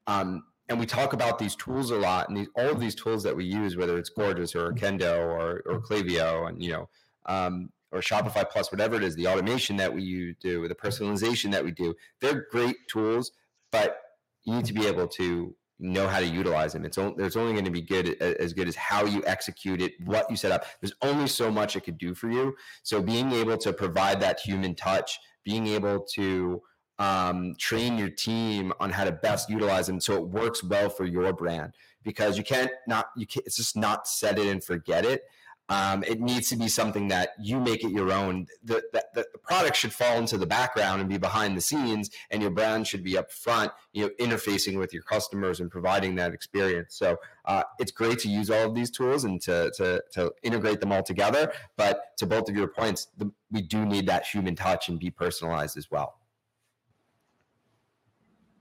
Um, 0.07 0.45
and 0.69 0.79
we 0.79 0.87
talk 0.87 1.13
about 1.13 1.39
these 1.39 1.55
tools 1.55 1.91
a 1.93 1.97
lot, 1.97 2.29
and 2.29 2.37
these, 2.37 2.49
all 2.57 2.69
of 2.69 2.81
these 2.81 2.95
tools 2.95 3.23
that 3.23 3.37
we 3.37 3.45
use, 3.45 3.77
whether 3.77 3.97
it's 3.99 4.11
Gorgias 4.11 4.55
or 4.55 4.73
Kendo 4.73 5.19
or 5.19 5.63
or 5.67 5.81
Klaviyo, 5.81 6.49
and 6.49 6.63
you 6.63 6.73
know, 6.73 6.89
um, 7.27 7.71
or 7.97 8.01
Shopify 8.01 8.49
Plus, 8.49 8.71
whatever 8.71 8.97
it 8.97 9.03
is, 9.03 9.17
the 9.17 9.27
automation 9.27 9.77
that 9.77 9.93
we 9.93 10.37
do, 10.41 10.69
the 10.69 10.75
personalization 10.75 11.51
that 11.53 11.65
we 11.65 11.73
do, 11.73 11.95
they're 12.21 12.47
great 12.51 12.77
tools, 12.89 13.33
but 13.73 13.99
you 14.45 14.55
need 14.55 14.65
to 14.67 14.75
be 14.75 14.87
able 14.87 15.09
to 15.09 15.55
know 15.79 16.09
how 16.09 16.21
to 16.21 16.27
utilize 16.27 16.73
them. 16.73 16.85
It's 16.85 16.99
only, 16.99 17.15
there's 17.17 17.37
only 17.37 17.53
going 17.53 17.65
to 17.65 17.71
be 17.71 17.83
good 17.83 18.21
as 18.23 18.53
good 18.53 18.69
as 18.69 18.77
how 18.77 19.05
you 19.05 19.23
execute 19.27 19.83
it, 19.83 19.93
what 20.05 20.31
you 20.31 20.37
set 20.37 20.53
up. 20.53 20.65
There's 20.81 20.95
only 21.03 21.27
so 21.27 21.51
much 21.51 21.77
it 21.77 21.83
could 21.83 21.99
do 21.99 22.15
for 22.15 22.31
you. 22.31 22.55
So 22.83 23.03
being 23.03 23.33
able 23.33 23.59
to 23.59 23.73
provide 23.73 24.21
that 24.21 24.41
human 24.41 24.75
touch, 24.75 25.19
being 25.45 25.67
able 25.67 26.01
to 26.15 26.63
um, 26.99 27.55
train 27.59 27.99
your 27.99 28.09
team 28.09 28.73
on 28.81 28.91
how 28.91 29.05
to 29.05 29.13
best 29.13 29.51
utilize 29.51 29.87
them 29.87 30.01
so 30.01 30.15
it 30.15 30.29
works 30.29 30.65
well 30.65 30.89
for 30.89 31.05
your 31.05 31.33
brand 31.33 31.73
because 32.05 32.39
you 32.39 32.45
can't 32.45 32.71
not 32.89 33.07
you 33.17 33.27
can't 33.27 33.45
it's 33.47 33.57
just 33.57 33.77
not 33.77 34.09
set 34.09 34.39
it 34.39 34.47
and 34.47 34.65
forget 34.65 35.05
it 35.05 35.23
um, 35.69 36.05
it 36.05 36.21
needs 36.21 36.49
to 36.51 36.57
be 36.57 36.69
something 36.69 37.09
that 37.09 37.31
you 37.41 37.59
make 37.59 37.83
it 37.83 37.91
your 37.91 38.13
own. 38.13 38.47
The, 38.65 38.83
the, 38.93 39.05
the, 39.15 39.27
product 39.43 39.77
should 39.77 39.93
fall 39.93 40.19
into 40.19 40.37
the 40.39 40.47
background 40.47 41.01
and 41.01 41.09
be 41.09 41.19
behind 41.19 41.57
the 41.57 41.61
scenes, 41.61 42.11
and 42.31 42.43
your 42.43 42.51
brand 42.51 42.87
should 42.87 43.05
be 43.05 43.17
up 43.17 43.31
front, 43.31 43.73
you 43.93 44.05
know, 44.05 44.11
interfacing 44.21 44.79
with 44.79 44.93
your 44.93 45.03
customers 45.03 45.61
and 45.61 45.71
providing 45.71 46.17
that 46.17 46.33
experience. 46.33 46.97
So 46.97 47.19
uh, 47.45 47.63
it's 47.79 47.93
great 47.93 48.19
to 48.21 48.29
use 48.29 48.51
all 48.51 48.67
of 48.67 48.75
these 48.75 48.91
tools 48.91 49.25
and 49.25 49.41
to, 49.43 49.71
to, 49.77 50.03
to 50.13 50.33
integrate 50.43 50.81
them 50.81 50.93
all 50.93 51.03
together. 51.03 51.53
But 51.77 52.17
to 52.19 52.27
both 52.27 52.49
of 52.49 52.57
your 52.57 52.69
points, 52.69 53.09
the, 53.17 53.31
we 53.51 53.63
do 53.63 53.85
need 53.85 54.07
that 54.07 54.27
human 54.27 54.57
touch 54.57 54.89
and 54.89 54.99
be 54.99 55.11
personalized 55.11 55.77
as 55.77 55.91
well 55.91 56.17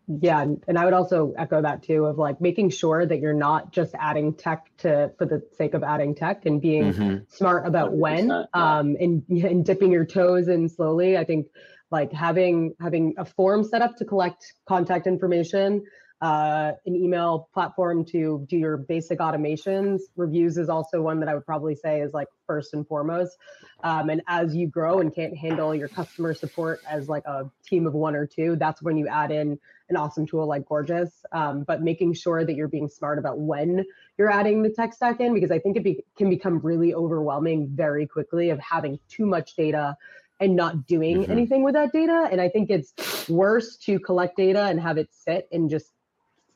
yeah 0.08 0.42
and 0.42 0.78
i 0.78 0.86
would 0.86 0.94
also 0.94 1.34
echo 1.38 1.62
that 1.62 1.84
too 1.84 2.06
of 2.06 2.18
like 2.18 2.40
making 2.40 2.70
sure 2.70 3.06
that 3.06 3.20
you're 3.20 3.34
not 3.34 3.72
just 3.72 3.94
adding 4.00 4.34
tech 4.34 4.66
to 4.78 5.12
for 5.18 5.26
the 5.26 5.42
sake 5.58 5.74
of 5.74 5.84
adding 5.84 6.14
tech 6.14 6.46
and 6.46 6.62
being 6.62 6.94
mm-hmm. 6.94 7.18
smart 7.30 7.66
about 7.68 7.94
when 7.94 8.30
yeah. 8.30 8.44
um 8.54 8.96
and, 9.00 9.24
and 9.30 9.66
dipping 9.66 9.92
your 9.92 10.06
toes 10.06 10.48
in 10.48 10.70
slowly 10.70 11.18
i 11.18 11.24
think 11.24 11.48
like 11.92 12.12
having 12.12 12.74
having 12.80 13.16
a 13.18 13.26
form 13.26 13.64
set 13.64 13.82
up 13.82 13.96
to 13.98 14.06
collect 14.06 14.54
contact 14.68 15.08
information 15.08 15.84
uh, 16.22 16.72
an 16.86 16.96
email 16.96 17.50
platform 17.54 18.06
to 18.06 18.46
do 18.50 18.58
your 18.58 18.78
basic 18.78 19.20
automations. 19.20 20.00
Reviews 20.16 20.58
is 20.58 20.70
also 20.70 21.02
one 21.02 21.20
that 21.20 21.30
I 21.30 21.36
would 21.36 21.46
probably 21.46 21.76
say 21.76 22.02
is 22.02 22.14
like 22.14 22.28
first 22.48 22.74
and 22.74 22.88
foremost. 22.88 23.38
Um, 23.84 24.10
and 24.10 24.22
as 24.28 24.56
you 24.56 24.68
grow 24.68 25.00
and 25.00 25.14
can't 25.14 25.38
handle 25.38 25.76
your 25.76 25.90
customer 25.90 26.34
support 26.34 26.80
as 26.90 27.10
like 27.10 27.26
a 27.26 27.52
team 27.68 27.86
of 27.86 27.94
one 27.94 28.16
or 28.16 28.26
two, 28.26 28.56
that's 28.56 28.82
when 28.82 28.98
you 28.98 29.08
add 29.08 29.32
in 29.32 29.60
an 29.90 29.98
awesome 29.98 30.26
tool 30.26 30.48
like 30.48 30.66
Gorgias, 30.66 31.26
Um, 31.32 31.64
but 31.64 31.82
making 31.82 32.14
sure 32.14 32.44
that 32.46 32.56
you're 32.56 32.68
being 32.68 32.90
smart 32.90 33.20
about 33.20 33.40
when 33.40 33.86
you're 34.18 34.32
adding 34.32 34.64
the 34.64 34.70
tech 34.70 34.94
stack 34.94 35.20
in, 35.20 35.34
because 35.34 35.52
I 35.52 35.60
think 35.60 35.78
it 35.78 35.84
be, 35.84 36.04
can 36.18 36.30
become 36.30 36.60
really 36.60 36.94
overwhelming 36.94 37.68
very 37.68 38.08
quickly 38.08 38.50
of 38.50 38.60
having 38.60 39.00
too 39.10 39.26
much 39.26 39.56
data 39.56 39.96
and 40.40 40.56
not 40.56 40.88
doing 40.88 41.22
mm-hmm. 41.22 41.32
anything 41.32 41.64
with 41.64 41.76
that 41.76 41.92
data. 41.94 42.28
And 42.32 42.42
I 42.42 42.50
think 42.50 42.70
it's 42.70 43.30
worse 43.30 43.78
to 43.78 44.00
collect 44.00 44.38
data 44.38 44.64
and 44.64 44.80
have 44.80 44.98
it 44.98 45.10
sit 45.12 45.48
and 45.52 45.70
just 45.70 45.92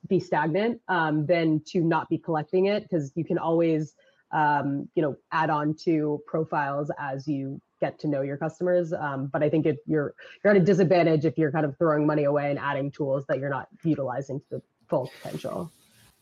be 0.07 0.19
stagnant 0.19 0.81
um, 0.87 1.25
than 1.25 1.61
to 1.67 1.81
not 1.81 2.09
be 2.09 2.17
collecting 2.17 2.65
it 2.65 2.83
because 2.83 3.11
you 3.15 3.23
can 3.23 3.37
always 3.37 3.93
um, 4.31 4.87
you 4.95 5.01
know 5.01 5.15
add 5.31 5.49
on 5.49 5.73
to 5.73 6.21
profiles 6.27 6.91
as 6.99 7.27
you 7.27 7.61
get 7.79 7.99
to 7.99 8.07
know 8.07 8.21
your 8.21 8.37
customers 8.37 8.93
um, 8.93 9.27
but 9.31 9.43
i 9.43 9.49
think 9.49 9.65
if 9.65 9.77
you're 9.85 10.13
you're 10.43 10.51
at 10.51 10.57
a 10.57 10.63
disadvantage 10.63 11.25
if 11.25 11.37
you're 11.37 11.51
kind 11.51 11.65
of 11.65 11.77
throwing 11.77 12.05
money 12.05 12.25
away 12.25 12.49
and 12.49 12.59
adding 12.59 12.91
tools 12.91 13.25
that 13.27 13.39
you're 13.39 13.49
not 13.49 13.67
utilizing 13.83 14.39
to 14.39 14.45
the 14.51 14.61
full 14.89 15.11
potential. 15.21 15.71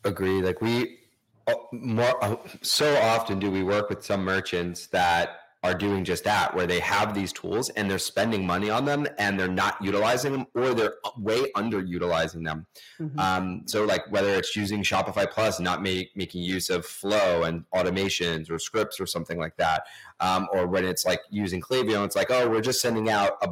Agree 0.03 0.41
like 0.41 0.61
we 0.61 0.99
uh, 1.47 1.55
more 1.71 2.23
uh, 2.23 2.35
so 2.61 2.95
often 2.97 3.39
do 3.39 3.49
we 3.49 3.63
work 3.63 3.89
with 3.89 4.03
some 4.03 4.23
merchants 4.23 4.87
that 4.87 5.39
are 5.63 5.73
doing 5.73 6.03
just 6.03 6.23
that, 6.23 6.55
where 6.55 6.67
they 6.67 6.79
have 6.79 7.13
these 7.13 7.33
tools 7.33 7.69
and 7.69 7.89
they're 7.89 7.97
spending 7.97 8.45
money 8.45 8.69
on 8.69 8.85
them 8.85 9.07
and 9.17 9.39
they're 9.39 9.47
not 9.47 9.75
utilizing 9.81 10.31
them 10.31 10.45
or 10.53 10.73
they're 10.73 10.95
way 11.17 11.51
underutilizing 11.55 12.45
them. 12.45 12.67
Mm-hmm. 12.99 13.19
Um, 13.19 13.63
so, 13.65 13.83
like 13.83 14.03
whether 14.11 14.33
it's 14.35 14.55
using 14.55 14.83
Shopify 14.83 15.29
Plus, 15.29 15.59
not 15.59 15.81
make, 15.81 16.15
making 16.15 16.43
use 16.43 16.69
of 16.69 16.85
flow 16.85 17.43
and 17.43 17.65
automations 17.73 18.51
or 18.51 18.59
scripts 18.59 18.99
or 18.99 19.05
something 19.05 19.39
like 19.39 19.57
that, 19.57 19.83
um, 20.19 20.47
or 20.53 20.67
when 20.67 20.85
it's 20.85 21.05
like 21.05 21.21
using 21.29 21.59
Klaviyo, 21.59 22.05
it's 22.05 22.15
like, 22.15 22.29
oh, 22.29 22.47
we're 22.47 22.61
just 22.61 22.81
sending 22.81 23.09
out 23.09 23.37
a 23.41 23.49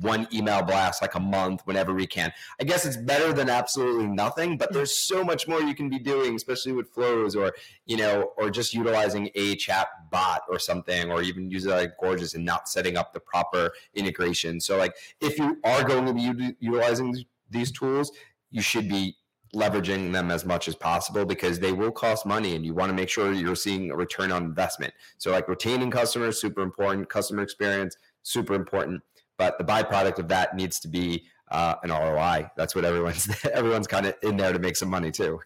one 0.00 0.26
email 0.32 0.62
blast 0.62 1.02
like 1.02 1.14
a 1.14 1.20
month 1.20 1.62
whenever 1.64 1.92
we 1.92 2.06
can. 2.06 2.32
I 2.60 2.64
guess 2.64 2.84
it's 2.84 2.96
better 2.96 3.32
than 3.32 3.48
absolutely 3.48 4.06
nothing, 4.06 4.56
but 4.56 4.70
mm. 4.70 4.74
there's 4.74 4.96
so 4.96 5.24
much 5.24 5.46
more 5.46 5.60
you 5.60 5.74
can 5.74 5.88
be 5.88 5.98
doing, 5.98 6.34
especially 6.34 6.72
with 6.72 6.88
flows 6.88 7.36
or, 7.36 7.52
you 7.86 7.96
know, 7.96 8.32
or 8.36 8.50
just 8.50 8.74
utilizing 8.74 9.30
a 9.34 9.56
chat 9.56 9.88
bot 10.10 10.42
or 10.48 10.58
something, 10.58 11.10
or 11.10 11.22
even 11.22 11.50
using 11.50 11.72
like 11.72 11.92
Gorgias 12.00 12.34
and 12.34 12.44
not 12.44 12.68
setting 12.68 12.96
up 12.96 13.12
the 13.12 13.20
proper 13.20 13.72
integration. 13.94 14.60
So 14.60 14.76
like 14.78 14.94
if 15.20 15.38
you 15.38 15.58
are 15.64 15.84
going 15.84 16.06
to 16.06 16.12
be 16.12 16.56
utilizing 16.60 17.24
these 17.50 17.70
tools, 17.70 18.12
you 18.50 18.62
should 18.62 18.88
be 18.88 19.16
leveraging 19.54 20.12
them 20.12 20.30
as 20.30 20.44
much 20.44 20.66
as 20.66 20.74
possible 20.74 21.24
because 21.24 21.60
they 21.60 21.72
will 21.72 21.92
cost 21.92 22.26
money 22.26 22.56
and 22.56 22.64
you 22.64 22.74
want 22.74 22.90
to 22.90 22.94
make 22.94 23.08
sure 23.08 23.32
you're 23.32 23.54
seeing 23.54 23.90
a 23.90 23.96
return 23.96 24.32
on 24.32 24.42
investment. 24.42 24.92
So 25.18 25.30
like 25.30 25.48
retaining 25.48 25.90
customers 25.90 26.40
super 26.40 26.62
important, 26.62 27.08
customer 27.08 27.42
experience 27.42 27.96
super 28.22 28.54
important 28.54 29.02
but 29.36 29.58
the 29.58 29.64
byproduct 29.64 30.18
of 30.18 30.28
that 30.28 30.54
needs 30.56 30.80
to 30.80 30.88
be 30.88 31.24
uh, 31.50 31.76
an 31.82 31.90
ROI. 31.90 32.50
That's 32.56 32.74
what 32.74 32.84
everyone's 32.84 33.28
everyone's 33.52 33.86
kind 33.86 34.06
of 34.06 34.14
in 34.22 34.36
there 34.36 34.52
to 34.52 34.58
make 34.58 34.76
some 34.76 34.90
money 34.90 35.10
too. 35.10 35.40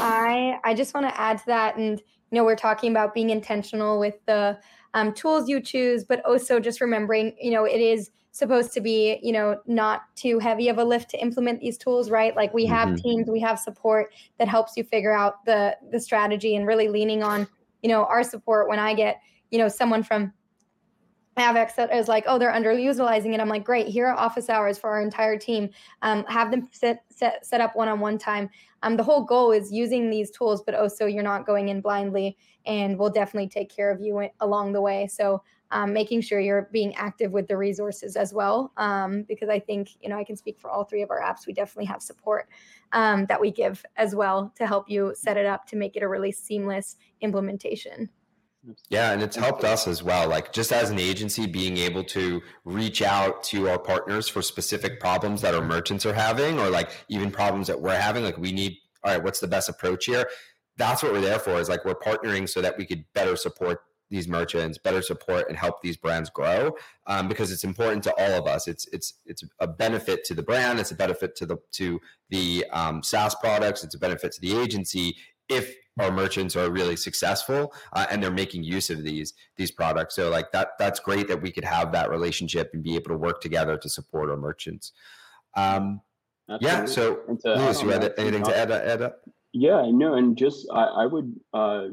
I 0.00 0.58
I 0.64 0.74
just 0.74 0.94
want 0.94 1.08
to 1.08 1.20
add 1.20 1.38
to 1.38 1.46
that, 1.46 1.76
and 1.76 1.98
you 1.98 2.40
know, 2.40 2.44
we're 2.44 2.56
talking 2.56 2.90
about 2.90 3.14
being 3.14 3.30
intentional 3.30 3.98
with 3.98 4.16
the 4.26 4.58
um, 4.94 5.12
tools 5.12 5.48
you 5.48 5.60
choose, 5.60 6.04
but 6.04 6.24
also 6.24 6.60
just 6.60 6.80
remembering, 6.80 7.34
you 7.40 7.50
know, 7.50 7.64
it 7.64 7.80
is 7.80 8.10
supposed 8.32 8.72
to 8.72 8.80
be, 8.80 9.18
you 9.22 9.32
know, 9.32 9.60
not 9.66 10.02
too 10.16 10.38
heavy 10.38 10.68
of 10.68 10.78
a 10.78 10.84
lift 10.84 11.10
to 11.10 11.20
implement 11.20 11.60
these 11.60 11.78
tools, 11.78 12.10
right? 12.10 12.34
Like 12.34 12.52
we 12.52 12.66
have 12.66 12.88
mm-hmm. 12.88 12.96
teams, 12.96 13.28
we 13.30 13.40
have 13.40 13.58
support 13.58 14.12
that 14.38 14.48
helps 14.48 14.76
you 14.76 14.84
figure 14.84 15.12
out 15.12 15.44
the 15.44 15.76
the 15.90 16.00
strategy, 16.00 16.56
and 16.56 16.66
really 16.66 16.88
leaning 16.88 17.22
on, 17.22 17.46
you 17.82 17.88
know, 17.88 18.04
our 18.06 18.22
support 18.24 18.68
when 18.68 18.78
I 18.78 18.94
get 18.94 19.20
you 19.50 19.58
know 19.58 19.68
someone 19.68 20.02
from 20.02 20.32
Avex 21.36 21.74
that 21.74 21.92
is 21.92 22.06
like, 22.06 22.24
oh, 22.26 22.38
they're 22.38 22.52
underutilizing 22.52 23.34
it. 23.34 23.40
I'm 23.40 23.48
like, 23.48 23.64
great. 23.64 23.88
Here 23.88 24.06
are 24.06 24.16
office 24.16 24.48
hours 24.48 24.78
for 24.78 24.90
our 24.90 25.02
entire 25.02 25.36
team. 25.36 25.70
Um, 26.02 26.24
have 26.28 26.50
them 26.50 26.68
set 26.72 27.04
set 27.10 27.44
set 27.44 27.60
up 27.60 27.74
one 27.74 27.88
on 27.88 28.00
one 28.00 28.18
time. 28.18 28.48
Um, 28.82 28.96
the 28.96 29.02
whole 29.02 29.24
goal 29.24 29.50
is 29.50 29.72
using 29.72 30.10
these 30.10 30.30
tools, 30.30 30.62
but 30.62 30.74
also 30.74 31.06
you're 31.06 31.22
not 31.22 31.46
going 31.46 31.68
in 31.68 31.80
blindly, 31.80 32.36
and 32.66 32.98
we'll 32.98 33.10
definitely 33.10 33.48
take 33.48 33.74
care 33.74 33.90
of 33.90 34.00
you 34.00 34.28
along 34.40 34.72
the 34.72 34.80
way. 34.80 35.06
So 35.08 35.42
um, 35.70 35.92
making 35.92 36.20
sure 36.20 36.38
you're 36.38 36.68
being 36.70 36.94
active 36.94 37.32
with 37.32 37.48
the 37.48 37.56
resources 37.56 38.14
as 38.14 38.32
well, 38.32 38.72
um, 38.76 39.22
because 39.22 39.48
I 39.48 39.58
think 39.58 39.90
you 40.00 40.08
know 40.08 40.18
I 40.18 40.24
can 40.24 40.36
speak 40.36 40.60
for 40.60 40.70
all 40.70 40.84
three 40.84 41.02
of 41.02 41.10
our 41.10 41.20
apps. 41.20 41.46
We 41.46 41.52
definitely 41.52 41.86
have 41.86 42.00
support 42.00 42.48
um, 42.92 43.26
that 43.26 43.40
we 43.40 43.50
give 43.50 43.84
as 43.96 44.14
well 44.14 44.52
to 44.56 44.66
help 44.66 44.88
you 44.88 45.12
set 45.16 45.36
it 45.36 45.46
up 45.46 45.66
to 45.68 45.76
make 45.76 45.96
it 45.96 46.04
a 46.04 46.08
really 46.08 46.30
seamless 46.30 46.96
implementation. 47.20 48.08
Yeah, 48.88 49.12
and 49.12 49.22
it's 49.22 49.36
helped 49.36 49.64
us 49.64 49.86
as 49.86 50.02
well. 50.02 50.28
Like 50.28 50.52
just 50.52 50.72
as 50.72 50.90
an 50.90 50.98
agency, 50.98 51.46
being 51.46 51.76
able 51.76 52.04
to 52.04 52.40
reach 52.64 53.02
out 53.02 53.42
to 53.44 53.68
our 53.68 53.78
partners 53.78 54.28
for 54.28 54.42
specific 54.42 55.00
problems 55.00 55.42
that 55.42 55.54
our 55.54 55.62
merchants 55.62 56.06
are 56.06 56.14
having, 56.14 56.58
or 56.58 56.70
like 56.70 56.90
even 57.08 57.30
problems 57.30 57.66
that 57.66 57.80
we're 57.80 57.98
having. 57.98 58.24
Like 58.24 58.38
we 58.38 58.52
need, 58.52 58.76
all 59.02 59.12
right, 59.12 59.22
what's 59.22 59.40
the 59.40 59.48
best 59.48 59.68
approach 59.68 60.06
here? 60.06 60.28
That's 60.76 61.02
what 61.02 61.12
we're 61.12 61.20
there 61.20 61.38
for. 61.38 61.58
Is 61.60 61.68
like 61.68 61.84
we're 61.84 61.94
partnering 61.94 62.48
so 62.48 62.60
that 62.62 62.78
we 62.78 62.86
could 62.86 63.04
better 63.14 63.36
support 63.36 63.80
these 64.10 64.28
merchants, 64.28 64.78
better 64.78 65.02
support 65.02 65.48
and 65.48 65.58
help 65.58 65.82
these 65.82 65.96
brands 65.96 66.30
grow. 66.30 66.74
Um, 67.06 67.28
because 67.28 67.50
it's 67.50 67.64
important 67.64 68.02
to 68.04 68.14
all 68.14 68.32
of 68.32 68.46
us. 68.46 68.68
It's 68.68 68.86
it's 68.92 69.14
it's 69.26 69.42
a 69.60 69.66
benefit 69.66 70.24
to 70.24 70.34
the 70.34 70.42
brand. 70.42 70.78
It's 70.78 70.90
a 70.90 70.96
benefit 70.96 71.36
to 71.36 71.46
the 71.46 71.56
to 71.72 72.00
the 72.30 72.64
um, 72.72 73.02
SaaS 73.02 73.34
products. 73.34 73.84
It's 73.84 73.94
a 73.94 73.98
benefit 73.98 74.32
to 74.32 74.40
the 74.40 74.56
agency 74.56 75.16
if 75.48 75.74
our 76.00 76.10
merchants 76.10 76.56
are 76.56 76.70
really 76.70 76.96
successful 76.96 77.72
uh, 77.92 78.06
and 78.10 78.22
they're 78.22 78.30
making 78.30 78.64
use 78.64 78.90
of 78.90 79.04
these 79.04 79.34
these 79.56 79.70
products. 79.70 80.16
So 80.16 80.30
like 80.30 80.50
that 80.52 80.70
that's 80.78 81.00
great 81.00 81.28
that 81.28 81.40
we 81.40 81.50
could 81.50 81.64
have 81.64 81.92
that 81.92 82.10
relationship 82.10 82.70
and 82.74 82.82
be 82.82 82.96
able 82.96 83.10
to 83.10 83.16
work 83.16 83.40
together 83.40 83.76
to 83.78 83.88
support 83.88 84.30
our 84.30 84.36
merchants. 84.36 84.92
Um, 85.56 86.00
yeah 86.60 86.84
so 86.84 87.20
Lewis, 87.44 87.80
you 87.82 87.88
had 87.88 88.12
anything 88.18 88.42
to 88.44 88.56
add, 88.56 88.70
add 88.70 89.02
up? 89.02 89.20
Yeah 89.52 89.86
no 89.90 90.14
and 90.14 90.36
just 90.36 90.66
i, 90.72 90.84
I 90.84 91.06
would 91.06 91.34
uh, 91.52 91.86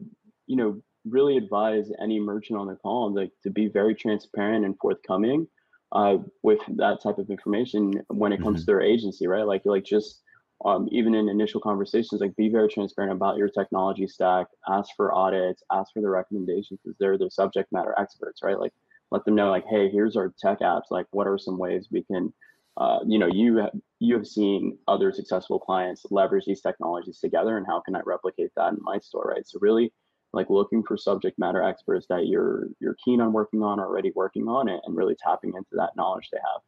you 0.47 0.55
know 0.55 0.81
really 1.05 1.37
advise 1.37 1.89
any 2.01 2.19
merchant 2.19 2.59
on 2.59 2.67
the 2.67 2.75
call 2.75 3.13
like 3.13 3.31
to 3.43 3.49
be 3.49 3.67
very 3.67 3.95
transparent 3.95 4.65
and 4.65 4.77
forthcoming 4.79 5.47
uh, 5.93 6.17
with 6.43 6.59
that 6.75 7.01
type 7.01 7.17
of 7.17 7.29
information 7.29 7.93
when 8.07 8.31
it 8.31 8.41
comes 8.41 8.57
mm-hmm. 8.57 8.61
to 8.61 8.65
their 8.65 8.81
agency 8.81 9.27
right? 9.27 9.45
Like 9.45 9.61
like 9.65 9.83
just 9.83 10.21
um, 10.65 10.87
even 10.91 11.15
in 11.15 11.29
initial 11.29 11.59
conversations, 11.59 12.21
like 12.21 12.35
be 12.35 12.49
very 12.49 12.67
transparent 12.67 13.13
about 13.13 13.37
your 13.37 13.49
technology 13.49 14.07
stack, 14.07 14.47
ask 14.67 14.89
for 14.95 15.13
audits, 15.13 15.63
ask 15.71 15.93
for 15.93 16.01
the 16.01 16.09
recommendations 16.09 16.79
because 16.83 16.97
they're 16.99 17.17
the 17.17 17.31
subject 17.31 17.71
matter 17.71 17.95
experts, 17.97 18.41
right? 18.43 18.59
Like 18.59 18.73
let 19.09 19.25
them 19.25 19.35
know 19.35 19.49
like, 19.49 19.65
hey, 19.69 19.89
here's 19.89 20.15
our 20.15 20.33
tech 20.39 20.59
apps. 20.59 20.91
Like 20.91 21.07
what 21.11 21.27
are 21.27 21.37
some 21.37 21.57
ways 21.57 21.87
we 21.91 22.03
can, 22.03 22.31
uh, 22.77 22.99
you 23.07 23.17
know, 23.17 23.27
you 23.27 23.57
have, 23.57 23.71
you 23.99 24.15
have 24.15 24.27
seen 24.27 24.77
other 24.87 25.11
successful 25.11 25.59
clients 25.59 26.05
leverage 26.11 26.45
these 26.45 26.61
technologies 26.61 27.19
together 27.19 27.57
and 27.57 27.65
how 27.65 27.79
can 27.81 27.95
I 27.95 28.01
replicate 28.05 28.51
that 28.55 28.73
in 28.73 28.79
my 28.81 28.99
store, 28.99 29.33
right? 29.35 29.47
So 29.47 29.57
really 29.61 29.91
like 30.33 30.49
looking 30.49 30.83
for 30.83 30.95
subject 30.95 31.37
matter 31.39 31.61
experts 31.61 32.05
that 32.09 32.27
you're, 32.27 32.67
you're 32.79 32.95
keen 33.03 33.19
on 33.19 33.33
working 33.33 33.63
on, 33.63 33.79
already 33.79 34.11
working 34.15 34.47
on 34.47 34.69
it 34.69 34.79
and 34.85 34.95
really 34.95 35.15
tapping 35.15 35.53
into 35.55 35.71
that 35.73 35.95
knowledge 35.95 36.29
they 36.31 36.37
have. 36.37 36.61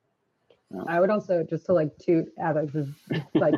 I 0.87 0.99
would 0.99 1.09
also 1.09 1.45
just 1.47 1.67
to 1.67 1.73
like 1.73 1.95
to 1.99 2.25
add 2.39 2.55
like 3.35 3.55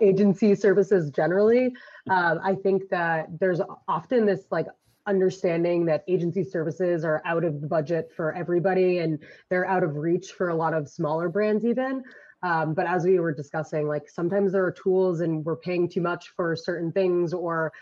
agency 0.00 0.54
services 0.54 1.10
generally. 1.10 1.74
Um, 2.10 2.40
I 2.42 2.54
think 2.54 2.88
that 2.90 3.28
there's 3.38 3.60
often 3.88 4.26
this 4.26 4.44
like 4.50 4.66
understanding 5.06 5.84
that 5.84 6.02
agency 6.08 6.42
services 6.42 7.04
are 7.04 7.20
out 7.26 7.44
of 7.44 7.60
the 7.60 7.66
budget 7.66 8.10
for 8.16 8.34
everybody 8.34 8.98
and 8.98 9.18
they're 9.50 9.66
out 9.66 9.82
of 9.82 9.96
reach 9.96 10.32
for 10.32 10.48
a 10.48 10.54
lot 10.54 10.72
of 10.72 10.88
smaller 10.88 11.28
brands 11.28 11.64
even. 11.64 12.02
Um, 12.42 12.74
but 12.74 12.86
as 12.86 13.04
we 13.04 13.18
were 13.18 13.32
discussing, 13.32 13.88
like 13.88 14.08
sometimes 14.08 14.52
there 14.52 14.64
are 14.64 14.72
tools 14.72 15.20
and 15.20 15.44
we're 15.44 15.56
paying 15.56 15.88
too 15.88 16.02
much 16.02 16.28
for 16.36 16.54
certain 16.54 16.92
things, 16.92 17.32
or 17.32 17.72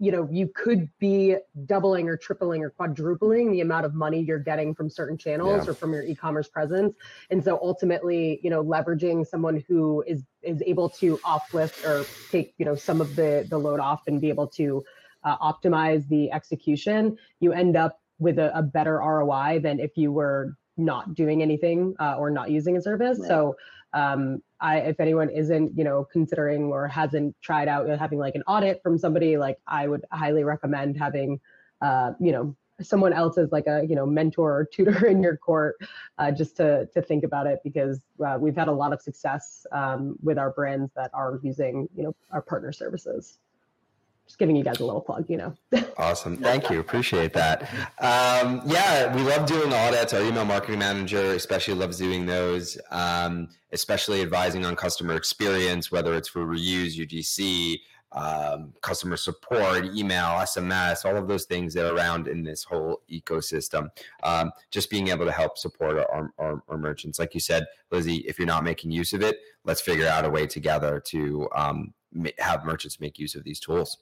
you 0.00 0.10
know 0.10 0.26
you 0.32 0.50
could 0.54 0.88
be 0.98 1.36
doubling 1.66 2.08
or 2.08 2.16
tripling 2.16 2.64
or 2.64 2.70
quadrupling 2.70 3.52
the 3.52 3.60
amount 3.60 3.84
of 3.84 3.94
money 3.94 4.20
you're 4.20 4.38
getting 4.38 4.74
from 4.74 4.88
certain 4.88 5.16
channels 5.16 5.64
yeah. 5.64 5.70
or 5.70 5.74
from 5.74 5.92
your 5.92 6.02
e-commerce 6.02 6.48
presence 6.48 6.94
and 7.30 7.44
so 7.44 7.58
ultimately 7.62 8.40
you 8.42 8.50
know 8.50 8.64
leveraging 8.64 9.24
someone 9.26 9.62
who 9.68 10.02
is 10.06 10.24
is 10.42 10.62
able 10.66 10.88
to 10.88 11.18
offlift 11.18 11.84
or 11.84 12.04
take 12.30 12.54
you 12.56 12.64
know 12.64 12.74
some 12.74 13.00
of 13.00 13.14
the 13.14 13.46
the 13.50 13.58
load 13.58 13.78
off 13.78 14.02
and 14.06 14.20
be 14.20 14.30
able 14.30 14.46
to 14.46 14.82
uh, 15.22 15.36
optimize 15.38 16.08
the 16.08 16.32
execution 16.32 17.16
you 17.40 17.52
end 17.52 17.76
up 17.76 18.00
with 18.18 18.38
a, 18.38 18.56
a, 18.58 18.62
better 18.62 18.98
roi 18.98 19.60
than 19.62 19.78
if 19.78 19.96
you 19.96 20.10
were 20.12 20.56
not 20.78 21.14
doing 21.14 21.42
anything 21.42 21.94
uh, 22.00 22.16
or 22.18 22.30
not 22.30 22.50
using 22.50 22.76
a 22.76 22.80
service 22.80 23.18
right. 23.18 23.28
so 23.28 23.54
um, 23.92 24.42
I, 24.60 24.78
if 24.78 25.00
anyone 25.00 25.30
isn't, 25.30 25.76
you 25.76 25.84
know, 25.84 26.06
considering 26.10 26.64
or 26.64 26.86
hasn't 26.86 27.34
tried 27.40 27.68
out 27.68 27.88
having 27.98 28.18
like 28.18 28.34
an 28.34 28.42
audit 28.46 28.82
from 28.82 28.98
somebody, 28.98 29.36
like 29.36 29.58
I 29.66 29.88
would 29.88 30.04
highly 30.12 30.44
recommend 30.44 30.98
having, 30.98 31.40
uh, 31.80 32.12
you 32.20 32.32
know, 32.32 32.56
someone 32.82 33.12
else 33.12 33.38
as 33.38 33.52
like 33.52 33.66
a 33.66 33.84
you 33.86 33.94
know 33.94 34.06
mentor 34.06 34.52
or 34.52 34.64
tutor 34.64 35.06
in 35.12 35.22
your 35.22 35.36
court 35.36 35.76
uh, 36.18 36.30
just 36.30 36.56
to 36.56 36.86
to 36.86 37.02
think 37.02 37.24
about 37.24 37.46
it 37.46 37.60
because 37.62 38.00
uh, 38.24 38.36
we've 38.40 38.56
had 38.56 38.68
a 38.68 38.72
lot 38.72 38.92
of 38.92 39.00
success 39.00 39.66
um, 39.72 40.16
with 40.22 40.38
our 40.38 40.50
brands 40.50 40.90
that 40.96 41.10
are 41.14 41.40
using 41.42 41.88
you 41.94 42.02
know 42.02 42.14
our 42.30 42.42
partner 42.42 42.72
services 42.72 43.38
just 44.30 44.38
giving 44.38 44.54
you 44.54 44.62
guys 44.62 44.78
a 44.78 44.86
little 44.86 45.00
plug, 45.00 45.24
you 45.28 45.36
know. 45.36 45.52
awesome. 45.98 46.36
Thank 46.36 46.70
you. 46.70 46.78
Appreciate 46.78 47.32
that. 47.32 47.62
Um, 47.98 48.62
yeah, 48.64 49.12
we 49.12 49.22
love 49.22 49.44
doing 49.44 49.72
audits. 49.72 50.14
Our 50.14 50.22
email 50.22 50.44
marketing 50.44 50.78
manager 50.78 51.32
especially 51.34 51.74
loves 51.74 51.98
doing 51.98 52.26
those, 52.26 52.78
um, 52.92 53.48
especially 53.72 54.22
advising 54.22 54.64
on 54.64 54.76
customer 54.76 55.16
experience, 55.16 55.90
whether 55.90 56.14
it's 56.14 56.28
for 56.28 56.46
reuse, 56.46 56.96
UGC, 56.96 57.80
um, 58.12 58.72
customer 58.80 59.16
support, 59.16 59.84
email, 59.84 60.26
SMS, 60.40 61.04
all 61.04 61.16
of 61.16 61.28
those 61.28 61.44
things 61.44 61.74
that 61.74 61.86
are 61.86 61.94
around 61.94 62.26
in 62.26 62.42
this 62.42 62.64
whole 62.64 63.02
ecosystem. 63.10 63.88
Um, 64.22 64.50
just 64.70 64.90
being 64.90 65.08
able 65.08 65.26
to 65.26 65.32
help 65.32 65.56
support 65.58 65.98
our, 65.98 66.32
our, 66.38 66.62
our, 66.68 66.78
merchants. 66.78 67.18
Like 67.18 67.34
you 67.34 67.40
said, 67.40 67.66
Lizzie, 67.90 68.18
if 68.18 68.38
you're 68.38 68.46
not 68.46 68.64
making 68.64 68.90
use 68.90 69.12
of 69.12 69.22
it, 69.22 69.38
let's 69.64 69.80
figure 69.80 70.08
out 70.08 70.24
a 70.24 70.30
way 70.30 70.46
together 70.46 71.00
to 71.06 71.48
um, 71.54 71.94
have 72.38 72.64
merchants 72.64 73.00
make 73.00 73.18
use 73.18 73.34
of 73.34 73.44
these 73.44 73.60
tools. 73.60 73.98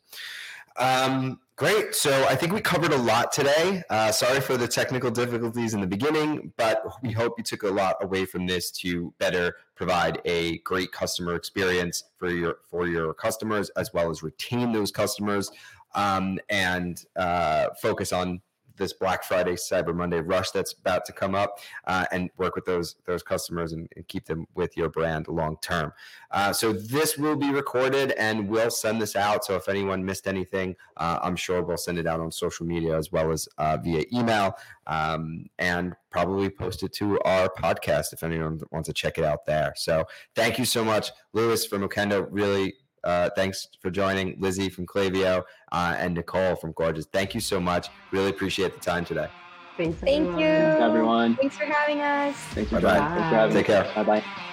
Um, 0.76 1.40
great. 1.56 1.94
So 1.94 2.24
I 2.28 2.36
think 2.36 2.52
we 2.52 2.60
covered 2.60 2.92
a 2.92 2.96
lot 2.96 3.32
today. 3.32 3.82
Uh, 3.90 4.12
sorry 4.12 4.40
for 4.40 4.56
the 4.56 4.68
technical 4.68 5.10
difficulties 5.10 5.74
in 5.74 5.80
the 5.80 5.86
beginning, 5.86 6.52
but 6.56 6.82
we 7.02 7.12
hope 7.12 7.34
you 7.38 7.44
took 7.44 7.62
a 7.64 7.68
lot 7.68 7.96
away 8.00 8.24
from 8.24 8.46
this 8.46 8.70
to 8.72 9.12
better 9.18 9.56
provide 9.74 10.20
a 10.24 10.58
great 10.58 10.92
customer 10.92 11.34
experience 11.34 12.04
for 12.16 12.30
your 12.30 12.58
for 12.70 12.86
your 12.86 13.14
customers, 13.14 13.70
as 13.70 13.92
well 13.92 14.10
as 14.10 14.22
retain 14.22 14.72
those 14.72 14.90
customers 14.90 15.50
um, 15.94 16.38
and 16.48 17.04
uh, 17.16 17.68
focus 17.80 18.12
on 18.12 18.40
this 18.78 18.92
Black 18.92 19.22
Friday, 19.24 19.54
Cyber 19.54 19.94
Monday 19.94 20.20
rush 20.20 20.50
that's 20.50 20.72
about 20.72 21.04
to 21.06 21.12
come 21.12 21.34
up, 21.34 21.58
uh, 21.86 22.06
and 22.12 22.30
work 22.36 22.54
with 22.54 22.64
those 22.64 22.96
those 23.04 23.22
customers 23.22 23.72
and, 23.72 23.88
and 23.96 24.06
keep 24.08 24.24
them 24.24 24.46
with 24.54 24.76
your 24.76 24.88
brand 24.88 25.28
long 25.28 25.56
term. 25.60 25.92
Uh, 26.30 26.52
so 26.52 26.72
this 26.72 27.18
will 27.18 27.36
be 27.36 27.50
recorded, 27.50 28.12
and 28.12 28.48
we'll 28.48 28.70
send 28.70 29.00
this 29.00 29.16
out. 29.16 29.44
So 29.44 29.56
if 29.56 29.68
anyone 29.68 30.04
missed 30.04 30.26
anything, 30.26 30.76
uh, 30.96 31.18
I'm 31.22 31.36
sure 31.36 31.62
we'll 31.62 31.76
send 31.76 31.98
it 31.98 32.06
out 32.06 32.20
on 32.20 32.30
social 32.30 32.66
media 32.66 32.96
as 32.96 33.12
well 33.12 33.30
as 33.32 33.48
uh, 33.58 33.76
via 33.76 34.04
email, 34.12 34.54
um, 34.86 35.46
and 35.58 35.94
probably 36.10 36.48
post 36.48 36.82
it 36.82 36.92
to 36.94 37.20
our 37.20 37.48
podcast 37.48 38.12
if 38.12 38.22
anyone 38.22 38.60
wants 38.70 38.86
to 38.88 38.92
check 38.92 39.18
it 39.18 39.24
out 39.24 39.44
there. 39.46 39.74
So 39.76 40.06
thank 40.34 40.58
you 40.58 40.64
so 40.64 40.84
much, 40.84 41.10
Lewis 41.32 41.66
from 41.66 41.82
Okendo. 41.82 42.26
Really 42.30 42.74
uh, 43.08 43.30
thanks 43.34 43.68
for 43.80 43.90
joining 43.90 44.36
Lizzie 44.38 44.68
from 44.68 44.86
Klaviyo 44.86 45.42
uh, 45.72 45.94
and 45.98 46.14
Nicole 46.14 46.56
from 46.56 46.72
Gorgias. 46.72 47.06
Thank 47.06 47.34
you 47.34 47.40
so 47.40 47.58
much. 47.58 47.88
Really 48.12 48.28
appreciate 48.28 48.74
the 48.74 48.80
time 48.80 49.04
today. 49.04 49.28
Thanks. 49.78 49.98
Thank 50.00 50.26
everyone. 50.26 50.40
you, 50.40 50.46
everyone. 50.46 51.36
Thanks 51.36 51.56
for 51.56 51.64
having 51.64 52.00
us. 52.00 52.36
Thanks 52.54 52.70
for, 52.70 52.80
Thanks 52.80 52.98
for 52.98 53.36
having 53.36 53.56
Take 53.56 53.66
care. 53.66 53.90
Bye 53.94 54.02
bye. 54.02 54.44